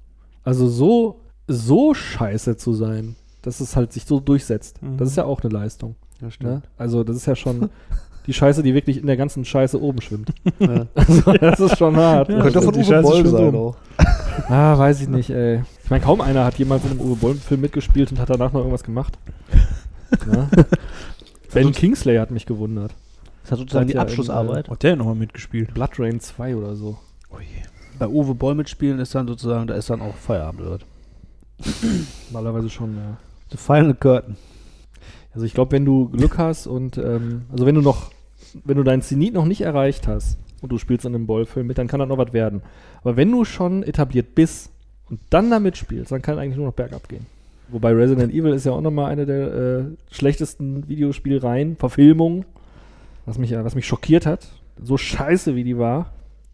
Also 0.44 0.68
so, 0.68 1.20
so 1.48 1.94
scheiße 1.94 2.56
zu 2.58 2.74
sein, 2.74 3.16
dass 3.42 3.60
es 3.60 3.76
halt 3.76 3.92
sich 3.94 4.06
so 4.06 4.20
durchsetzt. 4.20 4.82
Mhm. 4.82 4.98
Das 4.98 5.10
ist 5.10 5.16
ja 5.18 5.26
auch 5.26 5.42
eine 5.44 5.52
Leistung. 5.54 5.96
Ja, 6.22 6.32
stimmt. 6.32 6.52
Ne? 6.52 6.62
Also 6.78 7.04
das 7.04 7.16
ist 7.18 7.26
ja 7.26 7.36
schon 7.36 7.70
die 8.30 8.34
Scheiße, 8.34 8.62
die 8.62 8.76
wirklich 8.76 8.98
in 8.98 9.08
der 9.08 9.18
ganzen 9.18 9.44
Scheiße 9.44 9.82
oben 9.82 10.02
schwimmt. 10.02 10.32
Ja. 10.60 10.86
Also 10.96 11.34
das 11.34 11.60
ist 11.60 11.78
schon 11.78 11.96
hart. 11.98 12.30
Ja, 12.30 12.42
Könnte 12.42 12.54
das 12.54 12.66
von 12.66 12.74
die 12.74 12.80
Uwe 12.82 12.86
Scheiße 12.86 13.02
Boll 13.02 13.26
sein 13.26 13.56
auch. 13.56 13.76
Ah, 14.48 14.78
weiß 14.78 15.02
ich 15.02 15.10
nicht, 15.10 15.30
ey. 15.32 15.64
Ich 15.84 15.90
meine, 15.90 16.04
kaum 16.04 16.22
einer 16.22 16.46
hat 16.46 16.58
jemals 16.60 16.84
in 16.86 16.92
einem 16.92 17.02
Uwe 17.02 17.16
Boll-Film 17.16 17.62
mitgespielt 17.62 18.12
und 18.12 18.20
hat 18.20 18.30
danach 18.30 18.54
noch 18.54 18.60
irgendwas 18.60 18.84
gemacht. 18.84 19.18
Ja? 20.32 20.48
ben 21.54 21.72
Kingsley 21.72 22.18
hat 22.18 22.32
mich 22.32 22.46
gewundert. 22.46 22.94
Das 23.44 23.52
hat 23.52 23.60
sozusagen 23.60 23.88
die 23.88 23.96
ja 23.96 24.02
Abschlussarbeit. 24.02 24.70
Hat 24.70 24.84
der 24.84 24.96
nochmal 24.96 25.16
mitgespielt? 25.16 25.74
Blood 25.74 26.00
Rain 26.00 26.20
2 26.20 26.56
oder 26.56 26.76
so. 26.76 26.98
Bei 27.98 28.08
Uwe 28.08 28.36
Boll 28.36 28.56
mitspielen 28.56 29.00
ist 29.00 29.14
dann 29.14 29.28
sozusagen, 29.28 29.68
da 29.68 29.74
ist 29.74 29.90
dann 29.90 30.02
auch 30.02 30.16
Feierabend, 30.16 30.62
oder? 30.62 30.80
Normalerweise 32.32 32.70
schon, 32.70 32.96
ja. 32.96 33.18
The 33.52 33.58
Final 33.58 33.96
Curtain. 33.96 34.38
Also 35.34 35.46
ich 35.46 35.54
glaube, 35.54 35.74
wenn 35.74 35.86
du 35.86 36.10
Glück 36.10 36.38
hast 36.38 36.68
und 36.68 36.98
ähm, 36.98 37.44
also 37.52 37.66
wenn 37.66 37.76
du 37.76 37.82
noch, 37.82 38.12
wenn 38.66 38.78
du 38.78 38.84
deinen 38.84 39.02
Zenit 39.02 39.34
noch 39.34 39.46
nicht 39.46 39.62
erreicht 39.62 40.08
hast 40.08 40.38
und 40.62 40.72
du 40.72 40.78
spielst 40.78 41.06
in 41.06 41.16
einem 41.16 41.26
Boll-Film 41.28 41.68
mit, 41.68 41.78
dann 41.78 41.88
kann 41.88 42.00
das 42.00 42.10
noch 42.10 42.18
was 42.18 42.34
werden. 42.34 42.62
Aber 43.02 43.16
wenn 43.18 43.32
du 43.32 43.46
schon 43.46 43.84
etabliert 43.84 44.36
bist 44.36 44.72
und 45.10 45.20
dann 45.30 45.50
damit 45.50 45.78
spielst, 45.78 46.12
dann 46.12 46.22
kann 46.22 46.38
eigentlich 46.38 46.58
nur 46.58 46.66
noch 46.68 46.74
bergab 46.74 47.08
gehen. 47.10 47.26
Wobei 47.70 47.94
Resident 47.94 48.34
Evil 48.34 48.54
ist 48.54 48.66
ja 48.66 48.72
auch 48.72 48.82
nochmal 48.82 49.12
eine 49.12 49.26
der 49.26 49.54
äh, 49.54 49.84
schlechtesten 50.12 50.88
Videospielreihen, 50.90 51.76
Verfilmungen, 51.78 52.46
was 53.26 53.38
mich, 53.38 53.52
äh, 53.52 53.64
was 53.64 53.76
mich 53.76 53.86
schockiert 53.86 54.26
hat. 54.26 54.48
So 54.82 54.98
scheiße 54.98 55.56
wie 55.56 55.64
die 55.64 55.78
war. 55.78 56.12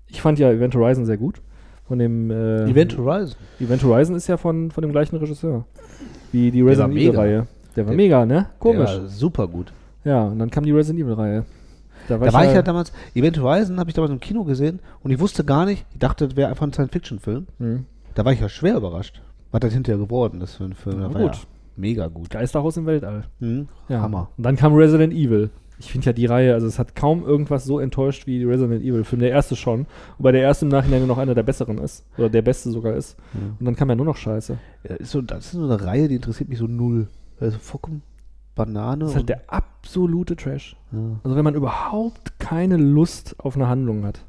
Ich 0.08 0.22
fand 0.22 0.40
ja 0.40 0.52
Event 0.52 0.76
Horizon 0.76 1.06
sehr 1.06 1.18
gut. 1.18 1.42
Von 1.88 2.00
dem 2.00 2.32
äh, 2.32 2.64
Event 2.70 2.98
Horizon. 2.98 3.36
Event 3.60 3.84
Horizon 3.84 4.16
ist 4.16 4.28
ja 4.28 4.38
von, 4.38 4.72
von 4.72 4.82
dem 4.82 4.92
gleichen 4.92 5.16
Regisseur. 5.18 5.66
Wie 6.32 6.52
die 6.52 6.64
war 6.66 6.72
Resident. 6.72 6.96
Evil-Reihe. 6.98 7.48
Der 7.76 7.86
war 7.86 7.92
Der- 7.92 7.96
mega, 7.98 8.26
ne? 8.26 8.48
Komisch. 8.60 8.90
Ja, 8.92 9.08
super 9.08 9.48
gut. 9.48 9.72
Ja, 10.04 10.24
und 10.26 10.40
dann 10.40 10.50
kam 10.50 10.66
die 10.66 10.72
Resident 10.72 11.04
Evil-Reihe. 11.06 11.46
Da 12.08 12.20
war 12.20 12.46
ich 12.46 12.54
ja 12.54 12.62
damals, 12.62 12.92
Event 13.14 13.40
Horizon 13.40 13.80
habe 13.80 13.90
ich 13.90 13.96
damals 13.96 14.12
im 14.12 14.20
Kino 14.20 14.44
gesehen 14.44 14.80
und 15.04 15.12
ich 15.12 15.20
wusste 15.20 15.44
gar 15.44 15.66
nicht, 15.66 15.86
ich 15.92 16.00
dachte, 16.00 16.28
das 16.28 16.36
wäre 16.36 16.50
einfach 16.50 16.66
ein 16.66 16.74
Science-Fiction-Film. 16.74 17.48
Mhm. 17.60 17.86
Da 18.14 18.26
war 18.26 18.34
ich 18.34 18.40
ja 18.40 18.50
schwer 18.50 18.78
überrascht, 18.78 19.22
was 19.52 19.62
das 19.62 19.74
hinterher 19.74 20.00
geworden 20.00 20.42
ist 20.42 20.56
für 20.56 20.66
ein 20.66 20.74
Film. 20.74 21.00
War 21.00 21.10
gut. 21.10 21.36
Ja 21.36 21.42
mega 21.78 22.08
gut. 22.08 22.30
Geisterhaus 22.30 22.78
im 22.78 22.86
Weltall. 22.86 23.26
Mhm. 23.40 23.68
Ja. 23.90 24.02
Hammer. 24.02 24.30
Und 24.38 24.46
dann 24.46 24.56
kam 24.56 24.74
Resident 24.74 25.14
Evil. 25.14 25.50
Ich 25.78 25.92
finde 25.92 26.06
ja 26.06 26.14
die 26.14 26.26
Reihe, 26.26 26.54
also 26.54 26.68
es 26.68 26.80
hat 26.80 26.96
kaum 26.96 27.26
irgendwas 27.26 27.66
so 27.66 27.80
enttäuscht 27.80 28.28
wie 28.28 28.44
Resident 28.46 28.82
Evil-Film. 28.82 29.20
Der 29.20 29.32
erste 29.32 29.56
schon. 29.58 29.88
Wobei 30.18 30.32
der 30.32 30.42
erste 30.42 30.66
im 30.66 30.70
Nachhinein 30.70 31.06
noch 31.06 31.18
einer 31.18 31.36
der 31.36 31.44
besseren 31.44 31.80
ist. 31.80 32.06
Oder 32.18 32.30
der 32.30 32.42
beste 32.42 32.72
sogar 32.72 32.94
ist. 32.94 33.18
Mhm. 33.34 33.58
Und 33.60 33.66
dann 33.66 33.76
kam 33.76 33.90
ja 33.90 33.96
nur 33.96 34.06
noch 34.06 34.16
Scheiße. 34.16 34.58
Ja, 34.88 34.96
ist 34.96 35.12
so, 35.12 35.22
das 35.22 35.46
ist 35.46 35.52
so 35.52 35.64
eine 35.64 35.84
Reihe, 35.84 36.08
die 36.08 36.16
interessiert 36.16 36.50
mich 36.50 36.60
so 36.60 36.68
null. 36.68 37.08
Also 37.40 37.58
vollkommen 37.60 38.04
Banane. 38.56 39.00
Das 39.02 39.10
ist 39.12 39.16
halt 39.18 39.30
der 39.30 39.42
absolute 39.48 40.36
Trash. 40.36 40.76
ja. 40.92 41.00
Also 41.24 41.36
wenn 41.36 41.44
man 41.44 41.56
überhaupt 41.56 42.40
keine 42.40 42.78
Lust 42.78 43.36
auf 43.40 43.56
eine 43.56 43.68
Handlung 43.68 44.06
hat, 44.06 44.24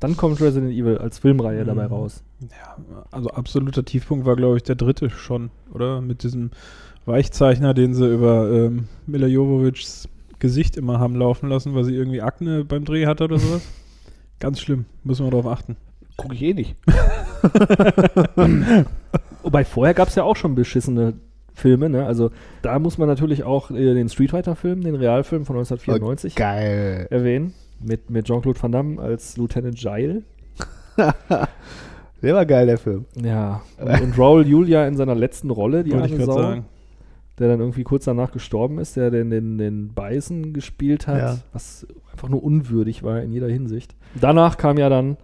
dann 0.00 0.16
kommt 0.16 0.40
Resident 0.40 0.72
Evil 0.72 0.98
als 0.98 1.18
Filmreihe 1.18 1.62
Mhm. 1.62 1.66
dabei 1.68 1.86
raus. 1.86 2.22
Ja, 2.40 2.76
also 3.10 3.30
absoluter 3.30 3.84
Tiefpunkt 3.84 4.26
war, 4.26 4.36
glaube 4.36 4.56
ich, 4.58 4.62
der 4.64 4.74
dritte 4.74 5.08
schon, 5.08 5.50
oder? 5.72 6.00
Mit 6.02 6.22
diesem 6.24 6.50
Weichzeichner, 7.06 7.72
den 7.74 7.94
sie 7.94 8.12
über 8.12 8.50
ähm, 8.50 8.88
Mila 9.06 9.26
Jovovics 9.26 10.08
Gesicht 10.40 10.76
immer 10.76 10.98
haben 10.98 11.14
laufen 11.16 11.48
lassen, 11.48 11.74
weil 11.74 11.84
sie 11.84 11.94
irgendwie 11.94 12.20
Akne 12.20 12.64
beim 12.64 12.84
Dreh 12.84 13.06
hatte 13.06 13.24
oder 13.24 13.38
sowas. 13.38 13.62
Ganz 14.40 14.60
schlimm, 14.60 14.84
müssen 15.04 15.24
wir 15.24 15.30
darauf 15.30 15.46
achten. 15.46 15.76
Gucke 16.18 16.34
ich 16.34 16.42
eh 16.42 16.52
nicht. 16.54 16.76
Wobei 19.42 19.64
vorher 19.64 19.94
gab 19.94 20.08
es 20.08 20.14
ja 20.14 20.22
auch 20.24 20.36
schon 20.36 20.54
beschissene 20.54 21.14
Filme, 21.54 21.88
ne? 21.88 22.04
Also 22.04 22.30
da 22.62 22.78
muss 22.78 22.98
man 22.98 23.08
natürlich 23.08 23.44
auch 23.44 23.70
äh, 23.70 23.94
den 23.94 24.08
Street 24.08 24.30
Fighter-Film, 24.30 24.82
den 24.82 24.94
Realfilm 24.96 25.44
von 25.46 25.56
1994 25.56 26.34
Geil. 26.34 27.06
erwähnen. 27.10 27.54
Mit, 27.80 28.10
mit 28.10 28.26
Jean-Claude 28.26 28.60
Van 28.62 28.72
Damme 28.72 29.00
als 29.00 29.36
Lieutenant 29.36 29.80
Jail. 29.80 30.22
Der 32.22 32.34
war 32.34 32.46
geil, 32.46 32.66
der 32.66 32.78
Film. 32.78 33.04
Ja. 33.22 33.60
Und, 33.78 34.00
und 34.00 34.18
Raul 34.18 34.46
Julia 34.46 34.86
in 34.86 34.96
seiner 34.96 35.14
letzten 35.14 35.50
Rolle, 35.50 35.84
die 35.84 35.92
Wollte 35.92 36.06
ich 36.06 36.12
arme 36.14 36.24
gerade 36.24 36.32
Sau, 36.38 36.42
sagen. 36.42 36.64
der 37.38 37.48
dann 37.48 37.60
irgendwie 37.60 37.82
kurz 37.82 38.04
danach 38.06 38.32
gestorben 38.32 38.78
ist, 38.78 38.96
der 38.96 39.10
den, 39.10 39.28
den, 39.28 39.58
den 39.58 39.88
Bison 39.94 40.54
gespielt 40.54 41.06
hat, 41.06 41.18
Ja. 41.18 41.36
was 41.52 41.86
einfach 42.10 42.28
nur 42.30 42.42
unwürdig 42.42 43.02
war 43.02 43.20
in 43.20 43.32
jeder 43.32 43.48
Hinsicht. 43.48 43.94
Danach 44.20 44.56
kam 44.56 44.78
ja 44.78 44.88
dann 44.88 45.16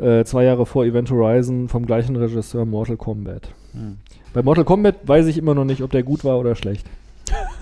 Äh, 0.00 0.22
zwei 0.24 0.44
Jahre 0.44 0.64
vor 0.64 0.84
Event 0.84 1.10
Horizon 1.10 1.66
vom 1.66 1.84
gleichen 1.84 2.14
Regisseur 2.14 2.64
Mortal 2.64 2.96
Kombat. 2.96 3.52
Hm. 3.72 3.98
Bei 4.32 4.42
Mortal 4.42 4.64
Kombat 4.64 4.96
weiß 5.06 5.26
ich 5.26 5.38
immer 5.38 5.54
noch 5.54 5.64
nicht, 5.64 5.82
ob 5.82 5.90
der 5.90 6.02
gut 6.02 6.24
war 6.24 6.38
oder 6.38 6.54
schlecht. 6.54 6.86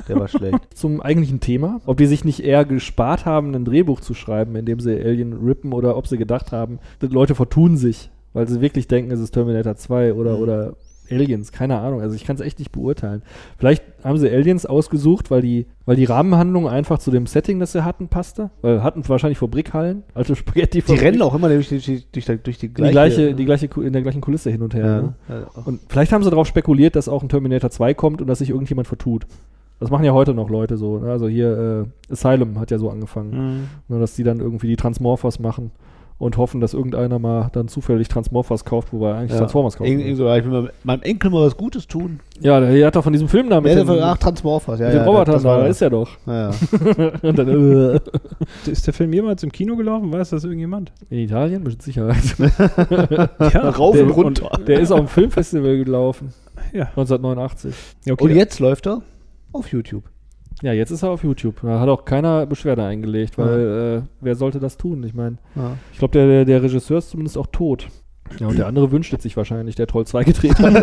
Der 0.09 0.19
war 0.21 0.29
schlecht. 0.29 0.59
Zum 0.75 1.01
eigentlichen 1.01 1.41
Thema, 1.41 1.81
ob 1.87 1.97
die 1.97 2.07
sich 2.07 2.25
nicht 2.25 2.41
eher 2.41 2.65
gespart 2.65 3.25
haben, 3.27 3.55
ein 3.55 3.65
Drehbuch 3.65 4.01
zu 4.01 4.15
schreiben, 4.15 4.55
in 4.57 4.65
dem 4.65 4.79
sie 4.81 4.93
Alien 4.95 5.33
rippen 5.33 5.73
oder 5.73 5.97
ob 5.97 6.07
sie 6.07 6.19
gedacht 6.19 6.53
haben, 6.53 6.79
die 7.03 7.07
Leute 7.07 7.35
vertun 7.35 7.77
sich, 7.77 8.11
weil 8.33 8.47
sie 8.49 8.61
wirklich 8.61 8.87
denken, 8.87 9.11
es 9.11 9.21
ist 9.21 9.33
Terminator 9.33 9.77
2 9.77 10.15
oder, 10.15 10.37
Mhm. 10.37 10.43
oder 10.43 10.73
Aliens, 11.11 11.53
keine 11.53 11.79
Ahnung. 11.79 12.01
Also 12.01 12.15
ich 12.17 12.25
kann 12.25 12.37
es 12.37 12.43
echt 12.43 12.59
nicht 12.59 12.73
beurteilen. 12.73 13.23
Vielleicht 13.59 13.83
haben 14.05 14.19
sie 14.19 14.31
Aliens 14.31 14.67
ausgesucht, 14.67 15.31
weil 15.31 15.43
die, 15.43 15.67
weil 15.85 15.97
die 15.97 16.05
Rahmenhandlung 16.05 16.69
einfach 16.69 16.99
zu 16.99 17.11
dem 17.11 17.27
Setting, 17.27 17.59
das 17.61 17.73
sie 17.73 17.85
hatten, 17.85 18.09
passte. 18.09 18.51
Weil 18.63 18.83
hatten 18.83 19.03
wahrscheinlich 19.09 19.39
Fabrikhallen, 19.39 20.03
alte 20.15 20.37
Spaghetti 20.37 20.83
Die 20.83 20.93
rennen 20.95 21.23
auch 21.23 21.35
immer 21.35 21.49
durch 21.49 21.69
die, 21.69 21.79
durch, 22.13 22.25
die- 22.27 22.39
durch 22.43 22.59
die 22.59 22.69
die 22.69 22.75
gleiche. 22.75 22.93
gleiche, 22.93 23.35
die 23.35 23.45
gleiche, 23.45 23.67
in 23.83 23.93
der 23.93 24.03
gleichen 24.03 24.21
Kulisse 24.21 24.51
hin 24.51 24.63
und 24.63 24.75
her. 24.75 25.15
ja. 25.29 25.35
Ne? 25.35 25.47
Und 25.65 25.81
vielleicht 25.89 26.13
haben 26.13 26.23
sie 26.25 26.31
darauf 26.31 26.47
spekuliert, 26.47 26.97
dass 26.97 27.09
auch 27.09 27.23
ein 27.23 27.29
Terminator 27.29 27.71
2 27.71 27.95
kommt 27.95 28.21
und 28.21 28.27
dass 28.29 28.39
sich 28.39 28.51
irgendjemand 28.51 28.87
vertut. 28.89 29.27
Das 29.79 29.91
machen 29.91 30.05
ja 30.05 30.13
heute 30.15 30.33
noch 30.33 30.49
Leute 30.49 30.79
so. 30.79 30.99
Ne? 30.99 31.11
Also 31.11 31.29
hier 31.29 31.87
äh, 32.09 32.13
Asylum 32.13 32.59
hat 32.59 32.71
ja 32.71 32.79
so 32.79 32.89
angefangen, 32.91 33.31
Mhm. 33.89 33.95
ne? 33.95 34.01
dass 34.01 34.15
die 34.15 34.23
dann 34.23 34.41
irgendwie 34.41 34.69
die 34.69 34.77
Transmorphers 34.77 35.39
machen 35.39 35.71
und 36.19 36.39
hoffen, 36.39 36.61
dass 36.61 36.73
irgendeiner 36.73 37.19
mal 37.19 37.51
dann 37.53 37.69
zufällig 37.69 38.09
Transmorphers 38.09 38.65
kauft, 38.65 38.93
wobei 38.93 39.11
er 39.11 39.17
eigentlich 39.17 39.33
Ja. 39.33 39.39
Transformers 39.39 39.77
kauft. 39.77 39.91
Irgend, 39.91 40.17
so, 40.17 40.33
ich 40.33 40.45
will 40.45 40.51
mal 40.51 40.73
meinem 40.83 41.03
Enkel 41.03 41.31
mal 41.31 41.45
was 41.45 41.57
Gutes 41.57 41.87
tun. 41.87 42.21
ja, 42.41 42.59
der, 42.59 42.73
der 42.73 42.87
hat 42.87 42.97
doch 42.97 43.05
von 43.05 43.13
diesem 43.13 43.29
Film 43.29 43.51
da 43.51 43.61
mit 43.61 43.75
Ja, 43.77 43.85
den, 43.85 44.03
ach, 44.03 44.17
Transmorphers, 44.17 44.81
ja. 44.81 44.87
mit 44.87 44.95
den 44.95 45.03
ja, 45.03 45.07
Robotern 45.07 45.35
das 45.35 45.43
da, 45.43 45.67
ist 45.67 45.83
er 45.83 45.91
doch. 45.91 46.09
Ja, 46.27 46.51
ja. 46.51 47.13
und 47.23 47.39
dann, 47.39 47.49
äh, 47.49 48.01
Ist 48.71 48.87
der 48.87 48.95
Film 48.95 49.13
jemals 49.13 49.43
im 49.43 49.53
Kino 49.53 49.77
gelaufen? 49.77 50.13
Weiß 50.13 50.31
das 50.31 50.45
irgendjemand? 50.45 50.93
in 51.11 51.19
Italien, 51.19 51.63
mit 51.63 51.83
Sicherheit. 51.83 52.17
Ja, 53.39 53.71
Rauf 53.71 53.95
der, 53.95 54.05
und 54.05 54.11
runter. 54.11 54.51
Der 54.67 54.81
ist 54.81 54.91
auf 54.91 54.99
dem 55.01 55.09
Filmfestival 55.09 55.77
gelaufen, 55.85 56.33
ja. 56.73 56.85
1989. 56.85 57.75
ja 58.05 58.15
Und 58.19 58.31
jetzt 58.31 58.59
läuft 58.59 58.87
er 58.87 59.03
auf 59.53 59.71
YouTube. 59.71 60.05
Ja, 60.63 60.73
jetzt 60.73 60.91
ist 60.91 61.03
er 61.03 61.11
auf 61.11 61.23
YouTube. 61.23 61.61
Da 61.63 61.81
hat 61.81 61.89
auch 61.89 62.05
keiner 62.05 62.47
Beschwerde 62.47 62.85
eingelegt, 62.85 63.37
weil 63.37 64.03
äh, 64.05 64.09
wer 64.21 64.35
sollte 64.37 64.59
das 64.59 64.79
tun? 64.79 65.03
Ich 65.05 65.13
meine, 65.15 65.37
Ja. 65.55 65.77
ich 65.93 65.99
glaube, 65.99 66.13
der, 66.13 66.45
der, 66.45 66.63
Regisseur 66.63 66.99
ist 66.99 67.11
zumindest 67.11 67.37
auch 67.37 67.49
tot. 67.49 67.89
Ja, 68.41 68.49
und 68.49 68.59
der 68.59 68.67
andere 68.67 68.91
wünscht 68.91 69.13
es 69.13 69.23
sich 69.23 69.37
wahrscheinlich, 69.37 69.77
der 69.77 69.87
Troll 69.87 70.05
2 70.07 70.25
gedreht 70.25 70.59
hat. 70.59 70.75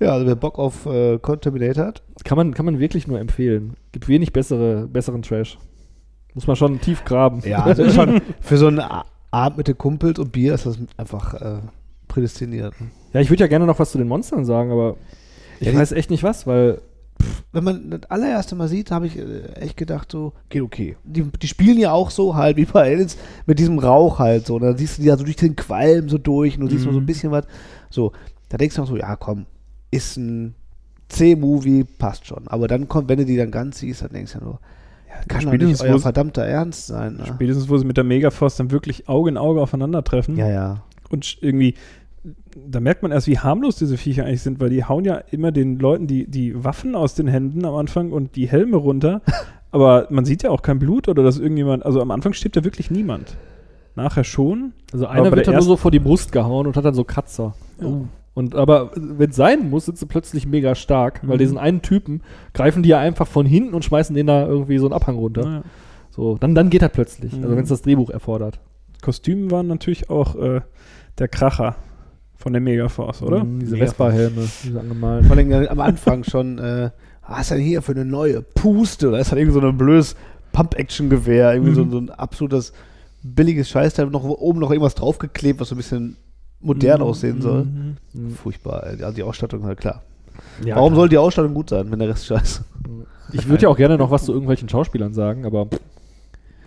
ja, 0.00 0.12
also 0.12 0.26
wer 0.26 0.34
Bock 0.34 0.58
auf 0.58 0.86
äh, 0.86 1.18
Contaminator 1.18 1.86
hat, 1.86 2.02
kann, 2.24 2.36
man, 2.36 2.52
kann 2.54 2.66
man 2.66 2.80
wirklich 2.80 3.06
nur 3.06 3.20
empfehlen. 3.20 3.74
Gibt 3.92 4.08
wenig 4.08 4.32
bessere, 4.32 4.88
besseren 4.88 5.22
Trash. 5.22 5.56
Muss 6.34 6.48
man 6.48 6.56
schon 6.56 6.80
tief 6.80 7.04
graben. 7.04 7.42
ja, 7.44 7.62
also 7.62 7.84
ist 7.84 7.94
schon 7.96 8.20
für 8.40 8.56
so 8.56 8.66
einen 8.66 8.82
Abend 9.30 9.58
mit 9.58 9.68
den 9.68 9.78
Kumpels 9.78 10.18
und 10.18 10.32
Bier 10.32 10.54
ist 10.54 10.66
das 10.66 10.78
einfach 10.96 11.34
äh, 11.34 11.60
prädestiniert. 12.08 12.74
Ja, 13.12 13.20
ich 13.20 13.30
würde 13.30 13.44
ja 13.44 13.46
gerne 13.46 13.66
noch 13.66 13.78
was 13.78 13.92
zu 13.92 13.98
den 13.98 14.08
Monstern 14.08 14.44
sagen, 14.44 14.72
aber 14.72 14.96
ich 15.60 15.68
Ja, 15.68 15.74
weiß 15.74 15.92
echt 15.92 16.10
nicht 16.10 16.22
was, 16.22 16.46
weil 16.46 16.80
Wenn 17.52 17.64
man 17.64 17.90
das 17.90 18.10
allererste 18.10 18.54
Mal 18.56 18.68
sieht, 18.68 18.90
habe 18.90 19.06
ich 19.06 19.16
äh, 19.18 19.44
echt 19.54 19.76
gedacht, 19.78 20.12
so, 20.12 20.34
geht 20.50 20.60
okay. 20.62 20.96
Die, 21.04 21.22
die 21.22 21.48
spielen 21.48 21.78
ja 21.78 21.92
auch 21.92 22.10
so 22.10 22.34
halt 22.34 22.58
wie 22.58 22.66
bei 22.66 22.92
Aliens 22.92 23.16
mit 23.46 23.58
diesem 23.58 23.78
Rauch 23.78 24.18
halt 24.18 24.46
so. 24.46 24.56
Und 24.56 24.62
dann 24.62 24.76
siehst 24.76 24.98
du 24.98 25.02
die 25.02 25.08
ja 25.08 25.16
so 25.16 25.24
durch 25.24 25.36
den 25.36 25.56
Qualm 25.56 26.08
so 26.10 26.18
durch 26.18 26.56
und 26.58 26.66
du 26.66 26.68
siehst 26.68 26.84
mal 26.84 26.92
so 26.92 27.00
ein 27.00 27.06
bisschen 27.06 27.30
was. 27.30 27.46
So, 27.88 28.12
da 28.50 28.58
denkst 28.58 28.76
du 28.76 28.82
noch 28.82 28.88
so, 28.88 28.96
ja 28.96 29.16
komm, 29.16 29.46
ist 29.90 30.18
ein 30.18 30.54
C-Movie, 31.08 31.84
passt 31.84 32.26
schon. 32.26 32.46
Aber 32.48 32.68
dann 32.68 32.88
kommt, 32.88 33.08
wenn 33.08 33.18
du 33.18 33.24
die 33.24 33.36
dann 33.36 33.50
ganz 33.50 33.78
siehst, 33.78 34.02
dann 34.02 34.10
denkst 34.10 34.32
du 34.32 34.38
ja 34.38 34.44
nur, 34.44 34.60
kann 35.28 35.44
doch 35.46 35.52
nicht 35.52 35.80
euer 35.80 35.98
verdammter 35.98 36.44
Ernst 36.44 36.88
sein. 36.88 37.16
Ne? 37.16 37.24
Spätestens, 37.26 37.70
wo 37.70 37.78
sie 37.78 37.86
mit 37.86 37.96
der 37.96 38.04
Megaforce 38.04 38.56
dann 38.56 38.70
wirklich 38.70 39.08
Auge 39.08 39.30
in 39.30 39.38
Auge 39.38 39.62
aufeinandertreffen. 39.62 40.36
Ja, 40.36 40.48
ja. 40.50 40.82
Und 41.08 41.38
irgendwie, 41.40 41.74
da 42.68 42.80
merkt 42.80 43.02
man 43.02 43.12
erst, 43.12 43.26
wie 43.26 43.38
harmlos 43.38 43.76
diese 43.76 43.96
Viecher 43.96 44.24
eigentlich 44.24 44.42
sind, 44.42 44.60
weil 44.60 44.70
die 44.70 44.84
hauen 44.84 45.04
ja 45.04 45.16
immer 45.30 45.52
den 45.52 45.78
Leuten 45.78 46.06
die, 46.06 46.26
die 46.28 46.64
Waffen 46.64 46.94
aus 46.94 47.14
den 47.14 47.28
Händen 47.28 47.64
am 47.64 47.74
Anfang 47.74 48.12
und 48.12 48.36
die 48.36 48.48
Helme 48.48 48.76
runter. 48.76 49.22
Aber 49.70 50.06
man 50.10 50.24
sieht 50.24 50.42
ja 50.42 50.50
auch 50.50 50.62
kein 50.62 50.78
Blut 50.78 51.08
oder 51.08 51.22
dass 51.22 51.38
irgendjemand, 51.38 51.84
also 51.84 52.00
am 52.00 52.10
Anfang 52.10 52.32
stirbt 52.32 52.56
ja 52.56 52.64
wirklich 52.64 52.90
niemand. 52.90 53.36
Nachher 53.94 54.24
schon. 54.24 54.72
also 54.92 55.06
einer 55.06 55.30
wird 55.32 55.46
dann 55.46 55.54
nur 55.54 55.62
so 55.62 55.76
vor 55.76 55.90
die 55.90 55.98
Brust 55.98 56.32
gehauen 56.32 56.66
und 56.66 56.76
hat 56.76 56.84
dann 56.84 56.94
so 56.94 57.04
Kratzer. 57.04 57.54
Und 58.34 58.54
aber 58.54 58.90
wenn 58.94 59.30
es 59.30 59.36
sein 59.36 59.70
muss, 59.70 59.86
sind 59.86 59.96
sie 59.98 60.04
plötzlich 60.06 60.46
mega 60.46 60.74
stark, 60.74 61.20
weil 61.26 61.36
Mhm. 61.36 61.40
diesen 61.40 61.58
einen 61.58 61.80
Typen 61.82 62.20
greifen 62.52 62.82
die 62.82 62.90
ja 62.90 62.98
einfach 62.98 63.26
von 63.26 63.46
hinten 63.46 63.74
und 63.74 63.84
schmeißen 63.84 64.14
den 64.14 64.26
da 64.26 64.46
irgendwie 64.46 64.76
so 64.78 64.86
einen 64.86 64.92
Abhang 64.92 65.16
runter. 65.16 65.42
Naja. 65.44 65.62
So, 66.10 66.36
dann, 66.38 66.54
dann 66.54 66.68
geht 66.70 66.82
das 66.82 66.92
plötzlich. 66.92 67.32
Also 67.34 67.48
Mhm. 67.48 67.56
wenn 67.56 67.62
es 67.64 67.68
das 67.70 67.82
Drehbuch 67.82 68.10
erfordert. 68.10 68.60
Kostüme 69.02 69.50
waren 69.50 69.66
natürlich 69.66 70.10
auch 70.10 70.36
äh, 70.36 70.60
der 71.18 71.28
Kracher 71.28 71.76
von 72.46 72.52
der 72.52 72.62
Megaforce, 72.62 73.22
oder? 73.22 73.42
Mhm, 73.42 73.58
diese. 73.58 73.76
Vespa-Helme, 73.76 74.46
diese 74.62 74.78
angemalt. 74.78 75.26
Vor 75.26 75.36
allem 75.36 75.50
äh, 75.50 75.66
am 75.66 75.80
Anfang 75.80 76.22
schon, 76.22 76.60
äh, 76.60 76.90
was 77.26 77.40
ist 77.40 77.50
denn 77.50 77.58
hier 77.58 77.82
für 77.82 77.90
eine 77.90 78.04
neue 78.04 78.40
Puste? 78.40 79.10
Da 79.10 79.18
ist 79.18 79.32
halt 79.32 79.40
irgendwie 79.40 79.60
so 79.60 79.66
ein 79.66 79.76
blödes 79.76 80.14
Pump-Action-Gewehr, 80.52 81.54
irgendwie 81.54 81.74
so, 81.74 81.84
Mhm. 81.84 81.90
so 81.90 81.98
ein 81.98 82.10
absolutes 82.10 82.72
billiges 83.24 83.68
Scheißteil, 83.68 84.06
noch 84.06 84.22
oben 84.22 84.60
noch 84.60 84.70
irgendwas 84.70 84.94
draufgeklebt, 84.94 85.58
was 85.58 85.70
so 85.70 85.74
ein 85.74 85.78
bisschen 85.78 86.18
modern 86.60 87.02
aussehen 87.02 87.42
soll. 87.42 87.64
Mhm. 87.64 87.96
Mhm. 88.12 88.30
Furchtbar, 88.36 88.84
also 88.84 89.10
die 89.10 89.24
Ausstattung 89.24 89.64
halt 89.64 89.80
klar. 89.80 90.02
Ja, 90.64 90.76
Warum 90.76 90.90
klar. 90.92 91.00
soll 91.00 91.08
die 91.08 91.18
Ausstattung 91.18 91.52
gut 91.52 91.70
sein, 91.70 91.90
wenn 91.90 91.98
der 91.98 92.10
Rest 92.10 92.26
scheiße? 92.26 92.64
Ich 93.32 93.48
würde 93.48 93.64
ja 93.64 93.68
auch 93.70 93.76
gerne 93.76 93.98
noch 93.98 94.12
was 94.12 94.24
zu 94.24 94.30
irgendwelchen 94.32 94.68
Schauspielern 94.68 95.14
sagen, 95.14 95.44
aber 95.46 95.66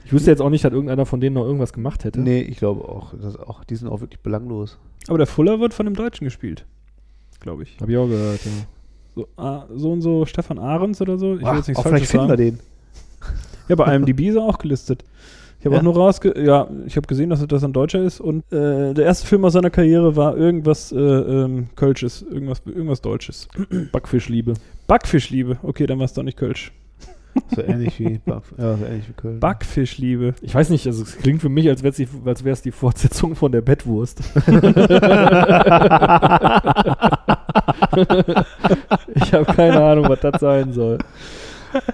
ich 0.10 0.14
wüsste 0.14 0.32
jetzt 0.32 0.42
auch 0.42 0.50
nicht, 0.50 0.64
dass 0.66 0.74
irgendeiner 0.74 1.06
von 1.06 1.20
denen 1.22 1.36
noch 1.36 1.46
irgendwas 1.46 1.72
gemacht 1.72 2.04
hätte. 2.04 2.20
Nee, 2.20 2.42
ich 2.42 2.58
glaube 2.58 2.82
auch, 2.90 3.14
das 3.22 3.36
auch. 3.38 3.64
Die 3.64 3.76
sind 3.76 3.88
auch 3.90 4.02
wirklich 4.02 4.22
belanglos. 4.22 4.80
Aber 5.08 5.20
der 5.20 5.28
Fuller 5.28 5.60
wird 5.60 5.72
von 5.76 5.86
einem 5.86 5.96
Deutschen 5.96 6.26
gespielt. 6.26 6.66
Glaube 7.40 7.62
ich. 7.62 7.78
Hab 7.80 7.88
ich 7.90 7.96
auch 7.96 8.08
gehört, 8.08 8.40
ja. 8.44 8.52
So, 9.16 9.28
ah, 9.38 9.66
so 9.72 9.92
und 9.92 10.02
so 10.02 10.26
Stefan 10.26 10.58
Ahrens 10.58 11.00
oder 11.00 11.20
so. 11.20 11.36
Ich 11.36 11.42
will 11.42 11.48
Ach, 11.48 11.56
jetzt 11.58 11.68
nichts 11.68 11.80
auch 11.80 11.88
vielleicht 11.88 12.08
Falsches 12.08 12.10
finden 12.12 12.28
wir 12.28 12.38
sagen. 12.38 12.58
den. 12.58 13.70
Ja, 13.70 13.76
bei 13.76 13.96
IMDb 13.96 14.22
ist 14.22 14.36
er 14.36 14.42
auch 14.42 14.58
gelistet. 14.58 15.06
Ich 15.60 15.66
habe 15.66 15.76
Ja? 15.76 15.80
auch 15.82 15.84
nur 15.84 15.94
rausge... 15.94 16.34
Ja, 16.44 16.68
ich 16.88 16.96
habe 16.98 17.06
gesehen, 17.06 17.30
dass 17.30 17.46
das 17.46 17.64
ein 17.64 17.74
Deutscher 17.74 18.02
ist 18.02 18.20
und 18.20 18.52
äh, 18.52 18.94
der 18.96 19.06
erste 19.06 19.28
Film 19.28 19.46
aus 19.46 19.54
seiner 19.54 19.70
Karriere 19.70 20.16
war 20.16 20.36
irgendwas 20.36 20.92
äh, 20.92 20.98
ähm, 20.98 21.68
Kölsches, 21.76 22.24
irgendwas, 22.24 22.64
irgendwas 22.66 23.02
Deutsches. 23.02 23.48
Backfischliebe. 23.92 24.56
Backfischliebe. 24.88 25.58
Okay, 25.62 25.86
dann 25.86 26.00
war 26.00 26.06
es 26.06 26.14
doch 26.14 26.24
nicht 26.24 26.38
Kölsch. 26.38 26.72
So 27.56 27.62
ähnlich 27.62 28.00
wie, 28.00 28.20
ja, 28.26 28.42
so 28.58 28.86
ähnlich 28.86 29.10
wie 29.10 29.14
Köln. 29.14 29.40
Backfischliebe. 29.40 30.36
Ich 30.42 30.54
weiß 30.56 30.70
nicht, 30.70 30.86
also 30.88 31.04
es 31.04 31.18
klingt 31.18 31.42
für 31.42 31.50
mich, 31.50 31.68
als 31.70 31.84
wäre 31.84 31.94
es 32.52 32.62
die 32.62 32.72
Fortsetzung 32.72 33.36
von 33.36 33.52
der 33.52 33.62
Bettwurst. 33.62 34.20
ich 39.16 39.34
habe 39.34 39.46
keine 39.46 39.84
Ahnung, 39.84 40.10
was 40.10 40.20
das 40.20 40.40
sein 40.40 40.74
soll. 40.74 40.98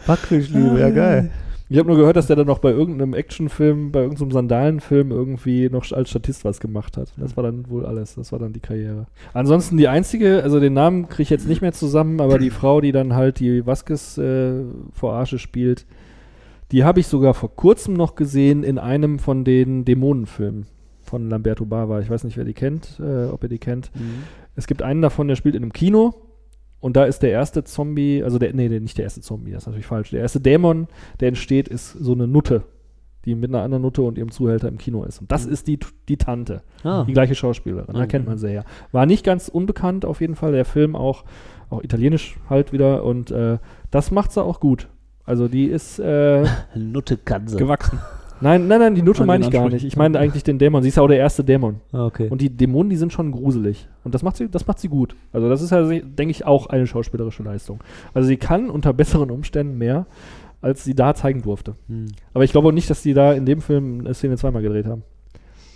Backfischliebe, 0.07 0.79
ja 0.79 0.89
geil. 0.89 1.31
Ich 1.67 1.79
habe 1.79 1.87
nur 1.87 1.97
gehört, 1.97 2.15
dass 2.15 2.27
der 2.27 2.35
dann 2.35 2.45
noch 2.45 2.59
bei 2.59 2.69
irgendeinem 2.69 3.15
Actionfilm, 3.15 3.91
bei 3.91 4.01
irgendeinem 4.01 4.31
Sandalenfilm 4.31 5.09
irgendwie 5.09 5.67
noch 5.69 5.91
als 5.91 6.11
Statist 6.11 6.45
was 6.45 6.59
gemacht 6.59 6.95
hat. 6.95 7.11
Das 7.17 7.35
war 7.35 7.43
dann 7.43 7.67
wohl 7.69 7.87
alles. 7.87 8.15
Das 8.15 8.31
war 8.31 8.37
dann 8.37 8.53
die 8.53 8.59
Karriere. 8.59 9.07
Ansonsten 9.33 9.77
die 9.77 9.87
einzige, 9.87 10.43
also 10.43 10.59
den 10.59 10.73
Namen 10.73 11.09
kriege 11.09 11.23
ich 11.23 11.29
jetzt 11.31 11.47
nicht 11.47 11.61
mehr 11.61 11.73
zusammen, 11.73 12.21
aber 12.21 12.37
die 12.37 12.51
Frau, 12.51 12.81
die 12.81 12.91
dann 12.91 13.15
halt 13.15 13.39
die 13.39 13.65
Vasquez 13.65 14.17
äh, 14.19 14.61
vor 14.93 15.13
Arsche 15.13 15.39
spielt, 15.39 15.87
die 16.71 16.83
habe 16.83 16.99
ich 16.99 17.07
sogar 17.07 17.33
vor 17.33 17.55
kurzem 17.55 17.95
noch 17.95 18.15
gesehen 18.15 18.63
in 18.63 18.77
einem 18.77 19.17
von 19.17 19.43
den 19.43 19.85
Dämonenfilmen 19.85 20.67
von 21.01 21.29
Lamberto 21.29 21.65
Bava. 21.65 21.99
Ich 21.99 22.09
weiß 22.09 22.25
nicht, 22.25 22.37
wer 22.37 22.45
die 22.45 22.53
kennt, 22.53 22.99
äh, 22.99 23.25
ob 23.25 23.41
ihr 23.43 23.49
die 23.49 23.59
kennt. 23.59 23.91
Es 24.55 24.67
gibt 24.67 24.81
einen 24.81 25.01
davon, 25.01 25.27
der 25.27 25.35
spielt 25.35 25.55
in 25.55 25.63
einem 25.63 25.73
Kino 25.73 26.13
und 26.85 26.95
da 26.95 27.05
ist 27.05 27.19
der 27.23 27.31
erste 27.31 27.63
Zombie, 27.63 28.23
also 28.23 28.37
der, 28.37 28.53
nee, 28.53 28.69
nicht 28.79 28.97
der 28.97 29.05
erste 29.05 29.21
Zombie, 29.21 29.51
das 29.51 29.63
ist 29.63 29.67
natürlich 29.67 29.87
falsch. 29.87 30.11
Der 30.11 30.21
erste 30.21 30.39
Dämon, 30.39 30.87
der 31.19 31.29
entsteht, 31.29 31.67
ist 31.67 31.91
so 31.93 32.13
eine 32.13 32.27
Nutte, 32.27 32.63
die 33.25 33.33
mit 33.33 33.49
einer 33.49 33.63
anderen 33.63 33.81
Nutte 33.81 34.03
und 34.03 34.17
ihrem 34.19 34.29
Zuhälter 34.31 34.67
im 34.67 34.77
Kino 34.77 35.03
ist. 35.03 35.19
Und 35.19 35.31
das 35.31 35.45
ist 35.47 35.67
die, 35.67 35.79
die 36.07 36.17
Tante, 36.17 36.61
Ah. 36.83 37.03
die 37.03 37.13
gleiche 37.13 37.33
Schauspielerin, 37.33 37.93
da 37.95 38.03
Mhm. 38.03 38.07
kennt 38.07 38.27
man 38.27 38.37
sie 38.37 38.53
ja. 38.53 38.63
War 38.91 39.05
nicht 39.07 39.23
ganz 39.25 39.47
unbekannt 39.49 40.05
auf 40.05 40.21
jeden 40.21 40.35
Fall, 40.35 40.51
der 40.51 40.63
Film 40.65 40.95
auch, 40.95 41.23
auch 41.71 41.81
italienisch 41.83 42.37
halt 42.49 42.71
wieder 42.71 43.03
und 43.03 43.31
äh, 43.31 43.57
das 43.91 44.11
macht 44.11 44.31
sie 44.31 44.43
auch 44.43 44.59
gut. 44.59 44.87
Also 45.25 45.47
die 45.47 45.65
ist, 45.65 45.97
äh, 45.97 46.45
Nutte 46.75 47.17
Kanse. 47.17 47.57
Gewachsen. 47.57 47.99
nein, 48.41 48.67
nein, 48.67 48.79
nein, 48.79 48.93
die 48.93 49.01
Nutte 49.01 49.25
meine 49.25 49.43
ich 49.45 49.49
gar 49.51 49.69
nicht. 49.69 49.83
Ich 49.83 49.97
meine 49.97 50.19
eigentlich 50.19 50.43
den 50.43 50.59
Dämon. 50.59 50.83
Sie 50.83 50.89
ist 50.89 50.97
ja 50.97 51.01
auch 51.03 51.07
der 51.07 51.17
erste 51.17 51.43
Dämon. 51.43 51.81
Ah, 51.91 52.05
okay. 52.05 52.27
Und 52.29 52.41
die 52.41 52.55
Dämonen, 52.55 52.91
die 52.91 52.95
sind 52.97 53.11
schon 53.11 53.31
gruselig. 53.31 53.87
Und 54.05 54.13
das 54.13 54.23
macht 54.23 54.37
sie, 54.37 54.47
das 54.47 54.67
macht 54.67 54.79
sie 54.79 54.87
gut. 54.87 55.15
Also 55.33 55.49
das 55.49 55.61
ist 55.61 55.71
ja, 55.71 55.81
denke 55.83 56.29
ich, 56.29 56.45
auch 56.45 56.67
eine 56.67 56.85
schauspielerische 56.85 57.43
Leistung. 57.43 57.79
Also 58.13 58.27
sie 58.27 58.37
kann 58.37 58.69
unter 58.69 58.93
besseren 58.93 59.31
Umständen 59.31 59.77
mehr, 59.77 60.05
als 60.61 60.83
sie 60.83 60.93
da 60.93 61.15
zeigen 61.15 61.41
durfte. 61.41 61.75
Hm. 61.87 62.07
Aber 62.33 62.43
ich 62.43 62.51
glaube 62.51 62.67
auch 62.67 62.71
nicht, 62.71 62.89
dass 62.89 63.01
die 63.01 63.13
da 63.13 63.33
in 63.33 63.45
dem 63.45 63.61
Film 63.61 64.01
eine 64.01 64.13
Szene 64.13 64.37
zweimal 64.37 64.61
gedreht 64.61 64.85
haben. 64.85 65.03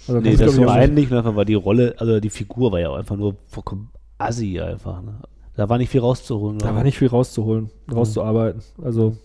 Also 0.08 0.22
Nee, 0.22 0.32
das 0.32 0.38
glaub 0.38 0.50
ich, 0.50 0.56
zum 0.56 0.68
auch 0.68 0.74
einen 0.74 0.94
nicht, 0.94 1.12
einfach 1.12 1.36
weil 1.36 1.46
die 1.46 1.56
Rolle, 1.56 1.96
also 1.98 2.20
die 2.20 2.30
Figur 2.30 2.72
war 2.72 2.80
ja 2.80 2.90
auch 2.90 2.98
einfach 2.98 3.18
nur 3.18 3.36
vollkommen 3.48 3.90
assi 4.20 4.60
einfach. 4.60 5.02
Ne? 5.02 5.16
Da 5.56 5.68
war 5.68 5.80
nicht 5.80 5.90
viel 5.90 6.02
rauszuholen. 6.02 6.60
Da 6.60 6.70
war 6.70 6.78
ich. 6.78 6.84
nicht 6.84 6.98
viel 7.00 7.10
rauszuholen, 7.10 7.72
rauszuarbeiten. 7.92 8.62
Also 8.82 9.18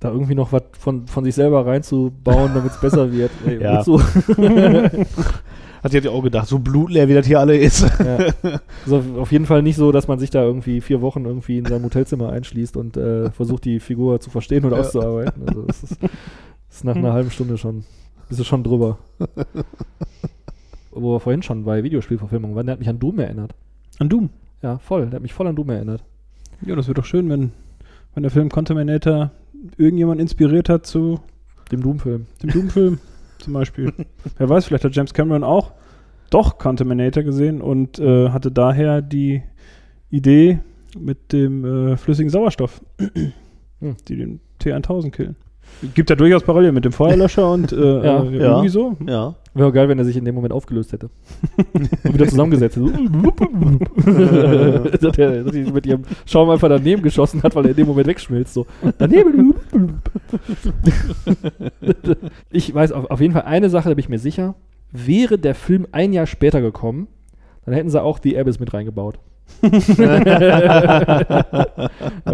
da 0.00 0.10
irgendwie 0.10 0.34
noch 0.34 0.52
was 0.52 0.62
von, 0.78 1.06
von 1.06 1.24
sich 1.24 1.34
selber 1.34 1.66
reinzubauen, 1.66 2.52
damit 2.54 2.72
es 2.72 2.80
besser 2.80 3.12
wird. 3.12 3.30
Ey, 3.44 3.60
Ja. 3.60 3.84
Hat 5.82 5.90
sie 5.92 5.98
ja 5.98 6.10
auch 6.10 6.22
gedacht, 6.22 6.46
so 6.46 6.58
blutleer, 6.60 7.08
wie 7.08 7.14
das 7.14 7.26
hier 7.26 7.40
alle 7.40 7.56
ist. 7.56 7.82
ja. 7.98 8.18
Also 8.84 9.02
auf 9.18 9.32
jeden 9.32 9.46
Fall 9.46 9.62
nicht 9.62 9.76
so, 9.76 9.90
dass 9.92 10.06
man 10.08 10.18
sich 10.18 10.30
da 10.30 10.42
irgendwie 10.42 10.80
vier 10.80 11.00
Wochen 11.00 11.24
irgendwie 11.24 11.58
in 11.58 11.64
seinem 11.64 11.84
Hotelzimmer 11.84 12.30
einschließt 12.30 12.76
und 12.76 12.96
äh, 12.96 13.30
versucht, 13.32 13.64
die 13.64 13.80
Figur 13.80 14.20
zu 14.20 14.30
verstehen 14.30 14.64
oder 14.64 14.76
Ja. 14.76 14.82
auszuarbeiten. 14.82 15.42
Also 15.48 15.62
das 15.62 15.82
ist, 15.82 16.02
das 16.02 16.10
ist 16.76 16.84
nach 16.84 16.94
einer 16.96 17.12
halben 17.12 17.30
Stunde 17.30 17.58
schon, 17.58 17.84
bist 18.28 18.40
du 18.40 18.44
schon 18.44 18.62
drüber. 18.62 18.98
Wo 20.90 21.14
wir 21.14 21.20
vorhin 21.20 21.42
schon 21.42 21.64
bei 21.64 21.82
Videospielverfilmungen 21.82 22.54
waren, 22.54 22.66
der 22.66 22.74
hat 22.74 22.80
mich 22.80 22.88
an 22.88 22.98
Doom 22.98 23.18
erinnert. 23.18 23.54
An 23.98 24.08
Doom. 24.08 24.30
Ja, 24.62 24.78
voll. 24.78 25.06
Der 25.06 25.14
hat 25.14 25.22
mich 25.22 25.32
voll 25.32 25.46
an 25.46 25.56
Doom 25.56 25.70
erinnert. 25.70 26.04
Ja, 26.64 26.76
das 26.76 26.86
wäre 26.86 26.94
doch 26.94 27.04
schön, 27.06 27.28
wenn, 27.30 27.50
wenn 28.14 28.22
der 28.22 28.30
Film 28.30 28.50
Contaminator 28.50 29.30
irgendjemand 29.78 30.20
inspiriert 30.20 30.68
hat 30.68 30.86
zu 30.86 31.20
Dem 31.70 31.82
Doom-Film. 31.82 32.26
dem 32.42 32.50
Doom-Film 32.50 32.98
zum 33.42 33.52
Beispiel. 33.52 33.92
Wer 34.38 34.48
weiß, 34.48 34.66
vielleicht 34.66 34.84
hat 34.84 34.94
James 34.94 35.14
Cameron 35.14 35.44
auch 35.44 35.72
doch 36.30 36.58
Contaminator 36.58 37.22
gesehen 37.22 37.60
und 37.60 37.98
äh, 37.98 38.30
hatte 38.30 38.50
daher 38.50 39.02
die 39.02 39.42
Idee 40.10 40.60
mit 40.98 41.32
dem 41.32 41.64
äh, 41.64 41.96
flüssigen 41.96 42.30
Sauerstoff, 42.30 42.80
Hm. 42.98 43.96
die 44.08 44.16
den 44.16 44.40
T1000 44.62 45.10
killen. 45.10 45.36
Gibt 45.94 46.10
ja 46.10 46.16
durchaus 46.16 46.42
Parallelen 46.42 46.74
mit 46.74 46.84
dem 46.84 46.92
Feuerlöscher 46.92 47.50
und 47.50 47.72
äh, 47.72 47.76
Ja. 48.04 48.22
äh, 48.24 48.36
Ja. 48.36 48.44
irgendwie 48.50 48.68
so. 48.68 48.96
Ja. 49.06 49.34
Wäre 49.54 49.68
auch 49.68 49.72
geil, 49.72 49.88
wenn 49.88 49.98
er 49.98 50.04
sich 50.04 50.16
in 50.16 50.24
dem 50.24 50.34
Moment 50.34 50.52
aufgelöst 50.52 50.92
hätte. 50.92 51.10
Und 52.04 52.14
wieder 52.14 52.26
zusammengesetzt 52.26 52.76
hätte. 52.76 52.86
So. 52.86 52.92
dass 55.08 55.18
er 55.18 55.44
dass 55.44 55.54
er 55.54 55.72
mit 55.72 55.86
ihrem 55.86 56.02
Schaum 56.24 56.48
einfach 56.48 56.68
daneben 56.70 57.02
geschossen 57.02 57.42
hat, 57.42 57.54
weil 57.54 57.66
er 57.66 57.70
in 57.70 57.76
dem 57.76 57.86
Moment 57.86 58.06
wegschmilzt. 58.06 58.54
So. 58.54 58.66
Daneben. 58.98 59.54
ich 62.50 62.74
weiß 62.74 62.92
auf, 62.92 63.10
auf 63.10 63.20
jeden 63.20 63.32
Fall 63.32 63.42
eine 63.42 63.70
Sache, 63.70 63.88
da 63.88 63.94
bin 63.94 64.04
ich 64.04 64.08
mir 64.08 64.18
sicher. 64.18 64.54
Wäre 64.90 65.38
der 65.38 65.54
Film 65.54 65.86
ein 65.92 66.12
Jahr 66.12 66.26
später 66.26 66.60
gekommen, 66.60 67.08
dann 67.64 67.74
hätten 67.74 67.90
sie 67.90 68.02
auch 68.02 68.18
The 68.22 68.38
Abyss 68.38 68.60
mit 68.60 68.74
reingebaut. 68.74 69.18
aber 69.62 69.76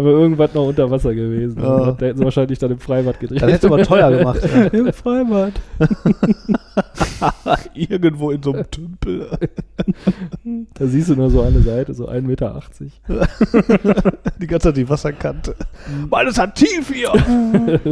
irgendwas 0.09 0.53
noch 0.53 0.67
unter 0.67 0.89
Wasser 0.89 1.13
gewesen. 1.13 1.61
Ja. 1.61 1.91
Da 1.91 2.05
hätten 2.07 2.17
sie 2.17 2.23
wahrscheinlich 2.23 2.57
dann 2.59 2.71
im 2.71 2.79
Freibad 2.79 3.19
gedreht. 3.19 3.41
Das 3.41 3.51
hätte 3.51 3.67
aber 3.67 3.83
teuer 3.83 4.17
gemacht. 4.17 4.39
Ja. 4.43 4.63
Im 4.79 4.93
Freibad. 4.93 5.53
Irgendwo 7.73 8.31
in 8.31 8.41
so 8.41 8.53
einem 8.53 8.69
Tümpel. 8.71 9.27
Da 10.73 10.85
siehst 10.87 11.09
du 11.09 11.15
nur 11.15 11.29
so 11.29 11.41
eine 11.41 11.61
Seite, 11.61 11.93
so 11.93 12.09
1,80 12.09 12.21
Meter. 12.21 12.61
Die 14.41 14.47
ganze 14.47 14.69
Zeit 14.69 14.77
die 14.77 14.89
Wasserkante. 14.89 15.55
Mann, 16.09 16.27
es 16.27 16.37
hat 16.39 16.55
tief 16.55 16.91
hier. 16.91 17.11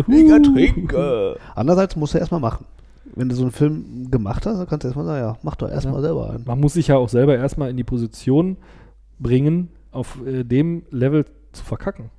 Mega 0.07 0.39
trinke. 0.39 1.37
Andererseits 1.55 1.95
musst 1.95 2.13
du 2.13 2.17
erstmal 2.17 2.41
machen. 2.41 2.65
Wenn 3.15 3.29
du 3.29 3.35
so 3.35 3.43
einen 3.43 3.51
Film 3.51 4.07
gemacht 4.11 4.45
hast, 4.45 4.57
dann 4.59 4.67
kannst 4.67 4.83
du 4.83 4.87
erstmal 4.89 5.05
sagen, 5.05 5.19
ja, 5.21 5.37
mach 5.41 5.55
doch 5.55 5.69
erstmal 5.69 5.95
Ja. 5.95 6.01
selber 6.01 6.29
einen. 6.31 6.43
Man 6.45 6.59
muss 6.59 6.73
sich 6.73 6.87
ja 6.87 6.97
auch 6.97 7.09
selber 7.09 7.35
erstmal 7.35 7.69
in 7.69 7.77
die 7.77 7.83
Position 7.83 8.57
bringen, 9.19 9.69
auf 9.91 10.19
äh, 10.25 10.43
dem 10.43 10.83
Level 10.91 11.25
zu 11.51 11.63
verkacken. 11.63 12.09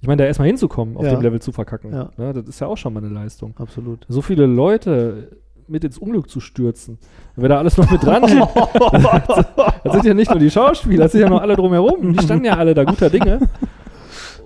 Ich 0.00 0.06
meine, 0.06 0.22
da 0.22 0.26
erstmal 0.26 0.48
hinzukommen, 0.48 0.96
auf 0.96 1.04
Ja. 1.04 1.12
dem 1.12 1.20
Level 1.22 1.40
zu 1.42 1.52
verkacken. 1.52 1.92
Ja. 1.92 2.10
Ne, 2.16 2.32
das 2.32 2.48
ist 2.48 2.60
ja 2.60 2.66
auch 2.66 2.76
schon 2.76 2.94
mal 2.94 3.04
eine 3.04 3.12
Leistung. 3.12 3.54
Absolut. 3.58 4.06
So 4.08 4.22
viele 4.22 4.46
Leute 4.46 5.36
mit 5.68 5.84
ins 5.84 5.98
Unglück 5.98 6.28
zu 6.30 6.40
stürzen. 6.40 6.98
Wenn 7.36 7.50
da 7.50 7.58
alles 7.58 7.76
noch 7.76 7.90
mit 7.90 8.02
dran 8.02 8.24
hängt. 8.26 8.48
das 9.84 9.92
sind 9.92 10.04
ja 10.04 10.14
nicht 10.14 10.30
nur 10.30 10.40
die 10.40 10.50
Schauspieler, 10.50 11.04
das 11.04 11.12
sind 11.12 11.20
ja 11.20 11.28
noch 11.28 11.40
alle 11.42 11.54
drumherum. 11.54 12.12
Die 12.12 12.24
standen 12.24 12.44
ja 12.46 12.56
alle 12.56 12.74
da 12.74 12.84
guter 12.84 13.08
Dinge. 13.10 13.40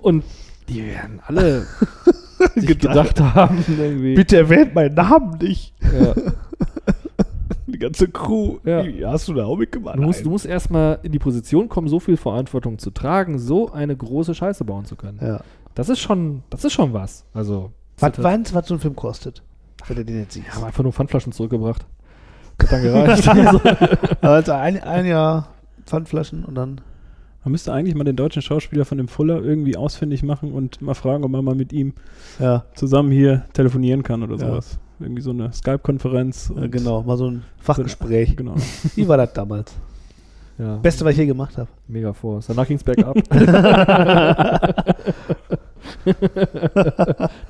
Und 0.01 0.23
die 0.69 0.85
werden 0.85 1.19
alle 1.25 1.65
sich 2.55 2.77
gedacht 2.79 3.19
haben, 3.19 3.63
irgendwie. 3.67 4.15
Bitte 4.15 4.37
erwähnt 4.37 4.75
meinen 4.75 4.93
Namen 4.93 5.37
nicht. 5.39 5.73
Ja. 5.81 6.13
Die 7.75 7.79
ganze 7.79 8.07
Crew. 8.07 8.59
Ja. 8.63 8.85
Hast 9.11 9.27
du 9.27 9.33
da 9.33 9.43
auch 9.43 9.57
mitgemacht? 9.57 9.97
Du 9.97 10.01
musst, 10.01 10.23
du 10.25 10.29
musst 10.29 10.45
erstmal 10.45 10.99
in 11.03 11.11
die 11.11 11.19
Position 11.19 11.67
kommen, 11.67 11.89
so 11.89 11.99
viel 11.99 12.15
Verantwortung 12.15 12.79
zu 12.79 12.89
tragen, 12.89 13.37
so 13.37 13.69
eine 13.73 13.97
große 13.97 14.33
Scheiße 14.33 14.63
bauen 14.63 14.85
zu 14.85 14.95
können. 14.95 15.19
ja. 15.21 15.41
Das 15.73 15.89
ist 15.89 15.99
schon, 15.99 16.43
das 16.49 16.63
ist 16.63 16.71
schon 16.71 16.93
was. 16.93 17.25
Also, 17.33 17.73
Was, 17.99 18.17
meinst 18.17 18.51
du, 18.51 18.55
was 18.55 18.65
so 18.69 18.75
ein 18.75 18.79
Film 18.79 18.95
kostet? 18.95 19.43
Wenn 19.87 19.97
du 19.97 20.05
den 20.05 20.19
jetzt 20.19 20.35
siehst. 20.35 20.55
haben 20.55 20.63
einfach 20.63 20.83
nur 20.83 20.93
Pfandflaschen 20.93 21.33
zurückgebracht. 21.33 21.85
Hat 22.61 22.71
dann 22.71 22.81
gereicht. 22.81 23.27
also, 23.27 23.59
Also 24.21 24.51
ein, 24.53 24.81
ein 24.81 25.05
Jahr 25.05 25.49
Pfandflaschen 25.85 26.45
und 26.45 26.55
dann. 26.55 26.79
Man 27.45 27.51
müsste 27.51 27.71
eigentlich 27.71 27.95
mal 27.95 28.03
den 28.03 28.15
deutschen 28.15 28.41
Schauspieler 28.41 28.83
von 28.85 28.97
dem 28.97 29.07
Fuller 29.07 29.41
irgendwie 29.41 29.77
ausfindig 29.77 30.23
machen 30.23 30.51
und 30.51 30.81
mal 30.81 30.95
fragen, 30.95 31.23
ob 31.23 31.29
man 31.31 31.45
mal 31.45 31.55
mit 31.55 31.71
ihm 31.71 31.93
Ja, 32.39 32.65
zusammen 32.73 33.11
hier 33.11 33.45
telefonieren 33.53 34.01
kann 34.03 34.21
oder 34.23 34.33
Ja. 34.35 34.39
sowas. 34.49 34.79
Irgendwie 34.99 35.21
so 35.21 35.29
eine 35.31 35.53
Skype-Konferenz. 35.53 36.49
und- 36.49 36.71
genau. 36.71 37.03
Mal 37.03 37.17
so 37.17 37.29
ein 37.29 37.43
Fachgespräch. 37.59 38.35
Genau. 38.35 38.55
Wie 38.95 39.07
war 39.07 39.17
das 39.17 39.31
damals? 39.33 39.73
ja, 40.57 40.77
Beste, 40.77 41.03
was 41.05 41.11
ich 41.11 41.17
je 41.19 41.25
gemacht 41.27 41.57
habe. 41.57 41.67
mega 41.87 42.13
Force. 42.13 42.47
Danach 42.47 42.65
ging 42.65 42.77
es 42.77 42.83
bergab. 42.83 43.15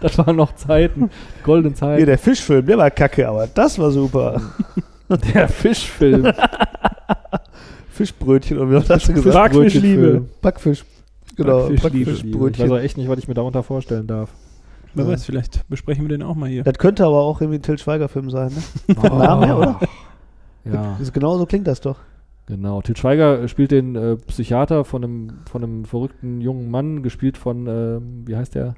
das 0.02 0.18
waren 0.18 0.36
noch 0.36 0.56
Zeiten. 0.56 1.10
Goldene 1.44 1.70
Hier, 1.70 1.78
Zeiten. 1.78 2.06
der 2.06 2.18
Fischfilm, 2.18 2.66
der 2.66 2.78
war 2.78 2.92
kacke, 2.92 3.28
aber 3.28 3.48
das 3.48 3.78
war 3.80 3.92
super. 3.92 4.42
Der 5.36 5.48
Fischfilm. 5.48 6.24
Fischbrötchen 7.96 8.58
und 8.60 8.70
wie 8.72 8.76
hast 8.76 8.90
du 9.10 9.14
gesagt? 9.14 9.34
Backfischliebe. 9.54 10.26
Backfisch. 10.42 10.86
Genau, 11.36 11.68
Backfischliebe. 11.70 11.72
Ich 11.72 12.08
weiß 12.08 12.22
Backfischbrötchen. 12.22 12.72
auch 12.72 12.78
echt 12.78 12.98
nicht, 12.98 13.10
was 13.10 13.20
ich 13.20 13.28
mir 13.28 13.34
darunter 13.34 13.64
vorstellen 13.64 14.08
darf. 14.08 14.32
Wer 14.94 15.06
Ja. 15.06 15.12
weiß, 15.12 15.26
vielleicht 15.26 15.68
besprechen 15.70 16.04
wir 16.04 16.10
den 16.10 16.24
auch 16.24 16.36
mal 16.36 16.50
hier. 16.50 16.64
Das 16.64 16.78
könnte 16.78 17.06
aber 17.06 17.22
auch 17.22 17.42
irgendwie 17.42 17.60
ein 17.60 17.62
Till 17.62 17.78
Schweiger-Film 17.78 18.30
sein, 18.30 18.52
ne? 18.88 18.96
Vom 18.96 19.18
Namen 19.18 19.44
her, 19.44 19.58
oder? 19.58 19.80
Ja, 20.66 20.96
Das, 20.98 21.14
genau 21.14 21.38
so 21.38 21.46
klingt 21.46 21.68
das 21.68 21.80
doch. 21.80 21.98
genau. 22.48 22.82
Til 22.82 22.98
Schweiger 22.98 23.44
äh, 23.44 23.48
spielt 23.48 23.70
den 23.72 23.96
äh, 23.96 24.16
Psychiater 24.16 24.84
von 24.84 25.04
einem, 25.04 25.34
von 25.50 25.64
einem 25.64 25.86
verrückten 25.86 26.42
jungen 26.42 26.72
Mann, 26.72 27.04
gespielt 27.04 27.38
von, 27.38 27.68
ähm, 27.68 28.24
wie 28.26 28.36
heißt 28.36 28.56
der? 28.56 28.74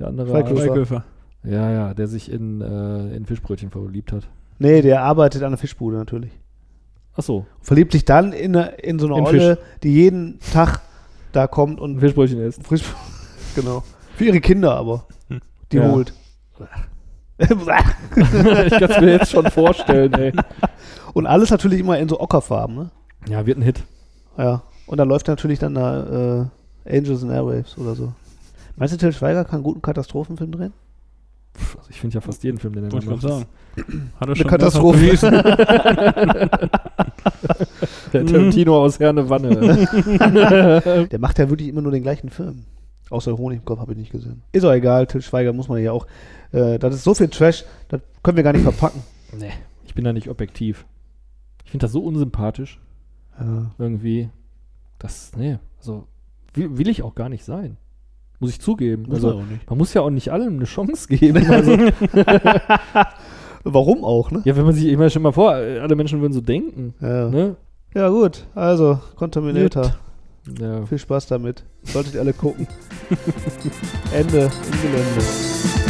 Der 0.00 0.08
andere. 0.08 0.28
Schweighöfer. 0.28 1.04
Ja, 1.44 1.70
ja, 1.70 1.94
der 1.94 2.08
sich 2.08 2.32
in, 2.32 2.60
äh, 2.60 3.14
in 3.14 3.24
Fischbrötchen 3.24 3.70
verliebt 3.70 4.10
hat. 4.12 4.26
Nee, 4.58 4.82
der 4.82 5.02
arbeitet 5.04 5.44
an 5.44 5.52
der 5.52 5.58
Fischbude 5.58 5.96
natürlich. 5.96 6.32
Achso, 7.18 7.46
Verliebt 7.60 7.92
sich 7.92 8.04
dann 8.04 8.32
in, 8.32 8.56
eine, 8.56 8.68
in 8.76 8.98
so 9.00 9.06
eine 9.08 9.18
In 9.18 9.26
Olle, 9.26 9.58
die 9.82 9.92
jeden 9.92 10.38
Tag 10.52 10.80
da 11.32 11.46
kommt 11.48 11.80
und 11.80 11.98
Fischbrötchen 11.98 12.40
isst. 12.40 12.64
frisch. 12.64 12.82
genau. 13.56 13.82
Für 14.16 14.24
ihre 14.24 14.40
Kinder 14.40 14.76
aber. 14.76 15.04
Die 15.72 15.76
Ja. 15.78 15.90
holt. 15.90 16.14
ich 17.38 17.48
kann 18.70 18.90
es 18.90 19.00
mir 19.00 19.12
jetzt 19.12 19.30
schon 19.30 19.50
vorstellen, 19.50 20.12
ey. 20.14 20.32
und 21.12 21.26
alles 21.26 21.50
natürlich 21.50 21.80
immer 21.80 21.98
in 21.98 22.08
so 22.08 22.20
Ockerfarben, 22.20 22.74
ne? 22.76 22.90
Ja, 23.28 23.44
wird 23.46 23.58
ein 23.58 23.62
Hit. 23.62 23.82
Ja. 24.36 24.62
Und 24.86 24.98
dann 24.98 25.08
läuft 25.08 25.28
natürlich 25.28 25.58
dann 25.58 25.74
da 25.74 26.46
äh, 26.86 26.96
Angels 26.98 27.22
and 27.22 27.32
Airwaves 27.32 27.76
oder 27.78 27.94
so. 27.94 28.12
Meinst 28.76 28.94
du, 28.94 28.98
Till 28.98 29.12
Schweiger 29.12 29.44
kann 29.44 29.56
einen 29.56 29.64
guten 29.64 29.82
Katastrophenfilm 29.82 30.52
drehen? 30.52 30.72
Also 31.76 31.90
ich 31.90 32.00
finde 32.00 32.14
ja 32.14 32.20
fast 32.20 32.42
jeden 32.44 32.58
Film, 32.58 32.74
den 32.74 32.84
er 32.84 32.92
Wollte 32.92 33.06
ich 33.06 33.10
macht. 33.10 33.20
gerade 33.22 33.34
sagen. 33.34 33.46
Hat 34.16 34.20
er 34.20 34.26
Eine 34.26 34.36
schon 34.36 34.46
Katastrophe. 34.46 34.98
mehrfach 34.98 35.30
bewiesen. 35.30 36.68
Der 38.12 38.26
Tarantino 38.26 38.82
aus 38.84 38.98
Herne 39.00 39.28
Wanne. 39.28 39.48
Der 41.10 41.18
macht 41.18 41.38
ja 41.38 41.48
wirklich 41.50 41.68
immer 41.68 41.82
nur 41.82 41.92
den 41.92 42.02
gleichen 42.02 42.30
Film. 42.30 42.64
Außer 43.10 43.36
Honig 43.36 43.60
im 43.60 43.64
Kopf 43.64 43.80
habe 43.80 43.92
ich 43.92 43.98
nicht 43.98 44.12
gesehen. 44.12 44.42
Ist 44.52 44.64
auch 44.64 44.72
egal, 44.72 45.06
Till 45.06 45.22
Schweiger 45.22 45.52
muss 45.52 45.68
man 45.68 45.82
ja 45.82 45.92
auch. 45.92 46.06
Äh, 46.52 46.78
das 46.78 46.94
ist 46.94 47.04
so 47.04 47.14
viel 47.14 47.28
Trash, 47.28 47.64
das 47.88 48.00
können 48.22 48.36
wir 48.36 48.44
gar 48.44 48.52
nicht 48.52 48.62
verpacken. 48.62 49.02
nee, 49.38 49.52
ich 49.86 49.94
bin 49.94 50.04
da 50.04 50.12
nicht 50.12 50.28
objektiv. 50.28 50.84
Ich 51.64 51.70
finde 51.70 51.84
das 51.84 51.92
so 51.92 52.00
unsympathisch. 52.02 52.78
Ja. 53.38 53.70
Irgendwie. 53.78 54.30
Das, 54.98 55.32
nee, 55.36 55.58
also 55.78 56.06
will, 56.54 56.76
will 56.78 56.88
ich 56.88 57.02
auch 57.02 57.14
gar 57.14 57.28
nicht 57.28 57.44
sein. 57.44 57.76
Muss 58.40 58.50
ich 58.50 58.60
zugeben. 58.60 59.04
Muss 59.08 59.16
also, 59.24 59.42
man 59.68 59.78
muss 59.78 59.94
ja 59.94 60.02
auch 60.02 60.10
nicht 60.10 60.30
allem 60.30 60.56
eine 60.56 60.64
Chance 60.64 61.08
geben. 61.16 61.44
Also, 61.50 61.76
Warum 63.64 64.04
auch, 64.04 64.30
ne? 64.30 64.42
ja, 64.44 64.56
wenn 64.56 64.64
man 64.64 64.74
sich, 64.74 64.86
ich 64.86 64.96
meine, 64.96 65.10
schon 65.10 65.22
mal 65.22 65.32
vor, 65.32 65.52
alle 65.52 65.96
Menschen 65.96 66.20
würden 66.20 66.32
so 66.32 66.40
denken. 66.40 66.94
Ja, 67.00 67.28
Ne? 67.28 67.56
ja 67.94 68.08
gut. 68.08 68.46
Also, 68.54 69.00
Contaminator. 69.16 69.94
Ja. 70.60 70.86
Viel 70.86 70.98
Spaß 70.98 71.26
damit. 71.26 71.64
Solltet 71.82 72.14
ihr 72.14 72.20
alle 72.20 72.32
gucken. 72.32 72.66
Ende 74.12 74.38
im 74.44 74.82
Gelände. 74.82 75.87